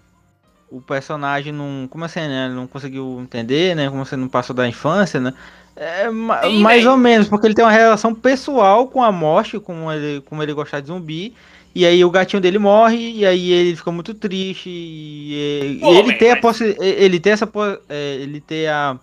o 0.72 0.82
personagem 0.82 1.54
não. 1.54 1.88
Como 1.90 2.04
assim, 2.04 2.20
né? 2.20 2.50
Não 2.50 2.66
conseguiu 2.68 3.20
entender, 3.22 3.76
né? 3.76 3.90
Como 3.90 4.04
você 4.04 4.16
não 4.16 4.28
passou 4.28 4.56
da 4.56 4.68
infância, 4.68 5.20
né? 5.20 5.34
É, 5.76 6.08
Sim, 6.08 6.62
mais 6.62 6.86
ou 6.86 6.98
menos, 6.98 7.28
porque 7.28 7.48
ele 7.48 7.56
tem 7.56 7.66
uma 7.66 7.72
relação 7.72 8.14
pessoal 8.14 8.88
com 8.88 9.04
a 9.04 9.12
morte, 9.12 9.60
com 9.60 9.92
ele, 9.92 10.22
como 10.22 10.44
ele 10.44 10.54
gostar 10.54 10.80
de 10.80 10.88
zumbi. 10.88 11.34
E 11.76 11.86
aí 11.86 12.06
o 12.06 12.12
gatinho 12.12 12.40
dele 12.40 12.60
morre, 12.60 13.14
e 13.18 13.26
aí 13.26 13.52
ele 13.52 13.76
fica 13.76 13.92
muito 13.92 14.14
triste. 14.14 14.70
E, 14.70 15.80
Pô, 15.82 15.92
ele, 15.92 16.14
tem 16.14 16.32
a 16.32 16.38
possi 16.38 16.76
ele 16.80 17.20
tem 17.20 17.34
essa 17.34 17.50
é, 17.90 18.16
ele 18.16 18.40
tem 18.40 18.68
a 18.68 19.00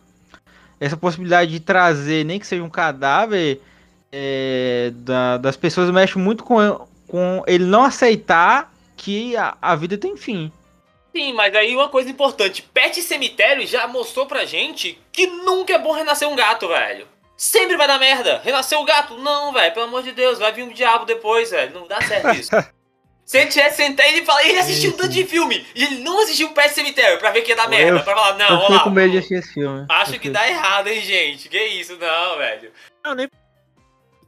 essa 0.79 0.97
possibilidade 0.97 1.51
de 1.51 1.61
trazer, 1.61 2.25
nem 2.25 2.39
que 2.39 2.47
seja 2.47 2.63
um 2.63 2.71
cadáver, 2.71 3.61
é, 4.13 4.91
da, 4.95 5.37
das 5.37 5.57
pessoas 5.57 5.91
mexe 5.91 6.19
muito 6.19 6.45
com, 6.45 6.87
com 7.07 7.43
ele 7.47 7.65
não 7.65 7.85
aceitar 7.85 8.73
que 8.97 9.37
a, 9.37 9.57
a 9.61 9.75
vida 9.75 9.97
tem 9.97 10.17
fim. 10.17 10.53
Sim, 11.15 11.33
mas 11.33 11.55
aí 11.55 11.75
uma 11.75 11.89
coisa 11.89 12.11
importante: 12.11 12.63
Pet 12.63 13.01
Cemitério 13.03 13.67
já 13.67 13.87
mostrou 13.89 14.27
pra 14.27 14.45
gente 14.45 14.99
que 15.13 15.27
nunca 15.27 15.75
é 15.75 15.79
bom 15.79 15.93
renascer 15.93 16.29
um 16.29 16.37
gato, 16.37 16.69
velho. 16.69 17.07
Sempre 17.37 17.77
vai 17.77 17.89
dar 17.89 17.99
merda. 17.99 18.41
Renascer 18.45 18.79
o 18.79 18.85
gato? 18.85 19.17
Não, 19.17 19.53
velho, 19.53 19.73
pelo 19.73 19.87
amor 19.87 20.03
de 20.03 20.13
Deus, 20.13 20.39
vai 20.39 20.53
vir 20.53 20.63
um 20.63 20.73
diabo 20.73 21.07
depois, 21.07 21.51
velho. 21.51 21.75
Não 21.75 21.89
dá 21.89 22.01
certo 22.03 22.29
isso. 22.39 22.51
Se 23.25 23.39
ele 23.39 23.47
tivesse 23.47 23.77
sentado 23.77 24.09
ele 24.09 24.25
fala, 24.25 24.45
ele 24.45 24.59
assistiu 24.59 24.91
um 24.91 24.97
tanto 24.97 25.11
de 25.11 25.25
filme 25.25 25.65
e 25.75 25.85
ele 25.85 25.99
não 25.99 26.21
assistiu 26.21 26.49
o 26.49 26.51
Pet 26.51 26.75
Cemitério 26.75 27.19
pra 27.19 27.31
ver 27.31 27.43
que 27.43 27.51
ia 27.51 27.57
dar 27.57 27.69
merda. 27.69 27.99
Eu, 27.99 28.03
pra 28.03 28.15
falar, 28.15 28.37
não, 28.37 28.49
eu 28.49 28.59
olha 28.59 28.81
com 28.81 28.91
medo 28.91 29.13
de 29.13 29.19
assistir 29.19 29.35
esse 29.37 29.55
filme. 29.55 29.87
Acho 29.89 30.19
que 30.19 30.31
dá 30.31 30.49
errado, 30.49 30.89
hein, 30.89 31.01
gente. 31.01 31.49
Que 31.49 31.65
isso, 31.65 31.97
não, 31.97 32.39
velho. 32.39 32.73
Não, 33.05 33.15
nem 33.15 33.29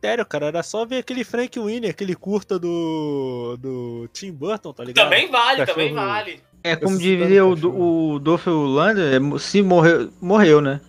critério, 0.02 0.26
cara. 0.26 0.46
Era 0.46 0.62
só 0.62 0.84
ver 0.84 0.98
aquele 0.98 1.22
Frank 1.22 1.58
Winnie, 1.58 1.88
aquele 1.88 2.16
curta 2.16 2.58
do. 2.58 3.56
do 3.58 4.08
Tim 4.12 4.32
Burton, 4.32 4.72
tá 4.72 4.82
ligado? 4.82 5.04
Também 5.04 5.30
vale, 5.30 5.58
Cachorro... 5.58 5.66
também 5.66 5.94
vale. 5.94 6.42
É 6.64 6.76
como 6.76 6.98
dizia 6.98 7.44
o, 7.44 8.14
o 8.14 8.18
Dolph 8.18 8.46
Lander, 8.46 9.14
é, 9.14 9.38
se 9.38 9.62
morreu, 9.62 10.12
morreu, 10.20 10.60
né? 10.60 10.80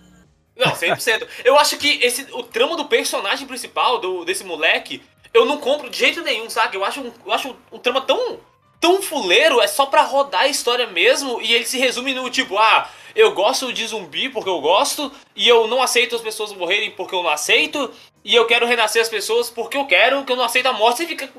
Não, 0.56 0.72
100%. 0.72 1.28
eu 1.44 1.58
acho 1.58 1.78
que 1.78 2.00
esse, 2.04 2.28
o 2.32 2.44
trama 2.44 2.78
do 2.78 2.86
personagem 2.86 3.48
principal, 3.48 4.00
do, 4.00 4.24
desse 4.24 4.44
moleque, 4.44 5.02
eu 5.34 5.46
não 5.46 5.58
compro 5.58 5.90
de 5.90 5.98
jeito 5.98 6.22
nenhum, 6.22 6.48
sabe? 6.48 6.78
Eu 6.78 6.86
acho 6.86 7.02
um, 7.02 7.12
eu 7.26 7.34
acho 7.34 7.50
um, 7.50 7.56
um 7.72 7.80
trama 7.80 8.02
tão, 8.02 8.40
tão 8.80 9.02
fuleiro, 9.02 9.60
é 9.60 9.66
só 9.66 9.88
pra 9.88 10.04
rodar 10.04 10.42
a 10.42 10.48
história 10.48 10.86
mesmo, 10.86 11.42
e 11.42 11.54
ele 11.54 11.66
se 11.66 11.80
resume 11.80 12.14
no 12.14 12.30
tipo, 12.30 12.56
ah, 12.56 12.88
eu 13.16 13.34
gosto 13.34 13.72
de 13.72 13.86
zumbi 13.86 14.30
porque 14.30 14.50
eu 14.50 14.62
gosto, 14.62 15.12
e 15.36 15.48
eu 15.48 15.68
não 15.68 15.82
aceito 15.82 16.16
as 16.16 16.22
pessoas 16.22 16.54
morrerem 16.54 16.92
porque 16.92 17.14
eu 17.16 17.24
não 17.24 17.30
aceito, 17.30 17.94
e 18.24 18.34
eu 18.34 18.46
quero 18.46 18.66
renascer 18.66 19.02
as 19.02 19.10
pessoas 19.10 19.50
porque 19.50 19.78
eu 19.78 19.86
quero, 19.86 20.24
que 20.24 20.32
eu 20.32 20.36
não 20.36 20.44
aceito 20.44 20.68
a 20.68 20.74
morte. 20.74 20.98
Você 20.98 21.08
fica. 21.08 21.30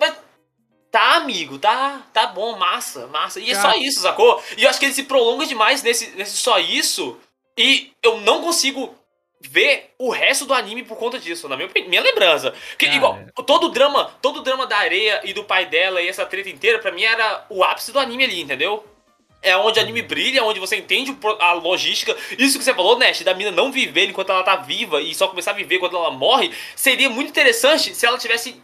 Tá, 0.90 1.16
amigo, 1.16 1.58
tá, 1.58 2.06
tá 2.12 2.28
bom, 2.28 2.56
massa, 2.56 3.08
massa. 3.08 3.40
E 3.40 3.50
é 3.50 3.54
só 3.54 3.72
isso, 3.72 4.00
sacou? 4.00 4.40
E 4.56 4.62
eu 4.62 4.70
acho 4.70 4.78
que 4.78 4.84
ele 4.84 4.94
se 4.94 5.02
prolonga 5.02 5.44
demais 5.44 5.82
nesse, 5.82 6.10
nesse 6.10 6.36
só 6.36 6.58
isso. 6.58 7.18
E 7.58 7.90
eu 8.00 8.20
não 8.20 8.42
consigo 8.42 8.94
ver 9.40 9.92
o 9.98 10.10
resto 10.10 10.46
do 10.46 10.54
anime 10.54 10.84
por 10.84 10.96
conta 10.96 11.18
disso, 11.18 11.48
na 11.48 11.56
minha, 11.56 11.68
minha 11.88 12.00
lembrança. 12.00 12.54
Porque, 12.70 12.86
igual, 12.86 13.18
todo 13.44 13.66
o 13.66 13.68
drama, 13.70 14.14
todo 14.22 14.38
o 14.38 14.42
drama 14.42 14.66
da 14.66 14.78
areia 14.78 15.20
e 15.24 15.32
do 15.32 15.44
pai 15.44 15.66
dela 15.66 16.00
e 16.00 16.08
essa 16.08 16.24
treta 16.24 16.48
inteira, 16.48 16.78
pra 16.78 16.92
mim 16.92 17.02
era 17.02 17.44
o 17.50 17.64
ápice 17.64 17.92
do 17.92 17.98
anime 17.98 18.24
ali, 18.24 18.40
entendeu? 18.40 18.84
É 19.44 19.56
onde 19.56 19.78
o 19.78 19.82
anime 19.82 20.02
brilha, 20.02 20.42
onde 20.42 20.58
você 20.58 20.76
entende 20.76 21.16
a 21.38 21.52
logística. 21.52 22.16
Isso 22.38 22.58
que 22.58 22.64
você 22.64 22.74
falou, 22.74 22.98
Nash, 22.98 23.22
da 23.22 23.34
mina 23.34 23.50
não 23.50 23.70
viver 23.70 24.08
enquanto 24.08 24.30
ela 24.30 24.42
tá 24.42 24.56
viva 24.56 25.00
e 25.00 25.14
só 25.14 25.28
começar 25.28 25.52
a 25.52 25.54
viver 25.54 25.78
quando 25.78 25.96
ela 25.96 26.10
morre, 26.10 26.50
seria 26.74 27.10
muito 27.10 27.28
interessante 27.28 27.94
se 27.94 28.06
ela 28.06 28.18
tivesse 28.18 28.60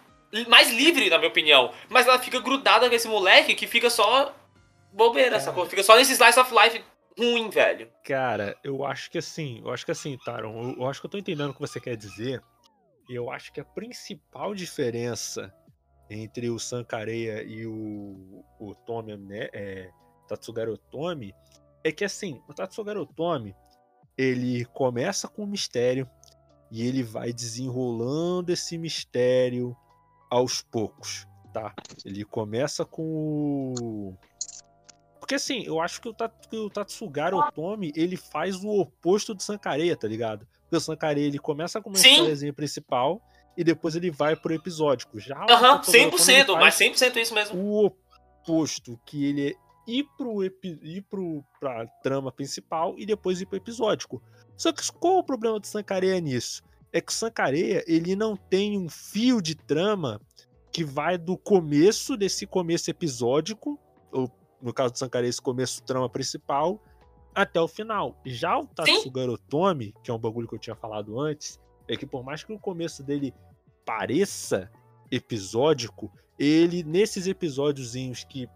mais 0.49 0.73
livre, 0.73 1.11
na 1.11 1.19
minha 1.19 1.29
opinião. 1.29 1.73
Mas 1.89 2.07
ela 2.07 2.19
fica 2.19 2.41
grudada 2.41 2.89
com 2.89 2.95
esse 2.95 3.09
moleque 3.09 3.55
que 3.55 3.67
fica 3.67 3.91
só 3.91 4.35
bobeira, 4.93 5.37
é. 5.37 5.41
sacou? 5.41 5.67
Fica 5.67 5.83
só 5.83 5.97
nesse 5.97 6.13
slice 6.13 6.39
of 6.39 6.53
life 6.55 6.83
ruim, 7.19 7.51
velho. 7.51 7.91
Cara, 8.05 8.57
eu 8.65 8.85
acho 8.85 9.11
que 9.11 9.19
assim, 9.19 9.61
eu 9.65 9.71
acho 9.71 9.85
que 9.85 9.93
assim, 9.93 10.17
Taron, 10.25 10.71
eu, 10.71 10.77
eu 10.79 10.87
acho 10.87 11.01
que 11.01 11.07
eu 11.07 11.11
tô 11.11 11.19
entendendo 11.19 11.51
o 11.51 11.55
que 11.55 11.61
você 11.61 11.81
quer 11.81 11.97
dizer. 11.97 12.43
Eu 13.09 13.31
acho 13.31 13.53
que 13.53 13.61
a 13.61 13.65
principal 13.65 14.55
diferença 14.55 15.53
entre 16.09 16.51
o 16.51 16.59
Sankareya 16.59 17.43
e 17.43 17.67
o, 17.67 18.45
o 18.59 18.75
Tommy 18.87 19.17
né, 19.17 19.49
é, 19.53 19.91
Tatsugara 20.31 20.73
Otomi 20.73 21.35
é 21.83 21.91
que 21.91 22.05
assim, 22.05 22.41
o 22.49 22.55
Tatsugara 22.55 23.01
Otomi 23.01 23.55
ele 24.17 24.65
começa 24.67 25.27
com 25.27 25.43
um 25.45 25.47
mistério 25.47 26.09
e 26.71 26.87
ele 26.87 27.03
vai 27.03 27.33
desenrolando 27.33 28.51
esse 28.53 28.79
mistério 28.79 29.77
aos 30.31 30.63
poucos, 30.63 31.27
tá? 31.53 31.75
Ele 32.05 32.25
começa 32.25 32.85
com 32.85 33.75
o 33.81 34.15
porque 35.19 35.35
assim, 35.35 35.63
eu 35.65 35.81
acho 35.81 36.01
que 36.01 36.09
o, 36.09 36.13
Tat, 36.13 36.33
que 36.49 36.57
o 36.57 36.69
Tatsugara 36.69 37.37
Otomi, 37.37 37.93
ele 37.95 38.17
faz 38.17 38.65
o 38.65 38.81
oposto 38.81 39.33
do 39.33 39.41
Sankareya, 39.41 39.97
tá 39.97 40.09
ligado? 40.09 40.45
Porque 40.63 40.77
o 40.77 40.81
Sankareya, 40.81 41.27
ele 41.27 41.39
começa 41.39 41.81
com 41.81 41.91
uma 41.91 41.97
históriazinha 41.97 42.53
principal 42.53 43.23
e 43.57 43.63
depois 43.63 43.95
ele 43.95 44.11
vai 44.11 44.35
pro 44.35 44.53
episódico. 44.53 45.21
Já 45.21 45.37
Aham, 45.49 45.77
uhum, 45.77 45.81
100%, 45.83 46.59
mas 46.59 46.75
100% 46.75 47.17
isso 47.17 47.35
mesmo. 47.35 47.61
O 47.61 47.87
oposto, 47.87 48.99
que 49.05 49.25
ele 49.25 49.51
é 49.51 49.70
ir 49.87 50.05
pro, 50.17 50.43
ir 50.45 51.03
pro 51.09 51.45
pra 51.59 51.87
trama 52.03 52.31
principal 52.31 52.95
e 52.99 53.07
depois 53.07 53.41
ir 53.41 53.47
pro 53.47 53.57
episódico. 53.57 54.23
Só 54.57 54.73
que 54.73 54.83
qual 54.93 55.17
é 55.17 55.19
o 55.19 55.25
problema 55.25 55.59
do 55.59 55.67
Sankareya 55.67 56.21
nisso? 56.21 56.63
É 56.93 57.01
que 57.01 57.13
o 57.13 57.15
Sankareya, 57.15 57.85
ele 57.87 58.17
não 58.17 58.37
tem 58.37 58.79
um 58.79 58.89
fio 58.89 59.41
de 59.41 59.55
trama 59.55 60.21
que 60.73 60.85
vai 60.85 61.17
do 61.19 61.37
começo 61.37 62.17
desse 62.17 62.47
começo 62.47 62.91
episódico, 62.91 63.79
ou 64.13 64.31
no 64.61 64.73
caso 64.73 64.93
do 64.93 64.99
Sankareya, 64.99 65.31
esse 65.31 65.43
começo 65.43 65.83
trama 65.83 66.09
principal, 66.09 66.81
até 67.35 67.61
o 67.61 67.69
final. 67.69 68.21
Já 68.25 68.59
o 68.59 68.67
Tatsugara 68.67 69.33
Otomi, 69.33 69.95
que 70.03 70.11
é 70.11 70.15
um 70.15 70.19
bagulho 70.19 70.49
que 70.49 70.55
eu 70.55 70.59
tinha 70.59 70.77
falado 70.77 71.19
antes, 71.19 71.61
é 71.89 71.97
que 71.97 72.07
por 72.07 72.25
mais 72.25 72.43
que 72.43 72.53
o 72.53 72.59
começo 72.59 73.03
dele 73.03 73.35
pareça 73.85 74.71
episódico, 75.11 76.13
ele, 76.39 76.83
nesses 76.83 77.27
episódiozinhos 77.27 78.25
que 78.25 78.49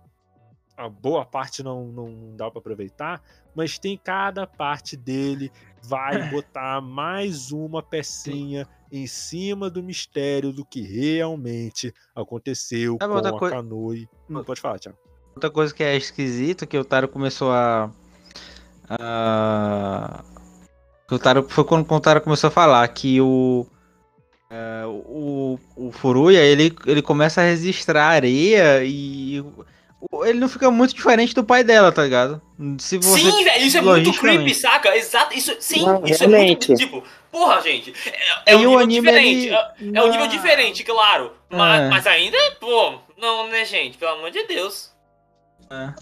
a 0.77 0.89
boa 0.89 1.25
parte 1.25 1.63
não, 1.63 1.87
não 1.87 2.37
dá 2.37 2.51
para 2.51 2.59
aproveitar, 2.59 3.23
mas 3.55 3.79
tem 3.79 3.97
cada 3.97 4.47
parte 4.47 4.97
dele 4.97 5.51
vai 5.83 6.31
botar 6.31 6.81
mais 6.81 7.53
uma 7.53 7.83
pecinha 7.83 8.67
em 8.91 9.07
cima 9.07 9.69
do 9.71 9.83
mistério 9.83 10.53
do 10.53 10.65
que 10.65 10.81
realmente 10.81 11.95
aconteceu 12.15 12.99
com 12.99 13.05
a 13.05 13.39
coi... 13.39 13.51
Kanui. 13.51 14.09
Não 14.29 14.43
pode 14.43 14.61
falar, 14.61 14.79
Thiago. 14.79 14.99
Outra 15.35 15.51
coisa 15.51 15.75
que 15.75 15.83
é 15.83 15.97
esquisito 15.97 16.67
que 16.67 16.79
o 16.79 16.85
Taro 16.85 17.09
começou 17.09 17.51
a, 17.51 17.91
a... 18.89 20.25
o 21.11 21.19
Taro 21.19 21.49
foi 21.49 21.65
quando 21.65 21.91
o 21.91 22.01
Taro 22.01 22.21
começou 22.21 22.49
a 22.49 22.53
falar 22.53 22.87
que 22.89 23.21
o 23.21 23.67
é, 24.51 24.85
o, 24.87 25.59
o 25.75 25.91
Furuya 25.91 26.39
ele, 26.39 26.77
ele 26.87 27.03
começa 27.03 27.41
a 27.41 27.45
registrar 27.45 28.07
areia 28.07 28.85
e 28.85 29.45
ele 30.25 30.39
não 30.39 30.49
fica 30.49 30.71
muito 30.71 30.95
diferente 30.95 31.35
do 31.35 31.45
pai 31.45 31.65
dela, 31.65 31.93
tá 31.93 32.03
ligado? 32.03 32.41
Se 32.79 32.99
você, 32.99 33.31
sim, 33.31 33.45
velho, 33.45 33.65
isso 33.65 33.79
é 33.79 33.81
muito 33.81 34.13
creepy, 34.13 34.55
saca? 34.55 34.97
Exato, 34.97 35.37
isso, 35.37 35.55
sim, 35.61 35.85
não, 35.85 36.05
isso 36.05 36.21
realmente. 36.21 36.67
é 36.67 36.69
muito, 36.69 36.75
tipo, 36.75 37.05
porra, 37.31 37.61
gente, 37.61 37.93
é, 38.47 38.53
é 38.53 38.57
um 38.57 38.81
nível 38.81 38.87
diferente, 38.87 39.47
ele... 39.47 39.55
é, 39.55 39.99
é, 39.99 40.03
um 40.03 40.11
nível 40.11 40.27
diferente, 40.29 40.85
claro, 40.85 41.33
mas, 41.51 41.83
é. 41.83 41.89
mas 41.89 42.07
ainda, 42.07 42.39
pô, 42.61 42.99
não, 43.19 43.49
né, 43.49 43.65
gente, 43.65 43.99
pelo 43.99 44.13
amor 44.13 44.31
de 44.31 44.45
Deus. 44.47 44.93
É, 45.71 45.93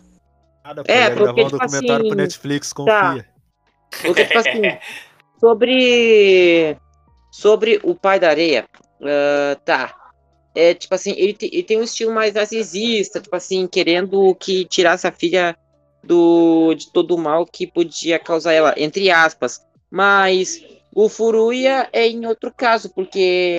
Nada, 0.64 0.82
é 0.86 1.10
porque, 1.10 1.22
um 1.22 1.34
tipo 1.34 1.50
documentário 1.50 1.96
assim, 1.96 2.08
pro 2.08 2.16
Netflix, 2.16 2.72
confia. 2.72 2.94
Tá. 2.94 3.24
Porque, 4.02 4.24
tipo 4.24 4.38
assim, 4.38 4.62
sobre, 5.40 6.76
sobre 7.30 7.80
o 7.82 7.94
pai 7.94 8.20
da 8.20 8.28
areia, 8.28 8.66
uh, 9.00 9.56
tá, 9.64 9.94
é, 10.54 10.74
tipo 10.74 10.94
assim, 10.94 11.12
ele, 11.12 11.32
te, 11.32 11.46
ele 11.46 11.62
tem 11.62 11.78
um 11.78 11.82
estilo 11.82 12.12
mais 12.12 12.34
narcisista, 12.34 13.20
tipo 13.20 13.34
assim, 13.34 13.66
querendo 13.66 14.34
que 14.34 14.64
tirasse 14.66 15.06
a 15.06 15.12
filha 15.12 15.56
do, 16.02 16.74
de 16.74 16.92
todo 16.92 17.14
o 17.14 17.18
mal 17.18 17.46
que 17.46 17.66
podia 17.66 18.18
causar 18.18 18.52
ela, 18.52 18.74
entre 18.76 19.10
aspas. 19.10 19.64
Mas 19.90 20.62
o 20.94 21.08
Furuya 21.08 21.88
é 21.92 22.06
em 22.06 22.26
outro 22.26 22.52
caso, 22.52 22.90
porque 22.90 23.58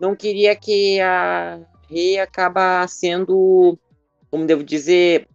não 0.00 0.16
queria 0.16 0.56
que 0.56 1.00
a 1.00 1.60
Rei 1.88 2.18
acaba 2.18 2.86
sendo, 2.88 3.78
como 4.30 4.46
devo 4.46 4.64
dizer, 4.64 5.28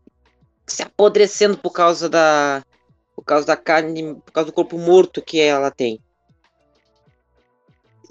se 0.68 0.84
apodrecendo 0.84 1.58
por 1.58 1.72
causa 1.72 2.10
da, 2.10 2.64
Por 3.16 3.24
causa 3.24 3.48
da 3.48 3.58
carne, 3.58 4.16
por 4.16 4.32
causa 4.32 4.50
do 4.50 4.54
corpo 4.54 4.78
morto 4.78 5.22
que 5.22 5.40
ela 5.40 5.72
tem. 5.72 6.00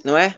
Não 0.02 0.16
é? 0.16 0.36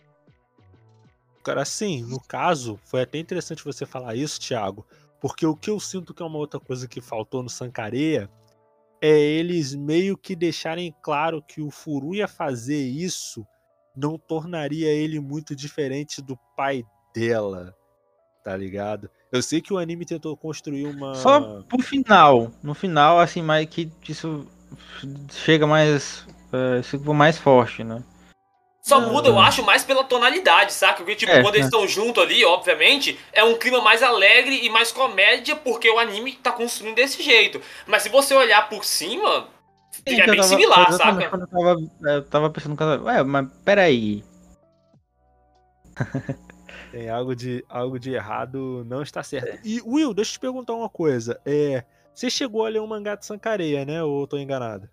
Cara, 1.43 1.65
sim, 1.65 2.03
no 2.03 2.21
caso, 2.21 2.79
foi 2.85 3.03
até 3.03 3.19
interessante 3.19 3.65
você 3.65 3.85
falar 3.85 4.15
isso, 4.15 4.41
Thiago, 4.41 4.87
porque 5.21 5.45
o 5.45 5.57
que 5.57 5.71
eu 5.71 5.81
sinto 5.81 6.15
que 6.15 6.23
é 6.23 6.27
uma 6.27 6.39
outra 6.39 6.61
coisa 6.61 6.87
que 6.87 7.01
faltou 7.01 7.43
no 7.43 7.49
Sancareia 7.49 8.31
é 9.01 9.19
eles 9.19 9.75
meio 9.75 10.17
que 10.17 10.37
deixarem 10.37 10.95
claro 11.03 11.43
que 11.43 11.61
o 11.61 11.71
Furuya 11.71 12.29
fazer 12.29 12.81
isso 12.81 13.45
não 13.97 14.17
tornaria 14.17 14.89
ele 14.89 15.21
muito 15.21 15.55
diferente 15.57 16.23
do 16.23 16.39
pai 16.57 16.85
dela, 17.15 17.75
tá 18.45 18.57
ligado? 18.57 19.11
Eu 19.31 19.43
sei 19.43 19.61
que 19.61 19.73
o 19.73 19.79
anime 19.79 20.05
tentou 20.05 20.37
construir 20.37 20.87
uma. 20.87 21.15
Só 21.15 21.63
pro 21.63 21.83
final. 21.83 22.51
No 22.63 22.75
final, 22.75 23.19
assim, 23.19 23.43
mais 23.43 23.67
que 23.67 23.91
isso 24.09 24.47
chega 25.31 25.67
mais. 25.67 26.27
Uh, 26.53 27.15
mais 27.15 27.39
forte, 27.39 27.83
né? 27.83 28.03
Só 28.83 29.01
muda, 29.01 29.29
eu 29.29 29.39
acho, 29.39 29.63
mais 29.63 29.85
pela 29.85 30.03
tonalidade, 30.03 30.73
saca? 30.73 30.97
Porque, 30.97 31.15
tipo, 31.15 31.31
é, 31.31 31.41
quando 31.41 31.55
eles 31.55 31.67
estão 31.67 31.87
juntos 31.87 32.21
ali, 32.21 32.45
obviamente, 32.45 33.17
é 33.33 33.45
um 33.45 33.57
clima 33.57 33.81
mais 33.81 34.03
alegre 34.03 34.67
e 34.67 34.69
mais 34.69 34.91
comédia, 34.91 35.55
porque 35.55 35.89
o 35.89 36.01
anime 36.01 36.33
tá 36.33 36.51
construindo 36.51 36.97
desse 36.97 37.23
jeito. 37.23 37.63
Mas 37.87 38.03
se 38.03 38.09
você 38.09 38.35
olhar 38.35 38.69
por 38.69 38.85
cima, 38.85 39.47
fica 40.05 40.27
bem 40.27 40.37
tava, 40.37 40.49
similar, 40.49 40.93
saca? 40.95 41.23
Eu 41.23 41.47
tava, 41.47 41.77
eu 42.11 42.25
tava 42.25 42.51
pensando, 42.51 43.05
ué, 43.05 43.23
mas 43.23 43.47
peraí. 43.65 44.25
Tem 46.91 47.09
algo 47.09 47.37
de, 47.37 47.65
algo 47.69 48.01
de 48.01 48.13
errado, 48.13 48.85
não 48.89 49.01
está 49.01 49.23
certo. 49.23 49.61
E, 49.65 49.81
Will, 49.87 50.13
deixa 50.13 50.33
eu 50.33 50.35
te 50.35 50.41
perguntar 50.41 50.75
uma 50.75 50.89
coisa. 50.89 51.41
É, 51.47 51.85
você 52.13 52.29
chegou 52.29 52.67
a 52.67 52.69
ler 52.69 52.81
um 52.81 52.87
mangá 52.89 53.15
de 53.15 53.25
Sankareia, 53.25 53.85
né? 53.85 54.03
Ou 54.03 54.23
eu 54.23 54.27
tô 54.27 54.37
enganado? 54.37 54.91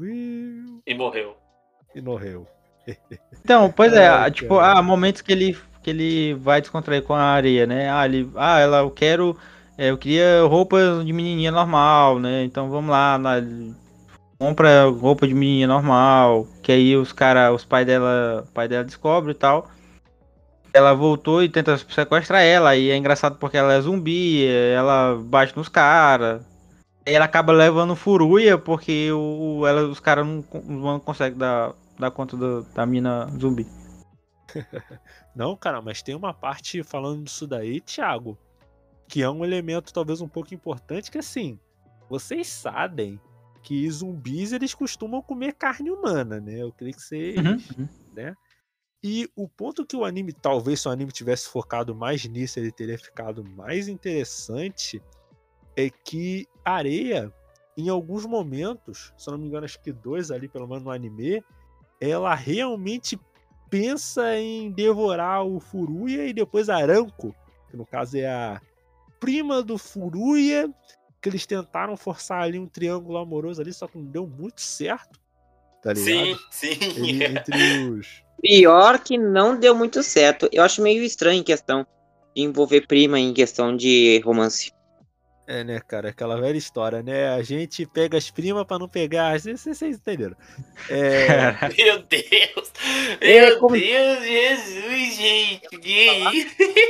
E 0.00 0.94
morreu. 0.94 1.36
E 1.94 2.00
morreu. 2.00 2.46
Então, 3.44 3.70
pois 3.70 3.92
é, 3.92 4.06
é 4.06 4.30
tipo, 4.30 4.58
há 4.58 4.82
momentos 4.82 5.20
que 5.20 5.32
ele, 5.32 5.58
que 5.82 5.90
ele 5.90 6.34
vai 6.34 6.60
descontrair 6.60 7.02
com 7.02 7.14
a 7.14 7.22
areia, 7.22 7.66
né? 7.66 7.90
Ah, 7.90 8.06
ele, 8.06 8.30
ah 8.36 8.58
ela, 8.58 8.78
eu 8.78 8.90
quero, 8.90 9.36
é, 9.76 9.90
eu 9.90 9.98
queria 9.98 10.42
roupa 10.42 10.78
de 11.04 11.12
menininha 11.12 11.50
normal, 11.50 12.18
né? 12.18 12.44
Então 12.44 12.70
vamos 12.70 12.90
lá, 12.90 13.18
na, 13.18 13.40
compra 14.38 14.86
roupa 14.86 15.26
de 15.26 15.34
menininha 15.34 15.68
normal, 15.68 16.48
que 16.62 16.72
aí 16.72 16.96
os 16.96 17.12
cara, 17.12 17.52
os 17.52 17.64
pais 17.64 17.86
dela, 17.86 18.44
pai 18.52 18.66
dela 18.68 18.84
descobre 18.84 19.32
e 19.32 19.34
tal. 19.34 19.68
Ela 20.74 20.94
voltou 20.94 21.42
e 21.42 21.48
tenta 21.48 21.76
sequestrar 21.76 22.42
ela, 22.42 22.74
e 22.74 22.90
é 22.90 22.96
engraçado 22.96 23.36
porque 23.36 23.56
ela 23.56 23.74
é 23.74 23.80
zumbi, 23.80 24.46
ela 24.46 25.20
bate 25.22 25.56
nos 25.56 25.68
caras, 25.68 26.42
ela 27.04 27.24
acaba 27.24 27.52
levando 27.52 27.96
furuia 27.96 28.56
porque 28.56 29.10
o, 29.12 29.66
ela, 29.66 29.82
os 29.88 30.00
caras 30.00 30.26
não, 30.26 30.44
não 30.64 31.00
conseguem 31.00 31.38
dar, 31.38 31.74
dar 31.98 32.10
conta 32.10 32.36
do, 32.36 32.62
da 32.62 32.86
mina 32.86 33.26
zumbi. 33.38 33.66
não, 35.34 35.56
cara, 35.56 35.80
mas 35.80 36.02
tem 36.02 36.14
uma 36.14 36.32
parte 36.32 36.82
falando 36.82 37.24
disso 37.24 37.46
daí, 37.46 37.80
Thiago, 37.80 38.38
que 39.08 39.22
é 39.22 39.30
um 39.30 39.44
elemento 39.44 39.92
talvez 39.92 40.20
um 40.20 40.28
pouco 40.28 40.54
importante, 40.54 41.10
que 41.10 41.18
assim, 41.18 41.58
vocês 42.08 42.46
sabem 42.46 43.20
que 43.62 43.88
zumbis 43.90 44.52
eles 44.52 44.74
costumam 44.74 45.22
comer 45.22 45.54
carne 45.54 45.90
humana, 45.90 46.40
né? 46.40 46.62
Eu 46.62 46.72
creio 46.72 46.94
que 46.94 47.02
vocês, 47.02 47.36
uhum, 47.38 47.88
né? 48.12 48.34
E 49.04 49.28
o 49.34 49.48
ponto 49.48 49.84
que 49.84 49.96
o 49.96 50.04
anime, 50.04 50.32
talvez 50.32 50.80
se 50.80 50.88
o 50.88 50.90
anime 50.90 51.10
tivesse 51.10 51.48
focado 51.48 51.94
mais 51.94 52.24
nisso, 52.24 52.60
ele 52.60 52.70
teria 52.70 52.98
ficado 52.98 53.44
mais 53.44 53.88
interessante 53.88 55.02
é 55.76 55.90
que 55.90 56.46
areia, 56.64 57.32
em 57.76 57.88
alguns 57.88 58.26
momentos, 58.26 59.12
se 59.16 59.28
eu 59.28 59.32
não 59.32 59.38
me 59.38 59.46
engano, 59.46 59.64
acho 59.64 59.80
que 59.80 59.92
dois 59.92 60.30
ali, 60.30 60.48
pelo 60.48 60.66
menos 60.66 60.82
no 60.82 60.90
anime, 60.90 61.42
ela 62.00 62.34
realmente 62.34 63.18
pensa 63.70 64.36
em 64.36 64.70
devorar 64.70 65.44
o 65.46 65.58
Furuya 65.58 66.26
e 66.26 66.32
depois 66.32 66.68
Aranco, 66.68 67.34
que 67.70 67.76
no 67.76 67.86
caso 67.86 68.18
é 68.18 68.26
a 68.26 68.60
prima 69.18 69.62
do 69.62 69.78
Furuya, 69.78 70.68
que 71.22 71.28
eles 71.28 71.46
tentaram 71.46 71.96
forçar 71.96 72.42
ali 72.42 72.58
um 72.58 72.66
triângulo 72.66 73.16
amoroso 73.16 73.62
ali, 73.62 73.72
só 73.72 73.86
que 73.86 73.96
não 73.96 74.04
deu 74.04 74.26
muito 74.26 74.60
certo. 74.60 75.18
Tá 75.82 75.92
ligado? 75.92 76.38
Sim, 76.50 76.74
sim. 76.74 77.22
entre 77.22 77.88
os... 77.88 78.22
Pior 78.42 78.98
que 78.98 79.16
não 79.16 79.58
deu 79.58 79.74
muito 79.74 80.02
certo. 80.02 80.48
Eu 80.52 80.64
acho 80.64 80.82
meio 80.82 81.02
estranho 81.02 81.40
em 81.40 81.44
questão 81.44 81.86
de 82.34 82.42
envolver 82.42 82.86
prima 82.86 83.18
em 83.18 83.32
questão 83.32 83.76
de 83.76 84.20
romance. 84.24 84.72
É, 85.46 85.64
né, 85.64 85.80
cara? 85.80 86.10
Aquela 86.10 86.40
velha 86.40 86.56
história, 86.56 87.02
né? 87.02 87.30
A 87.30 87.42
gente 87.42 87.84
pega 87.84 88.16
as 88.16 88.30
primas 88.30 88.64
pra 88.64 88.78
não 88.78 88.88
pegar. 88.88 89.38
Vocês, 89.38 89.60
vocês 89.60 89.96
entenderam? 89.96 90.36
É... 90.88 91.52
Meu 91.76 92.02
Deus! 92.02 92.72
É, 93.20 93.46
Meu 93.46 93.58
como... 93.58 93.76
Deus, 93.76 94.24
Jesus, 94.24 95.16
gente! 95.16 95.68
Que 95.78 96.24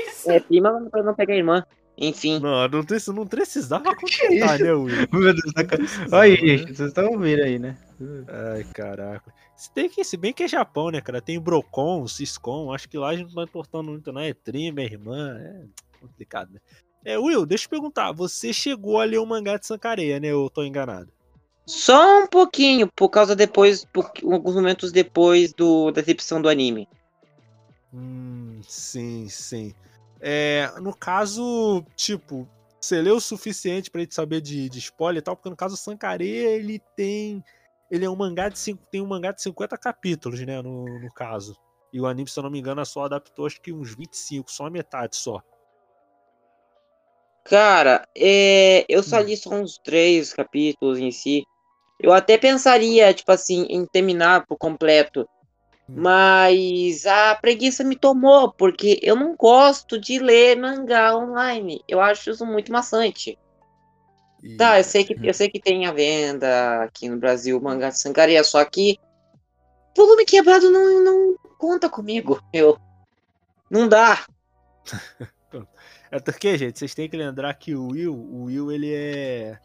isso? 0.09 0.31
É, 0.31 0.41
prima 0.41 0.89
pra 0.91 1.03
não 1.03 1.15
pegar 1.15 1.35
a 1.35 1.37
irmã. 1.37 1.67
Enfim. 1.97 2.39
Não, 2.39 2.69
não, 2.69 2.85
não 3.15 3.27
precisava 3.27 3.95
contar, 3.95 4.59
né, 4.59 4.73
Will? 4.73 5.09
Meu 5.13 5.35
Deus, 5.35 5.53
tá... 5.53 5.63
Olha 6.17 6.23
aí, 6.23 6.37
gente, 6.37 6.75
vocês 6.75 6.89
estão 6.89 7.11
ouvindo 7.11 7.43
aí, 7.43 7.59
né? 7.59 7.77
Ai, 8.29 8.65
caraca. 8.73 9.33
Se, 9.57 9.73
tem 9.73 9.89
que, 9.89 10.03
se 10.05 10.17
bem 10.17 10.33
que 10.33 10.43
é 10.43 10.49
Japão, 10.49 10.91
né, 10.91 11.01
cara? 11.01 11.21
Tem 11.21 11.41
Brocon, 11.41 12.07
Ciscom, 12.07 12.73
acho 12.73 12.89
que 12.89 12.99
lá 12.99 13.11
a 13.11 13.17
gente 13.17 13.35
não 13.35 13.45
tá 13.45 13.51
importando 13.51 13.91
muito, 13.91 14.13
não. 14.13 14.21
É 14.21 14.33
prima, 14.33 14.81
é 14.81 14.85
irmã, 14.85 15.39
é 15.39 15.65
complicado, 16.01 16.53
né? 16.53 16.61
É, 17.05 17.19
Will, 17.19 17.45
deixa 17.45 17.65
eu 17.65 17.69
te 17.69 17.71
perguntar, 17.71 18.13
você 18.13 18.53
chegou 18.53 19.01
a 19.01 19.05
ler 19.05 19.19
o 19.19 19.27
mangá 19.27 19.57
de 19.57 19.67
Sankareia, 19.67 20.21
né? 20.21 20.29
Eu 20.29 20.49
tô 20.49 20.63
enganado. 20.63 21.13
Só 21.67 22.23
um 22.23 22.27
pouquinho, 22.27 22.91
por 22.95 23.09
causa 23.09 23.35
depois, 23.35 23.85
por, 23.85 24.11
alguns 24.25 24.55
momentos 24.55 24.93
depois 24.93 25.53
do, 25.53 25.91
da 25.91 26.01
recepção 26.01 26.41
do 26.41 26.49
anime. 26.49 26.89
Hum, 27.93 28.61
sim, 28.67 29.29
sim. 29.29 29.75
É, 30.21 30.73
no 30.81 30.95
caso, 30.95 31.85
tipo, 31.97 32.49
você 32.81 33.01
leu 33.01 33.17
o 33.17 33.21
suficiente 33.21 33.91
para 33.91 34.01
gente 34.01 34.15
saber 34.15 34.41
de, 34.41 34.69
de 34.69 34.79
spoiler 34.79 35.21
e 35.21 35.23
tal, 35.23 35.37
porque 35.37 35.51
no 35.51 35.57
caso 35.57 35.75
o 35.75 35.79
Sankareia, 35.79 36.51
ele 36.51 36.81
tem. 36.97 37.43
Ele 37.91 38.05
é 38.05 38.11
um 38.11 38.17
mangá 38.17 38.49
de 38.49 38.59
cinco, 38.59 38.85
tem 38.91 39.01
um 39.01 39.07
mangá 39.07 39.33
de 39.33 39.43
50 39.43 39.77
capítulos, 39.77 40.41
né? 40.41 40.63
No, 40.63 40.85
no 40.85 41.13
caso. 41.13 41.57
E 41.93 42.01
o 42.01 42.07
anime, 42.07 42.29
se 42.29 42.39
eu 42.39 42.43
não 42.43 42.51
me 42.51 42.59
engano, 42.59 42.85
só 42.87 43.05
adaptou 43.05 43.47
acho 43.47 43.61
que 43.61 43.73
uns 43.73 43.95
25, 43.95 44.51
só 44.51 44.67
a 44.67 44.71
metade 44.71 45.15
só. 45.15 45.43
Cara, 47.45 48.07
é, 48.17 48.85
eu 48.89 49.03
só 49.03 49.19
hum. 49.19 49.23
li 49.23 49.37
só 49.37 49.51
uns 49.51 49.79
três 49.79 50.33
capítulos 50.33 50.99
em 50.99 51.11
si. 51.11 51.45
Eu 51.99 52.13
até 52.13 52.39
pensaria, 52.39 53.13
tipo 53.13 53.31
assim, 53.31 53.67
em 53.69 53.85
terminar 53.87 54.47
por 54.47 54.57
completo. 54.57 55.29
Hum. 55.89 55.95
Mas 55.97 57.07
a 57.07 57.35
preguiça 57.35 57.83
me 57.83 57.97
tomou, 57.97 58.53
porque 58.53 58.99
eu 59.03 59.17
não 59.17 59.35
gosto 59.37 59.99
de 59.99 60.19
ler 60.19 60.57
mangá 60.57 61.17
online. 61.17 61.83
Eu 61.89 62.01
acho 62.01 62.31
isso 62.31 62.47
muito 62.47 62.71
maçante. 62.71 63.39
E... 64.43 64.57
Tá, 64.57 64.79
eu 64.79 64.85
sei, 64.85 65.05
que, 65.05 65.17
eu 65.23 65.35
sei 65.35 65.49
que 65.49 65.61
tem 65.61 65.87
a 65.87 65.93
venda 65.93 66.83
aqui 66.83 67.09
no 67.09 67.17
Brasil, 67.17 67.61
mangá 67.61 67.91
de 67.91 67.99
sangaria, 67.99 68.43
só 68.43 68.65
que 68.65 68.99
volume 69.97 70.25
quebrado 70.25 70.69
não, 70.71 71.05
não 71.05 71.37
conta 71.59 71.89
comigo. 71.89 72.43
Eu, 72.53 72.79
não 73.71 73.89
dá. 73.89 74.25
É 76.13 76.21
porque, 76.21 76.59
gente, 76.59 76.79
vocês 76.79 76.95
têm 76.95 77.09
que 77.09 77.17
lembrar 77.17 77.55
que 77.55 77.75
o 77.75 77.89
Will, 77.89 78.13
o 78.15 78.45
Will, 78.45 78.71
ele 78.71 78.93
é. 78.93 79.59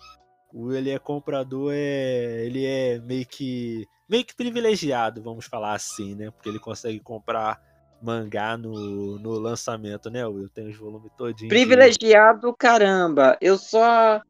O 0.54 0.68
Will, 0.68 0.78
ele 0.78 0.92
é 0.92 0.98
comprador, 0.98 1.74
é. 1.76 2.46
Ele 2.46 2.66
é 2.66 3.00
meio 3.00 3.26
que. 3.26 3.86
meio 4.10 4.24
que 4.24 4.34
privilegiado, 4.34 5.22
vamos 5.22 5.46
falar 5.46 5.74
assim, 5.74 6.16
né? 6.16 6.32
Porque 6.32 6.48
ele 6.48 6.58
consegue 6.58 7.02
comprar 7.02 7.62
mangá 8.02 8.56
no, 8.56 9.20
no 9.20 9.32
lançamento, 9.32 10.10
né, 10.10 10.26
Will? 10.26 10.48
Tem 10.48 10.70
os 10.70 10.78
volumes 10.78 11.12
todinhos. 11.18 11.50
Privilegiado, 11.50 12.56
caramba. 12.56 13.38
Eu 13.42 13.58
só. 13.58 14.22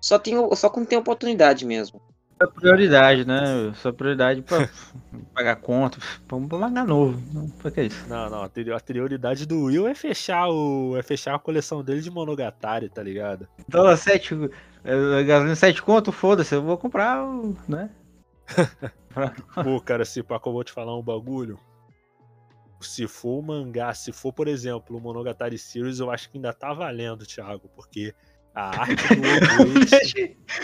Só 0.00 0.20
tenho. 0.20 0.54
Só 0.54 0.70
quando 0.70 0.86
tem 0.86 0.96
oportunidade 0.96 1.66
mesmo. 1.66 2.00
É 2.38 2.46
prioridade, 2.46 3.26
né? 3.26 3.72
Sua 3.76 3.94
prioridade 3.94 4.42
pra 4.42 4.68
pagar 5.34 5.56
conta. 5.56 5.98
Vamos 6.28 6.50
pagar 6.50 6.68
novo. 6.84 7.22
Não, 7.32 7.48
pra 7.48 7.70
que 7.70 7.84
isso? 7.84 8.06
Não, 8.08 8.28
não. 8.28 8.42
A 8.42 8.80
prioridade 8.80 9.46
do 9.46 9.64
Will 9.64 9.88
é 9.88 9.94
fechar 9.94 10.48
o. 10.48 10.96
é 10.98 11.02
fechar 11.02 11.34
a 11.34 11.38
coleção 11.38 11.82
dele 11.82 12.02
de 12.02 12.10
Monogatari, 12.10 12.90
tá 12.90 13.02
ligado? 13.02 13.48
7. 13.96 14.34
É, 14.84 15.24
gasolina 15.24 15.56
7 15.56 15.82
conto, 15.82 16.12
foda-se, 16.12 16.54
eu 16.54 16.62
vou 16.62 16.76
comprar, 16.76 17.26
né? 17.66 17.90
Pô, 19.64 19.80
cara, 19.80 20.04
se 20.04 20.22
pá, 20.22 20.40
eu 20.44 20.52
vou 20.52 20.62
te 20.62 20.72
falar 20.72 20.96
um 20.96 21.02
bagulho. 21.02 21.58
Se 22.80 23.08
for 23.08 23.38
o 23.38 23.42
mangá, 23.42 23.94
se 23.94 24.12
for, 24.12 24.32
por 24.32 24.46
exemplo, 24.46 24.98
o 24.98 25.00
Monogatari 25.00 25.56
Series, 25.56 25.98
eu 25.98 26.10
acho 26.10 26.30
que 26.30 26.36
ainda 26.36 26.52
tá 26.52 26.74
valendo, 26.74 27.24
Thiago, 27.24 27.70
porque 27.74 28.14
a 28.54 28.82
arte 28.82 29.14
do 29.16 29.22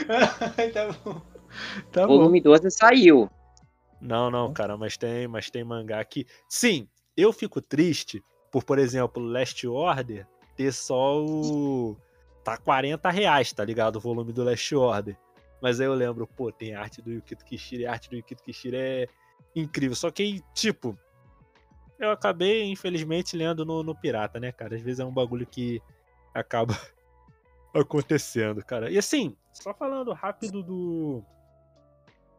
tá 0.73 0.93
bom. 1.03 1.32
Tá 1.91 2.07
Volume 2.07 2.41
bom. 2.41 2.51
12 2.51 2.71
saiu. 2.71 3.31
Não, 4.01 4.31
não, 4.31 4.53
cara, 4.53 4.77
mas 4.77 4.97
tem, 4.97 5.29
mas 5.29 5.51
tem 5.51 5.63
mangá 5.63 6.05
que. 6.05 6.27
Sim, 6.49 6.89
eu 7.17 7.33
fico 7.33 7.61
triste 7.61 8.23
por, 8.53 8.63
por 8.63 8.79
exemplo, 8.79 9.25
Last 9.25 9.67
Order 9.67 10.27
ter 10.55 10.71
só 10.73 11.25
o. 11.25 11.97
tá 12.45 12.59
40 12.59 13.11
reais, 13.11 13.51
tá 13.51 13.65
ligado? 13.65 13.97
O 13.97 14.01
volume 14.01 14.31
do 14.33 14.45
Last 14.45 14.75
Order. 14.77 15.17
Mas 15.61 15.81
aí 15.81 15.87
eu 15.87 15.95
lembro, 15.95 16.27
pô, 16.27 16.53
tem 16.53 16.75
arte 16.75 17.01
do 17.01 17.11
Yukito 17.11 17.45
Kishiro, 17.45 17.83
e 17.83 17.87
a 17.87 17.93
arte 17.93 18.11
do 18.11 18.17
Yukito 18.17 18.43
Kishiro 18.43 18.77
é 18.77 19.07
incrível. 19.57 19.97
Só 19.97 20.11
que, 20.11 20.43
tipo, 20.53 20.99
eu 21.99 22.11
acabei, 22.11 22.65
infelizmente, 22.65 23.37
lendo 23.37 23.65
no, 23.65 23.83
no 23.83 23.95
Pirata, 23.95 24.39
né, 24.39 24.53
cara? 24.53 24.75
Às 24.75 24.83
vezes 24.83 25.01
é 25.01 25.05
um 25.05 25.15
bagulho 25.15 25.47
que 25.47 25.81
acaba 26.35 26.77
acontecendo, 27.73 28.63
cara. 28.63 28.91
E 28.91 28.99
assim, 28.99 29.35
só 29.53 29.73
falando 29.73 30.13
rápido 30.13 30.63
do. 30.63 31.25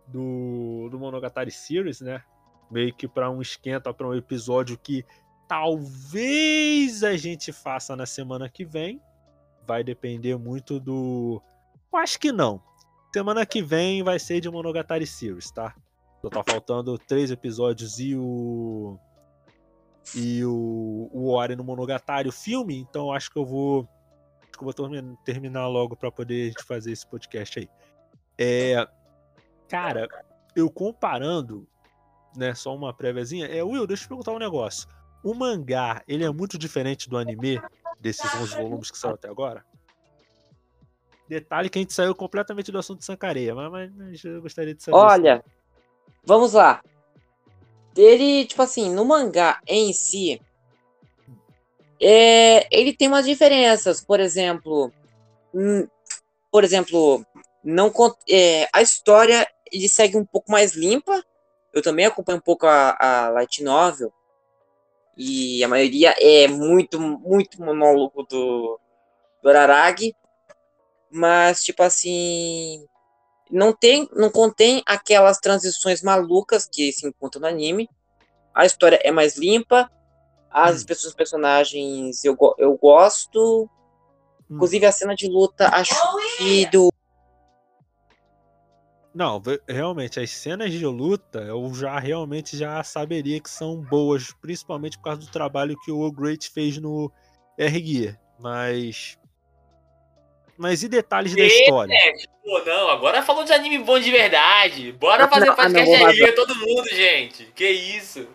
Do, 0.08 0.90
do 0.90 1.00
Monogatari 1.00 1.52
Series, 1.52 2.02
né? 2.02 2.24
Meio 2.70 2.94
que 2.94 3.08
para 3.08 3.30
um 3.30 3.42
esquenta, 3.42 3.94
para 3.94 4.08
um 4.08 4.14
episódio 4.14 4.78
que 4.78 5.06
talvez 5.48 7.04
a 7.04 7.16
gente 7.16 7.52
faça 7.52 7.96
na 7.96 8.06
semana 8.06 8.50
que 8.50 8.66
vem. 8.66 9.02
Vai 9.66 9.84
depender 9.84 10.38
muito 10.38 10.80
do. 10.80 11.42
Eu 11.92 12.00
acho 12.00 12.20
que 12.20 12.32
não. 12.32 12.62
Semana 13.14 13.46
que 13.46 13.62
vem 13.62 14.02
vai 14.04 14.20
ser 14.20 14.42
de 14.42 14.50
Monogatari 14.50 15.06
Series, 15.06 15.52
tá? 15.52 15.76
Só 16.22 16.30
tá 16.30 16.44
faltando 16.44 16.98
três 16.98 17.30
episódios 17.32 18.00
e 18.00 18.16
o. 18.16 18.98
E 20.16 20.44
o, 20.44 21.10
o 21.14 21.30
Ori 21.30 21.56
no 21.56 21.64
Monogatari, 21.64 22.28
o 22.28 22.32
filme, 22.32 22.78
então 22.78 23.14
acho 23.14 23.32
que 23.32 23.38
eu 23.38 23.46
vou. 23.46 23.88
Acho 24.42 24.52
que 24.52 24.64
eu 24.64 24.74
vou 24.74 25.16
terminar 25.24 25.68
logo 25.68 25.96
para 25.96 26.12
poder 26.12 26.54
fazer 26.66 26.92
esse 26.92 27.06
podcast 27.06 27.60
aí. 27.60 27.70
É. 28.38 28.88
Cara, 29.74 30.08
eu 30.56 30.70
comparando, 30.70 31.68
né, 32.38 32.54
só 32.54 32.76
uma 32.76 32.94
préviazinha, 32.94 33.48
é, 33.48 33.64
Will, 33.64 33.88
deixa 33.88 34.04
eu 34.04 34.06
te 34.06 34.10
perguntar 34.10 34.32
um 34.32 34.38
negócio. 34.38 34.88
O 35.24 35.34
mangá, 35.34 36.04
ele 36.08 36.24
é 36.24 36.30
muito 36.30 36.60
diferente 36.60 37.10
do 37.10 37.18
anime, 37.18 37.60
desses 38.00 38.32
11 38.36 38.56
volumes 38.56 38.92
que 38.92 38.98
saiu 39.00 39.16
até 39.16 39.28
agora? 39.28 39.66
Detalhe 41.28 41.72
que 41.72 41.80
a 41.80 41.82
gente 41.82 41.92
saiu 41.92 42.14
completamente 42.14 42.72
do 42.72 42.78
assunto 42.78 43.00
de 43.00 43.06
Sankareia, 43.06 43.56
mas, 43.56 43.72
mas, 43.72 43.92
mas 43.96 44.24
eu 44.24 44.44
gostaria 44.44 44.76
de 44.76 44.84
saber. 44.84 44.96
Olha, 44.96 45.44
vamos 46.24 46.54
lá. 46.54 46.80
Ele, 47.98 48.46
tipo 48.46 48.62
assim, 48.62 48.94
no 48.94 49.04
mangá 49.04 49.60
em 49.66 49.92
si, 49.92 50.40
é, 52.00 52.68
ele 52.70 52.94
tem 52.94 53.08
umas 53.08 53.26
diferenças. 53.26 54.06
Por 54.06 54.20
exemplo, 54.20 54.94
por 56.52 56.64
exemplo, 56.64 57.26
não 57.64 57.92
é, 58.30 58.70
a 58.72 58.80
história 58.84 59.48
ele 59.74 59.90
segue 59.90 60.16
um 60.16 60.26
pouco 60.26 60.52
mais 60.52 60.76
limpa. 60.76 61.24
Eu 61.74 61.82
também 61.82 62.06
acompanho 62.06 62.38
um 62.38 62.42
pouco 62.42 62.68
a, 62.68 62.96
a 63.00 63.30
light 63.30 63.64
novel 63.64 64.14
e 65.18 65.64
a 65.64 65.68
maioria 65.68 66.16
é 66.20 66.48
muito, 66.48 67.00
muito 67.00 67.62
monólogo 67.62 68.24
do, 68.24 68.80
do 69.42 69.50
Araragi. 69.50 70.14
Mas, 71.12 71.64
tipo 71.64 71.84
assim. 71.84 72.86
Não 73.52 73.72
tem, 73.72 74.10
não 74.14 74.32
contém 74.32 74.82
aquelas 74.86 75.38
transições 75.38 76.02
malucas 76.02 76.68
que 76.68 76.92
se 76.92 77.06
encontram 77.06 77.42
no 77.42 77.48
anime. 77.48 77.88
A 78.54 78.66
história 78.66 79.00
é 79.04 79.12
mais 79.12 79.38
limpa. 79.38 79.92
As 80.50 80.82
hum. 80.82 80.86
pessoas, 80.86 81.14
personagens 81.14 82.24
eu, 82.24 82.36
eu 82.58 82.76
gosto. 82.78 83.70
Hum. 84.50 84.56
Inclusive 84.56 84.86
a 84.86 84.92
cena 84.92 85.16
de 85.16 85.28
luta, 85.28 85.68
acho 85.68 85.96
que 86.38 86.66
do 86.68 86.92
não, 89.14 89.40
realmente, 89.68 90.20
as 90.20 90.32
cenas 90.32 90.72
de 90.72 90.86
luta 90.88 91.40
eu 91.42 91.72
já 91.76 92.00
realmente 92.00 92.58
já 92.58 92.82
saberia 92.84 93.40
que 93.40 93.50
são 93.50 93.80
boas, 93.80 94.34
principalmente 94.42 94.98
por 94.98 95.04
causa 95.04 95.22
do 95.22 95.28
trabalho 95.32 95.78
que 95.86 95.92
o 95.92 96.12
Great 96.12 96.50
fez 96.50 96.80
no 96.80 97.12
R-Gear. 97.56 98.20
Mas. 98.40 99.20
Mas 100.58 100.82
e 100.82 100.90
detalhes 100.90 101.36
da 101.36 101.44
história? 101.44 101.96
Pô, 102.44 102.60
não, 102.66 102.90
agora 102.90 103.22
falou 103.22 103.44
de 103.44 103.54
anime 103.54 103.80
bom 103.80 104.00
de 104.00 104.10
verdade. 104.10 104.92
Bora 104.94 105.28
fazer 105.28 105.46
não, 105.46 105.56
podcast 105.56 105.96
de 105.96 106.04
R-Gear 106.04 106.36
todo 106.36 106.56
mundo, 106.56 106.88
gente. 106.90 107.46
Que 107.54 107.70
isso? 107.70 108.28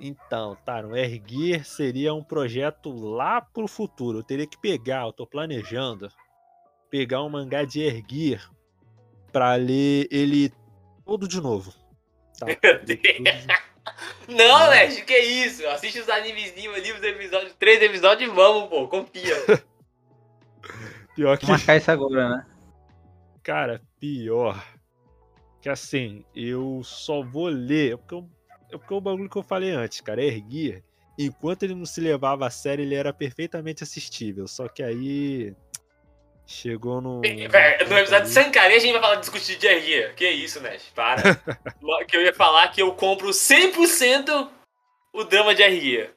Então, 0.00 0.56
tá, 0.64 0.80
o 0.80 0.96
R-Gear 0.96 1.62
seria 1.62 2.14
um 2.14 2.24
projeto 2.24 2.90
lá 2.90 3.42
pro 3.42 3.68
futuro. 3.68 4.20
Eu 4.20 4.22
teria 4.22 4.46
que 4.46 4.58
pegar, 4.58 5.02
eu 5.02 5.12
tô 5.12 5.26
planejando, 5.26 6.08
pegar 6.88 7.22
um 7.22 7.28
mangá 7.28 7.66
de 7.66 7.82
R-Gear 7.82 8.50
pra 9.32 9.54
ler 9.54 10.06
ele 10.10 10.52
todo 11.04 11.26
de 11.26 11.40
novo. 11.40 11.72
Tá? 12.38 12.46
Não, 14.28 14.68
Leste, 14.68 15.04
que 15.04 15.18
isso? 15.18 15.66
Assiste 15.68 15.98
os 16.00 16.08
animezinhos 16.08 16.74
ali, 16.76 16.92
os 16.92 17.02
episódios, 17.02 17.54
três 17.58 17.82
episódios 17.82 18.30
e 18.30 18.34
vamos, 18.34 18.68
pô, 18.68 18.86
confia. 18.88 19.34
pior 21.14 21.36
que. 21.36 21.46
Marcar 21.46 21.76
isso 21.76 21.90
agora, 21.90 22.28
né? 22.28 22.46
Cara, 23.42 23.82
pior. 23.98 24.64
Que 25.60 25.68
assim, 25.68 26.24
eu 26.34 26.80
só 26.84 27.22
vou 27.22 27.48
ler. 27.48 27.94
É 27.94 27.96
porque, 27.96 28.14
eu, 28.14 28.30
é 28.72 28.78
porque 28.78 28.94
é 28.94 28.96
o 28.96 29.00
bagulho 29.00 29.28
que 29.28 29.36
eu 29.36 29.42
falei 29.42 29.70
antes, 29.70 30.00
cara. 30.00 30.22
Erguia. 30.22 30.82
Enquanto 31.18 31.64
ele 31.64 31.74
não 31.74 31.84
se 31.84 32.00
levava 32.00 32.46
a 32.46 32.50
sério, 32.50 32.82
ele 32.82 32.94
era 32.94 33.12
perfeitamente 33.12 33.82
assistível. 33.82 34.46
Só 34.46 34.68
que 34.68 34.82
aí. 34.82 35.54
Chegou 36.50 37.00
no. 37.00 37.20
No 37.20 37.22
episódio 37.22 38.24
de 38.24 38.30
Sankari 38.30 38.74
a 38.74 38.78
gente 38.80 38.90
vai 38.90 39.00
falar 39.00 39.14
de 39.14 39.20
discutir 39.20 39.56
de 39.56 39.68
RG. 39.68 40.14
Que 40.16 40.28
isso, 40.28 40.60
Nash? 40.60 40.82
Para. 40.92 41.36
que 42.08 42.16
eu 42.16 42.22
ia 42.22 42.34
falar 42.34 42.66
que 42.72 42.82
eu 42.82 42.90
compro 42.92 43.28
100% 43.28 44.48
o 45.12 45.22
drama 45.22 45.54
de 45.54 45.62
RG. 45.62 46.10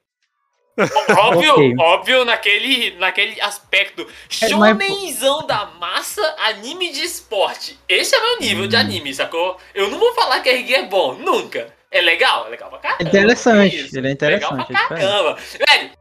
Óbvio, 1.15 1.53
okay. 1.53 1.75
óbvio 1.77 2.25
naquele, 2.25 2.97
naquele 2.97 3.39
aspecto 3.41 4.01
é, 4.41 4.49
shonenzão 4.49 5.37
mas... 5.41 5.47
da 5.47 5.65
massa, 5.79 6.35
anime 6.39 6.91
de 6.91 7.03
esporte. 7.03 7.79
Esse 7.87 8.15
é 8.15 8.19
meu 8.19 8.39
nível 8.39 8.65
hum. 8.65 8.67
de 8.67 8.75
anime, 8.75 9.13
sacou? 9.13 9.59
Eu 9.75 9.91
não 9.91 9.99
vou 9.99 10.15
falar 10.15 10.41
que 10.41 10.49
RG 10.49 10.73
é 10.73 10.85
bom, 10.87 11.13
nunca. 11.13 11.71
É 11.91 12.01
legal, 12.01 12.47
é 12.47 12.49
legal 12.49 12.71
pra 12.71 12.79
caramba. 12.79 13.03
Interessante, 13.03 13.95
ele 13.95 14.07
é 14.07 14.11
interessante. 14.11 14.51
Legal 14.51 14.65
pra 14.65 14.87
caramba. 14.87 15.37
Velho, 15.69 15.91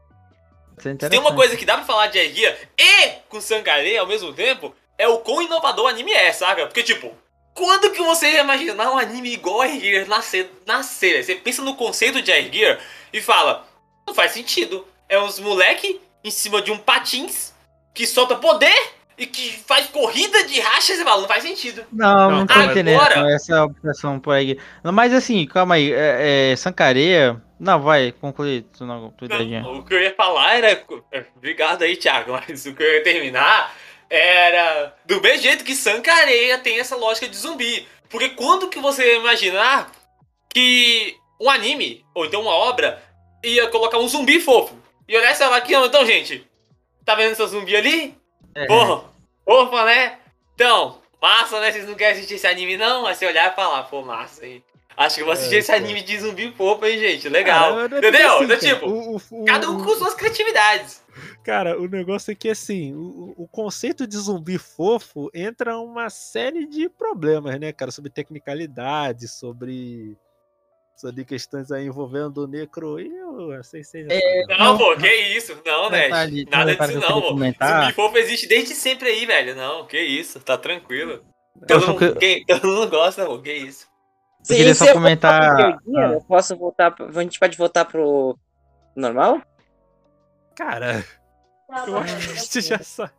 é 0.85 1.09
tem 1.09 1.19
uma 1.19 1.35
coisa 1.35 1.55
que 1.55 1.65
dá 1.65 1.75
pra 1.75 1.85
falar 1.85 2.07
de 2.07 2.17
Erguia 2.17 2.57
e 2.77 3.09
com 3.29 3.41
Sangarei 3.41 3.97
ao 3.97 4.07
mesmo 4.07 4.33
tempo, 4.33 4.73
é 4.97 5.07
o 5.07 5.19
quão 5.19 5.41
inovador 5.41 5.85
o 5.85 5.87
anime 5.87 6.11
é, 6.11 6.31
saca? 6.31 6.65
Porque, 6.65 6.83
tipo, 6.83 7.11
quando 7.53 7.91
que 7.91 8.01
você 8.01 8.31
ia 8.31 8.41
imaginar 8.41 8.91
um 8.91 8.97
anime 8.97 9.33
igual 9.33 9.61
a 9.61 9.67
Erguia 9.67 10.05
nascer, 10.05 10.51
nascer? 10.65 11.23
Você 11.23 11.35
pensa 11.35 11.61
no 11.61 11.75
conceito 11.75 12.21
de 12.21 12.31
Erguia 12.31 12.79
e 13.11 13.21
fala, 13.21 13.65
não 14.07 14.13
faz 14.13 14.31
sentido. 14.31 14.85
É 15.07 15.19
uns 15.19 15.39
moleque 15.39 15.99
em 16.23 16.31
cima 16.31 16.61
de 16.61 16.71
um 16.71 16.77
patins 16.77 17.53
que 17.93 18.07
solta 18.07 18.35
poder 18.35 18.73
e 19.17 19.27
que 19.27 19.51
faz 19.67 19.87
corrida 19.87 20.43
de 20.45 20.59
rachas 20.59 20.97
e 20.99 21.03
fala, 21.03 21.21
não 21.21 21.27
faz 21.27 21.43
sentido. 21.43 21.83
Não, 21.91 22.31
não, 22.31 22.47
tô 22.47 22.59
entendendo 22.61 23.27
essa 23.27 23.55
é 23.55 23.61
obsessão 23.61 24.19
por 24.19 24.33
aí. 24.33 24.57
Mas 24.83 25.13
assim, 25.13 25.45
calma 25.45 25.75
aí, 25.75 25.91
é, 25.91 26.51
é 26.51 26.55
Sancareia 26.55 27.39
não, 27.63 27.81
vai, 27.81 28.11
concluir 28.11 28.65
não, 28.81 29.09
tua 29.11 29.27
não, 29.29 29.79
O 29.79 29.85
que 29.85 29.93
eu 29.93 30.01
ia 30.01 30.13
falar 30.13 30.57
era. 30.57 30.83
Obrigado 31.37 31.83
aí, 31.83 31.95
Thiago, 31.95 32.33
mas 32.33 32.65
o 32.65 32.75
que 32.75 32.83
eu 32.83 32.93
ia 32.95 33.03
terminar 33.03 33.73
era. 34.09 34.93
Do 35.05 35.21
mesmo 35.21 35.43
jeito 35.43 35.63
que 35.63 35.73
Sankareia 35.73 36.57
tem 36.57 36.77
essa 36.77 36.97
lógica 36.97 37.29
de 37.29 37.37
zumbi. 37.37 37.87
Porque 38.09 38.29
quando 38.29 38.67
que 38.67 38.79
você 38.79 39.13
ia 39.13 39.19
imaginar 39.19 39.89
que 40.53 41.15
um 41.39 41.49
anime, 41.49 42.05
ou 42.13 42.25
então 42.25 42.41
uma 42.41 42.51
obra, 42.51 43.01
ia 43.41 43.67
colocar 43.69 43.97
um 43.97 44.09
zumbi 44.09 44.41
fofo? 44.41 44.77
E 45.07 45.15
olhar 45.15 45.29
essa 45.29 45.47
aqui, 45.55 45.73
então, 45.73 46.05
gente, 46.05 46.45
tá 47.05 47.15
vendo 47.15 47.31
esse 47.31 47.47
zumbi 47.47 47.75
ali? 47.77 48.13
É. 48.53 48.65
Porra, 48.65 49.05
porra, 49.45 49.85
né? 49.85 50.19
Então, 50.53 51.01
massa, 51.21 51.61
né? 51.61 51.71
Vocês 51.71 51.87
não 51.87 51.95
querem 51.95 52.13
assistir 52.13 52.35
esse 52.35 52.45
anime, 52.45 52.75
não? 52.75 53.05
Aí 53.05 53.15
você 53.15 53.25
olhar 53.25 53.53
e 53.53 53.55
falar, 53.55 53.83
pô, 53.83 54.01
massa, 54.01 54.45
hein? 54.45 54.61
Acho 54.95 55.15
que 55.15 55.21
eu 55.21 55.25
vou 55.25 55.33
assistir 55.33 55.55
é, 55.55 55.59
esse 55.59 55.71
anime 55.71 56.01
de 56.01 56.19
zumbi 56.19 56.51
fofo, 56.51 56.85
hein, 56.85 56.99
gente? 56.99 57.27
Legal. 57.27 57.75
Cara, 57.75 57.97
Entendeu? 57.97 58.35
Assim, 58.35 58.43
então, 58.43 58.57
tipo, 58.59 58.87
o, 58.87 59.15
o, 59.31 59.45
cada 59.45 59.69
um 59.69 59.83
com 59.83 59.95
suas 59.95 60.13
criatividades. 60.13 61.03
Cara, 61.43 61.79
o 61.79 61.87
negócio 61.87 62.31
é 62.31 62.35
que, 62.35 62.49
assim, 62.49 62.93
o, 62.93 63.33
o 63.37 63.47
conceito 63.47 64.05
de 64.05 64.17
zumbi 64.17 64.57
fofo 64.57 65.29
entra 65.33 65.77
uma 65.77 66.09
série 66.09 66.67
de 66.67 66.87
problemas, 66.89 67.59
né, 67.59 67.71
cara? 67.71 67.91
Sobre 67.91 68.11
tecnicalidade, 68.11 69.27
sobre. 69.27 70.17
Sobre 70.95 71.25
questões 71.25 71.71
aí 71.71 71.85
envolvendo 71.85 72.43
o 72.43 72.47
necro. 72.47 72.99
E 72.99 73.07
eu 73.07 73.63
sei 73.63 73.83
se 73.83 74.05
é, 74.07 74.45
Não, 74.57 74.77
pô, 74.77 74.95
que 74.95 75.11
isso? 75.11 75.59
Não, 75.65 75.89
né? 75.89 76.07
Nada 76.07 76.27
disso, 76.27 76.99
não, 76.99 77.19
pô. 77.19 77.29
Zumbi 77.29 77.93
fofo 77.95 78.17
existe 78.17 78.47
desde 78.47 78.75
sempre 78.75 79.09
aí, 79.09 79.25
velho. 79.25 79.55
Não, 79.55 79.87
que 79.87 79.99
isso, 79.99 80.39
tá 80.39 80.55
tranquilo. 80.55 81.23
Todo, 81.67 81.87
mundo, 81.87 82.15
que... 82.15 82.45
todo 82.47 82.67
mundo 82.67 82.89
gosta, 82.89 83.25
pô, 83.25 83.39
que 83.39 83.51
isso. 83.51 83.87
Eu 84.49 84.55
queria 84.55 84.75
só 84.75 84.91
comentar. 84.93 85.55
ah. 85.55 85.79
Eu 86.13 86.21
posso 86.21 86.55
voltar. 86.55 86.93
A 86.99 87.21
gente 87.21 87.39
pode 87.39 87.57
voltar 87.57 87.85
pro 87.85 88.37
normal? 88.95 89.41
Cara, 90.55 91.03
tá 91.67 91.85
eu 91.87 91.97
acho 91.97 92.17
que 92.17 92.31
a 92.31 92.35
gente 92.35 92.61
já 92.61 92.79
sabe. 92.79 93.11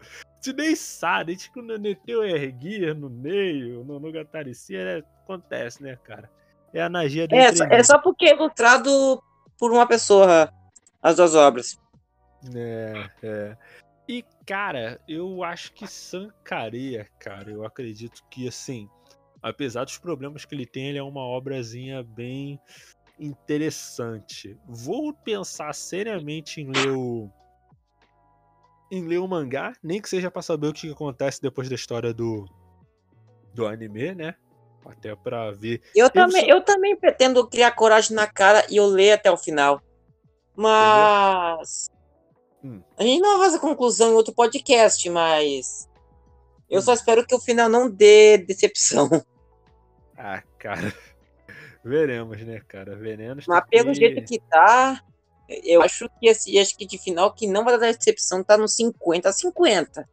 A 0.00 0.42
gente 0.42 0.56
nem 0.56 0.76
sabe. 0.76 1.32
A 1.32 1.34
gente 1.34 1.50
quando 1.52 1.78
meteu 1.78 2.24
erguia 2.24 2.94
no 2.94 3.10
meio, 3.10 3.84
no, 3.84 3.98
no 3.98 4.12
Gataricia, 4.12 4.78
é, 4.78 5.02
acontece, 5.24 5.82
né, 5.82 5.98
cara? 6.04 6.30
É 6.72 6.82
a 6.82 6.88
magia 6.88 7.26
dele. 7.26 7.42
É, 7.70 7.76
é 7.76 7.82
só 7.82 7.98
porque 7.98 8.26
é 8.26 8.34
ilustrado 8.34 9.22
por 9.58 9.72
uma 9.72 9.86
pessoa 9.86 10.52
as 11.02 11.16
duas 11.16 11.34
obras. 11.34 11.78
É, 12.54 13.10
é. 13.22 13.56
E, 14.08 14.24
Cara, 14.50 15.00
eu 15.06 15.44
acho 15.44 15.72
que 15.72 15.86
Sancareia, 15.86 17.08
cara, 17.20 17.52
eu 17.52 17.64
acredito 17.64 18.24
que 18.28 18.48
assim, 18.48 18.90
apesar 19.42 19.84
dos 19.84 19.98
problemas 19.98 20.44
que 20.44 20.54
ele 20.54 20.66
tem, 20.66 20.88
ele 20.88 20.98
é 20.98 21.02
uma 21.02 21.26
obrazinha 21.26 22.02
bem 22.02 22.60
interessante. 23.18 24.58
Vou 24.66 25.12
pensar 25.12 25.74
seriamente 25.74 26.60
em 26.60 26.70
ler 26.70 26.90
o 26.90 27.30
em 28.92 29.06
ler 29.06 29.18
o 29.18 29.28
mangá, 29.28 29.72
nem 29.82 30.00
que 30.00 30.08
seja 30.08 30.30
para 30.30 30.42
saber 30.42 30.66
o 30.66 30.72
que 30.72 30.90
acontece 30.90 31.40
depois 31.40 31.68
da 31.68 31.74
história 31.74 32.12
do 32.12 32.44
do 33.54 33.66
anime, 33.66 34.14
né? 34.14 34.34
Até 34.84 35.14
para 35.14 35.50
ver. 35.52 35.82
Eu, 35.94 36.06
eu 36.06 36.10
também, 36.10 36.44
só... 36.44 36.48
eu 36.48 36.64
também 36.64 36.96
pretendo 36.96 37.46
criar 37.46 37.72
coragem 37.72 38.16
na 38.16 38.26
cara 38.26 38.66
e 38.70 38.76
eu 38.76 38.86
ler 38.86 39.12
até 39.12 39.30
o 39.30 39.36
final. 39.36 39.80
Mas 40.56 41.90
hum. 42.64 42.82
a 42.96 43.02
gente 43.02 43.20
não 43.20 43.38
vai 43.38 43.48
fazer 43.48 43.60
conclusão 43.60 44.10
em 44.10 44.14
outro 44.14 44.34
podcast, 44.34 45.08
mas 45.10 45.88
eu 46.70 46.80
só 46.80 46.94
espero 46.94 47.26
que 47.26 47.34
o 47.34 47.40
final 47.40 47.68
não 47.68 47.90
dê 47.90 48.38
decepção. 48.38 49.08
Ah, 50.22 50.42
cara. 50.58 50.92
Veremos, 51.82 52.38
né, 52.42 52.60
cara? 52.68 52.94
Venenos. 52.94 53.46
Mas 53.46 53.64
pelo 53.70 53.94
jeito 53.94 54.22
que 54.22 54.38
tá, 54.38 55.02
eu 55.48 55.80
acho 55.80 56.10
que 56.20 56.28
esse, 56.28 56.58
acho 56.58 56.76
que 56.76 56.84
de 56.86 56.98
final 56.98 57.32
que 57.32 57.46
não 57.46 57.64
vai 57.64 57.78
dar 57.78 57.90
decepção 57.90 58.44
tá 58.44 58.58
no 58.58 58.68
50 58.68 59.30
a 59.30 59.32
50. 59.32 60.06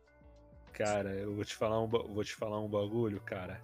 Cara, 0.71 1.09
eu 1.09 1.35
vou 1.35 1.43
te 1.43 1.53
falar 1.53 1.81
um, 1.81 1.87
vou 1.87 2.23
te 2.23 2.33
falar 2.35 2.61
um 2.61 2.69
bagulho, 2.69 3.19
cara. 3.19 3.61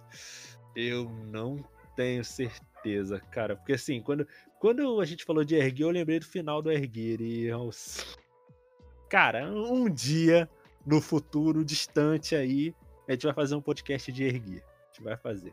Eu 0.76 1.08
não 1.28 1.64
tenho 1.96 2.22
certeza, 2.22 3.18
cara, 3.30 3.56
porque 3.56 3.72
assim, 3.72 4.02
quando, 4.02 4.28
quando 4.60 5.00
a 5.00 5.04
gente 5.06 5.24
falou 5.24 5.44
de 5.44 5.54
erguer, 5.54 5.84
eu 5.84 5.90
lembrei 5.90 6.18
do 6.18 6.26
final 6.26 6.60
do 6.60 6.70
erguer 6.70 7.20
e 7.20 7.48
cara, 9.08 9.50
um 9.50 9.88
dia 9.88 10.48
no 10.84 11.00
futuro 11.00 11.64
distante 11.64 12.34
aí, 12.34 12.74
a 13.08 13.12
gente 13.12 13.26
vai 13.26 13.34
fazer 13.34 13.54
um 13.54 13.60
podcast 13.60 14.10
de 14.10 14.24
erguer. 14.24 14.62
A 14.62 14.86
gente 14.86 15.02
vai 15.02 15.16
fazer. 15.16 15.52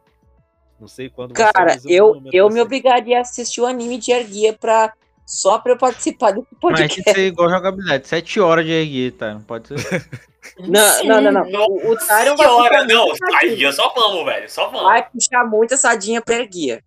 Não 0.81 0.87
sei 0.87 1.09
quando. 1.09 1.33
Cara, 1.33 1.77
eu, 1.85 2.19
eu 2.33 2.49
me 2.49 2.59
obrigaria 2.59 3.19
a 3.19 3.21
assistir 3.21 3.61
o 3.61 3.67
anime 3.67 3.99
de 3.99 4.11
Erguia 4.11 4.51
pra, 4.51 4.91
só 5.27 5.59
pra 5.59 5.73
eu 5.73 5.77
participar 5.77 6.31
do 6.31 6.43
podcast. 6.59 6.97
Mas 6.97 7.05
tem 7.05 7.13
que 7.13 7.19
ser 7.19 7.27
igual 7.27 7.49
jogabilidade. 7.51 8.07
Sete 8.07 8.39
horas 8.39 8.65
de 8.65 8.71
Erguia, 8.71 9.11
tá? 9.11 9.35
Não 9.35 9.43
pode 9.43 9.67
ser. 9.67 9.77
não, 10.57 11.03
não, 11.03 11.21
não, 11.21 11.31
não, 11.31 11.65
O, 11.67 11.91
o 11.91 11.97
Tyron 11.97 12.35
vai. 12.35 12.47
Hora, 12.47 12.83
não, 12.85 13.05
Erguia 13.43 13.71
só 13.71 13.93
vamos, 13.93 14.25
velho. 14.25 14.49
Só 14.49 14.69
vamos. 14.69 14.83
Vai 14.83 15.07
puxar 15.07 15.45
muita 15.45 15.77
sadinha 15.77 16.19
pra 16.19 16.37
Erguia. 16.37 16.83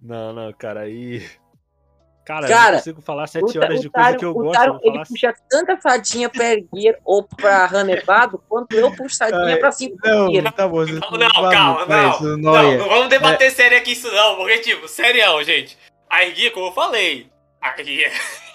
Não, 0.00 0.32
não, 0.32 0.52
cara, 0.52 0.82
aí. 0.82 1.28
Cara, 2.30 2.46
cara, 2.46 2.68
eu 2.68 2.70
não 2.70 2.78
consigo 2.78 3.02
falar 3.02 3.26
sete 3.26 3.58
o, 3.58 3.60
horas 3.60 3.80
de 3.80 3.90
coisa 3.90 4.16
que 4.16 4.24
eu 4.24 4.32
gosto. 4.32 4.52
Taron, 4.52 4.78
ele 4.82 4.92
falar... 4.92 5.06
puxa 5.06 5.34
tanta 5.48 5.76
fadinha 5.78 6.28
pra 6.28 6.52
erguer 6.52 6.96
ou 7.04 7.24
pra 7.24 7.66
ranevado, 7.66 8.40
quanto 8.48 8.76
eu 8.76 8.94
puxo 8.94 9.16
sadinha 9.16 9.58
pra 9.58 9.72
cinco 9.72 9.98
Não, 10.04 10.52
tá 10.52 10.68
bom. 10.68 10.84
Não, 10.84 11.10
não, 11.10 11.50
calma, 11.50 11.86
não. 11.86 12.10
Isso, 12.12 12.22
não, 12.22 12.52
não, 12.52 12.78
não, 12.78 12.88
vamos 12.88 13.08
debater 13.08 13.48
é... 13.48 13.50
sério 13.50 13.76
aqui 13.76 13.92
isso 13.92 14.08
não, 14.12 14.36
porque, 14.36 14.58
tipo, 14.58 14.86
sério, 14.86 15.42
gente. 15.42 15.76
A 16.08 16.24
erguia, 16.24 16.52
como 16.52 16.66
eu 16.66 16.72
falei, 16.72 17.28
a 17.60 17.74
erguia... 17.76 18.10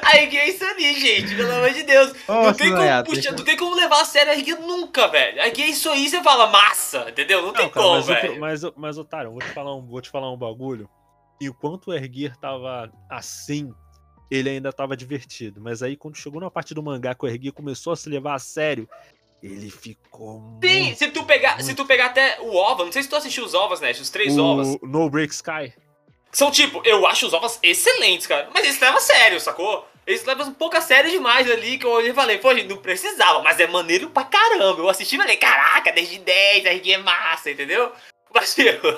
A 0.00 0.16
erguia 0.16 0.40
é 0.40 0.48
isso 0.48 0.64
ali, 0.64 0.98
gente, 0.98 1.36
pelo 1.36 1.52
amor 1.52 1.68
de 1.68 1.82
Deus. 1.82 2.14
Nossa, 2.26 2.42
não, 2.42 2.54
tem 2.54 2.74
como, 2.74 3.04
puxa, 3.04 3.32
não 3.32 3.44
tem 3.44 3.54
como 3.54 3.76
levar 3.76 4.00
a 4.00 4.04
sério 4.06 4.32
a 4.32 4.34
erguia 4.34 4.56
nunca, 4.56 5.08
velho. 5.08 5.42
A 5.42 5.48
erguia 5.48 5.66
é 5.66 5.68
isso 5.68 5.90
aí, 5.90 6.08
você 6.08 6.22
fala 6.22 6.46
massa, 6.46 7.04
entendeu? 7.10 7.42
Não, 7.42 7.52
tem 7.52 7.68
cara, 7.68 7.86
como, 7.86 7.96
mas, 7.96 8.06
velho. 8.06 8.40
Mas, 8.40 8.62
mas, 8.74 8.96
otário, 8.96 9.30
vou 9.30 9.40
te 9.40 9.50
falar 9.50 9.76
um, 9.76 9.86
vou 9.86 10.00
te 10.00 10.08
falar 10.08 10.32
um 10.32 10.38
bagulho 10.38 10.88
enquanto 11.40 11.88
o 11.88 11.94
Erguir 11.94 12.36
tava 12.36 12.90
assim, 13.10 13.72
ele 14.30 14.50
ainda 14.50 14.72
tava 14.72 14.96
divertido. 14.96 15.60
Mas 15.60 15.82
aí, 15.82 15.96
quando 15.96 16.16
chegou 16.16 16.40
na 16.40 16.50
parte 16.50 16.74
do 16.74 16.82
mangá 16.82 17.14
que 17.14 17.24
o 17.24 17.28
Erguir 17.28 17.52
começou 17.52 17.92
a 17.92 17.96
se 17.96 18.08
levar 18.08 18.34
a 18.34 18.38
sério, 18.38 18.88
ele 19.42 19.70
ficou. 19.70 20.58
Sim, 20.62 20.82
muito, 20.84 20.98
se 20.98 21.10
tu 21.10 21.24
pegar, 21.24 21.54
muito... 21.54 21.64
se 21.64 21.74
tu 21.74 21.86
pegar 21.86 22.06
até 22.06 22.40
o 22.40 22.54
OVA, 22.54 22.84
não 22.84 22.92
sei 22.92 23.02
se 23.02 23.08
tu 23.08 23.16
assistiu 23.16 23.44
os 23.44 23.54
OVAs, 23.54 23.80
né? 23.80 23.90
Os 23.92 24.10
três 24.10 24.36
o 24.36 24.44
OVAs. 24.44 24.76
No 24.82 25.08
Break 25.08 25.32
Sky. 25.32 25.72
São 26.32 26.50
tipo, 26.50 26.82
eu 26.84 27.06
acho 27.06 27.26
os 27.26 27.32
OVAs 27.32 27.58
excelentes, 27.62 28.26
cara. 28.26 28.50
Mas 28.52 28.64
eles 28.64 28.80
levam 28.80 28.98
a 28.98 29.00
sério, 29.00 29.40
sacou? 29.40 29.86
Eles 30.06 30.24
levam 30.24 30.48
um 30.48 30.54
pouco 30.54 30.76
a 30.76 30.80
sério 30.80 31.10
demais 31.10 31.50
ali, 31.50 31.78
que 31.78 31.84
eu 31.84 31.90
olhei 31.90 32.10
e 32.10 32.14
falei, 32.14 32.38
pô, 32.38 32.54
gente, 32.54 32.68
não 32.68 32.78
precisava, 32.78 33.42
mas 33.42 33.60
é 33.60 33.66
maneiro 33.66 34.10
pra 34.10 34.24
caramba. 34.24 34.80
Eu 34.80 34.88
assisti 34.88 35.16
e 35.16 35.18
falei, 35.18 35.36
caraca, 35.36 35.92
desde 35.92 36.18
10, 36.18 36.66
a 36.66 36.70
RG 36.70 36.92
é 36.92 36.98
massa, 36.98 37.50
entendeu? 37.50 37.92
Mas, 38.34 38.54
tipo, 38.56 38.88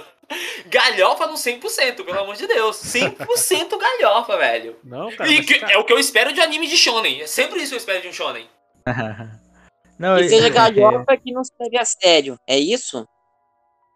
galhofa 0.66 1.26
no 1.26 1.34
100%, 1.34 2.04
pelo 2.04 2.18
amor 2.18 2.36
de 2.36 2.46
Deus. 2.46 2.76
100% 2.76 3.78
galhofa, 3.78 4.36
velho. 4.36 4.76
Não, 4.84 5.10
cara, 5.10 5.30
e 5.30 5.44
que, 5.44 5.58
cara... 5.58 5.72
é 5.72 5.78
o 5.78 5.84
que 5.84 5.92
eu 5.92 5.98
espero 5.98 6.32
de 6.32 6.40
anime 6.40 6.68
de 6.68 6.76
shonen. 6.76 7.20
É 7.20 7.26
sempre 7.26 7.60
isso 7.60 7.70
que 7.70 7.74
eu 7.74 7.78
espero 7.78 8.02
de 8.02 8.08
um 8.08 8.12
shonen. 8.12 8.48
não, 9.98 10.16
que 10.16 10.28
seja 10.28 10.48
galhofa 10.48 11.16
que 11.16 11.32
não 11.32 11.44
se 11.44 11.52
leve 11.60 11.78
a 11.78 11.84
sério. 11.84 12.38
É 12.46 12.58
isso? 12.58 13.06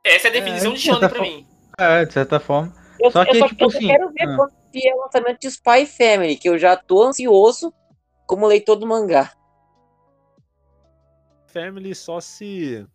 Essa 0.05 0.29
é 0.29 0.31
a 0.31 0.33
definição 0.33 0.73
é, 0.73 0.75
de 0.75 0.81
shonen 0.81 1.09
pra 1.09 1.21
mim. 1.21 1.47
É, 1.79 2.05
de 2.05 2.13
certa 2.13 2.39
forma. 2.39 2.75
Eu 3.01 3.11
só, 3.11 3.25
que, 3.25 3.37
eu 3.37 3.41
só, 3.41 3.49
tipo 3.49 3.65
eu 3.65 3.69
assim, 3.69 3.87
quero 3.87 4.13
ver 4.13 4.29
ah. 4.29 4.37
quando 4.37 4.53
vier 4.73 4.95
o 4.95 5.01
lançamento 5.01 5.41
de 5.41 5.49
Spy 5.49 5.87
Family, 5.87 6.37
que 6.37 6.49
eu 6.49 6.59
já 6.59 6.77
tô 6.77 7.03
ansioso 7.03 7.73
como 8.27 8.47
leitor 8.47 8.77
do 8.77 8.87
mangá. 8.87 9.33
Family 11.47 11.95
só 11.95 12.21
se 12.21 12.87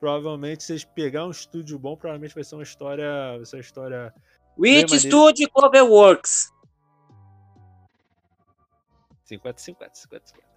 provavelmente 0.00 0.64
vocês 0.64 0.82
pegar 0.82 1.26
um 1.26 1.30
estúdio 1.30 1.78
bom, 1.78 1.94
provavelmente 1.94 2.34
vai 2.34 2.42
ser 2.42 2.54
uma 2.54 2.64
história, 2.64 3.36
vai 3.36 3.44
ser 3.44 3.56
uma 3.56 3.60
história 3.60 4.14
Witch 4.58 4.92
Studio 4.94 5.48
Cloverworks. 5.50 6.50
50 9.26 9.60
50 9.60 9.94
50 9.94 10.26
50. 10.26 10.50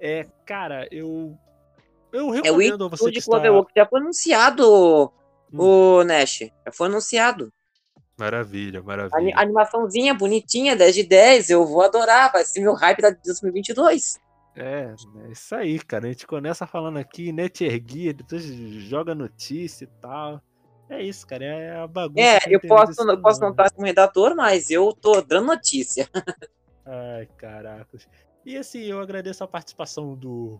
É, 0.00 0.26
cara, 0.44 0.88
eu 0.90 1.38
eu 2.12 2.30
recomendo 2.30 2.84
é 2.84 2.86
a 2.86 2.90
você 2.90 3.10
que 3.12 3.18
está... 3.18 3.32
Cloverworks 3.32 3.72
já 3.76 3.86
foi 3.86 4.00
anunciado 4.00 5.12
hum. 5.52 5.58
o 5.58 6.04
Nash, 6.04 6.38
já 6.40 6.72
foi 6.72 6.88
anunciado. 6.88 7.52
Maravilha, 8.18 8.82
maravilha. 8.82 9.36
A 9.36 9.42
animaçãozinha 9.42 10.14
bonitinha, 10.14 10.74
10 10.74 10.94
de 10.94 11.02
10, 11.02 11.50
eu 11.50 11.66
vou 11.66 11.82
adorar, 11.82 12.32
vai 12.32 12.44
ser 12.46 12.60
meu 12.60 12.72
hype 12.72 13.02
da 13.02 13.10
2022. 13.10 14.18
É, 14.56 14.94
é 15.26 15.32
isso 15.32 15.54
aí, 15.54 15.78
cara. 15.78 16.06
A 16.06 16.08
gente 16.10 16.26
começa 16.26 16.66
falando 16.66 16.96
aqui, 16.96 17.30
net 17.30 17.62
erguia, 17.62 18.14
depois 18.14 18.42
joga 18.44 19.14
notícia 19.14 19.84
e 19.84 19.88
tal. 20.00 20.42
É 20.88 21.02
isso, 21.02 21.26
cara. 21.26 21.44
É 21.44 21.76
a 21.76 21.86
bagunça. 21.86 22.20
É, 22.20 22.40
eu 22.48 22.60
posso, 22.60 23.02
eu 23.02 23.20
posso 23.20 23.40
não 23.40 23.50
estar 23.50 23.70
como 23.70 23.86
redator, 23.86 24.34
mas 24.34 24.70
eu 24.70 24.94
tô 24.94 25.20
dando 25.20 25.48
notícia. 25.48 26.08
Ai, 26.86 27.28
caracas. 27.36 28.08
E 28.46 28.56
assim, 28.56 28.80
eu 28.84 29.00
agradeço 29.00 29.44
a 29.44 29.48
participação 29.48 30.14
do, 30.14 30.58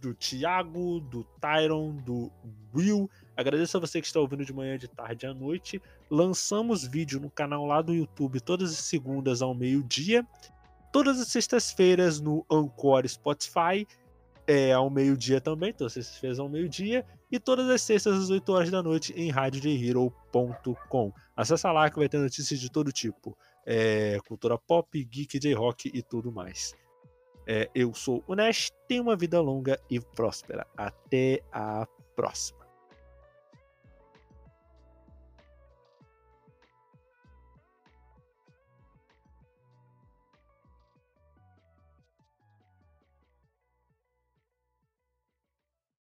do 0.00 0.14
Thiago, 0.14 0.98
do 0.98 1.22
Tyron, 1.40 1.94
do 1.96 2.32
Will. 2.74 3.08
Agradeço 3.36 3.76
a 3.76 3.80
você 3.80 4.00
que 4.00 4.06
está 4.06 4.18
ouvindo 4.18 4.44
de 4.44 4.52
manhã, 4.52 4.76
de 4.76 4.88
tarde 4.88 5.26
à 5.26 5.34
noite. 5.34 5.80
Lançamos 6.10 6.84
vídeo 6.88 7.20
no 7.20 7.30
canal 7.30 7.66
lá 7.66 7.80
do 7.82 7.94
YouTube 7.94 8.40
todas 8.40 8.72
as 8.72 8.78
segundas 8.78 9.42
ao 9.42 9.54
meio-dia 9.54 10.26
todas 10.92 11.18
as 11.18 11.28
sextas-feiras 11.28 12.20
no 12.20 12.44
Anchor 12.50 13.08
Spotify, 13.08 13.86
é, 14.46 14.72
ao 14.72 14.90
meio-dia 14.90 15.40
também, 15.40 15.72
todas 15.72 15.92
as 15.92 16.04
sextas-feiras 16.04 16.38
ao 16.38 16.48
meio-dia, 16.48 17.04
e 17.30 17.40
todas 17.40 17.68
as 17.70 17.80
sextas 17.80 18.24
às 18.24 18.30
8 18.30 18.52
horas 18.52 18.70
da 18.70 18.82
noite 18.82 19.12
em 19.16 19.30
radiojhero.com. 19.30 21.12
Acesse 21.34 21.66
lá 21.66 21.90
que 21.90 21.98
vai 21.98 22.08
ter 22.08 22.18
notícias 22.18 22.60
de 22.60 22.70
todo 22.70 22.92
tipo. 22.92 23.36
É, 23.64 24.18
cultura 24.28 24.58
pop, 24.58 25.02
geek, 25.02 25.38
J-rock 25.38 25.90
e 25.92 26.02
tudo 26.02 26.30
mais. 26.30 26.74
É, 27.46 27.70
eu 27.74 27.94
sou 27.94 28.22
o 28.26 28.34
Nash, 28.34 28.70
tenha 28.86 29.02
uma 29.02 29.16
vida 29.16 29.40
longa 29.40 29.80
e 29.88 29.98
próspera. 29.98 30.66
Até 30.76 31.42
a 31.50 31.86
próxima. 32.14 32.61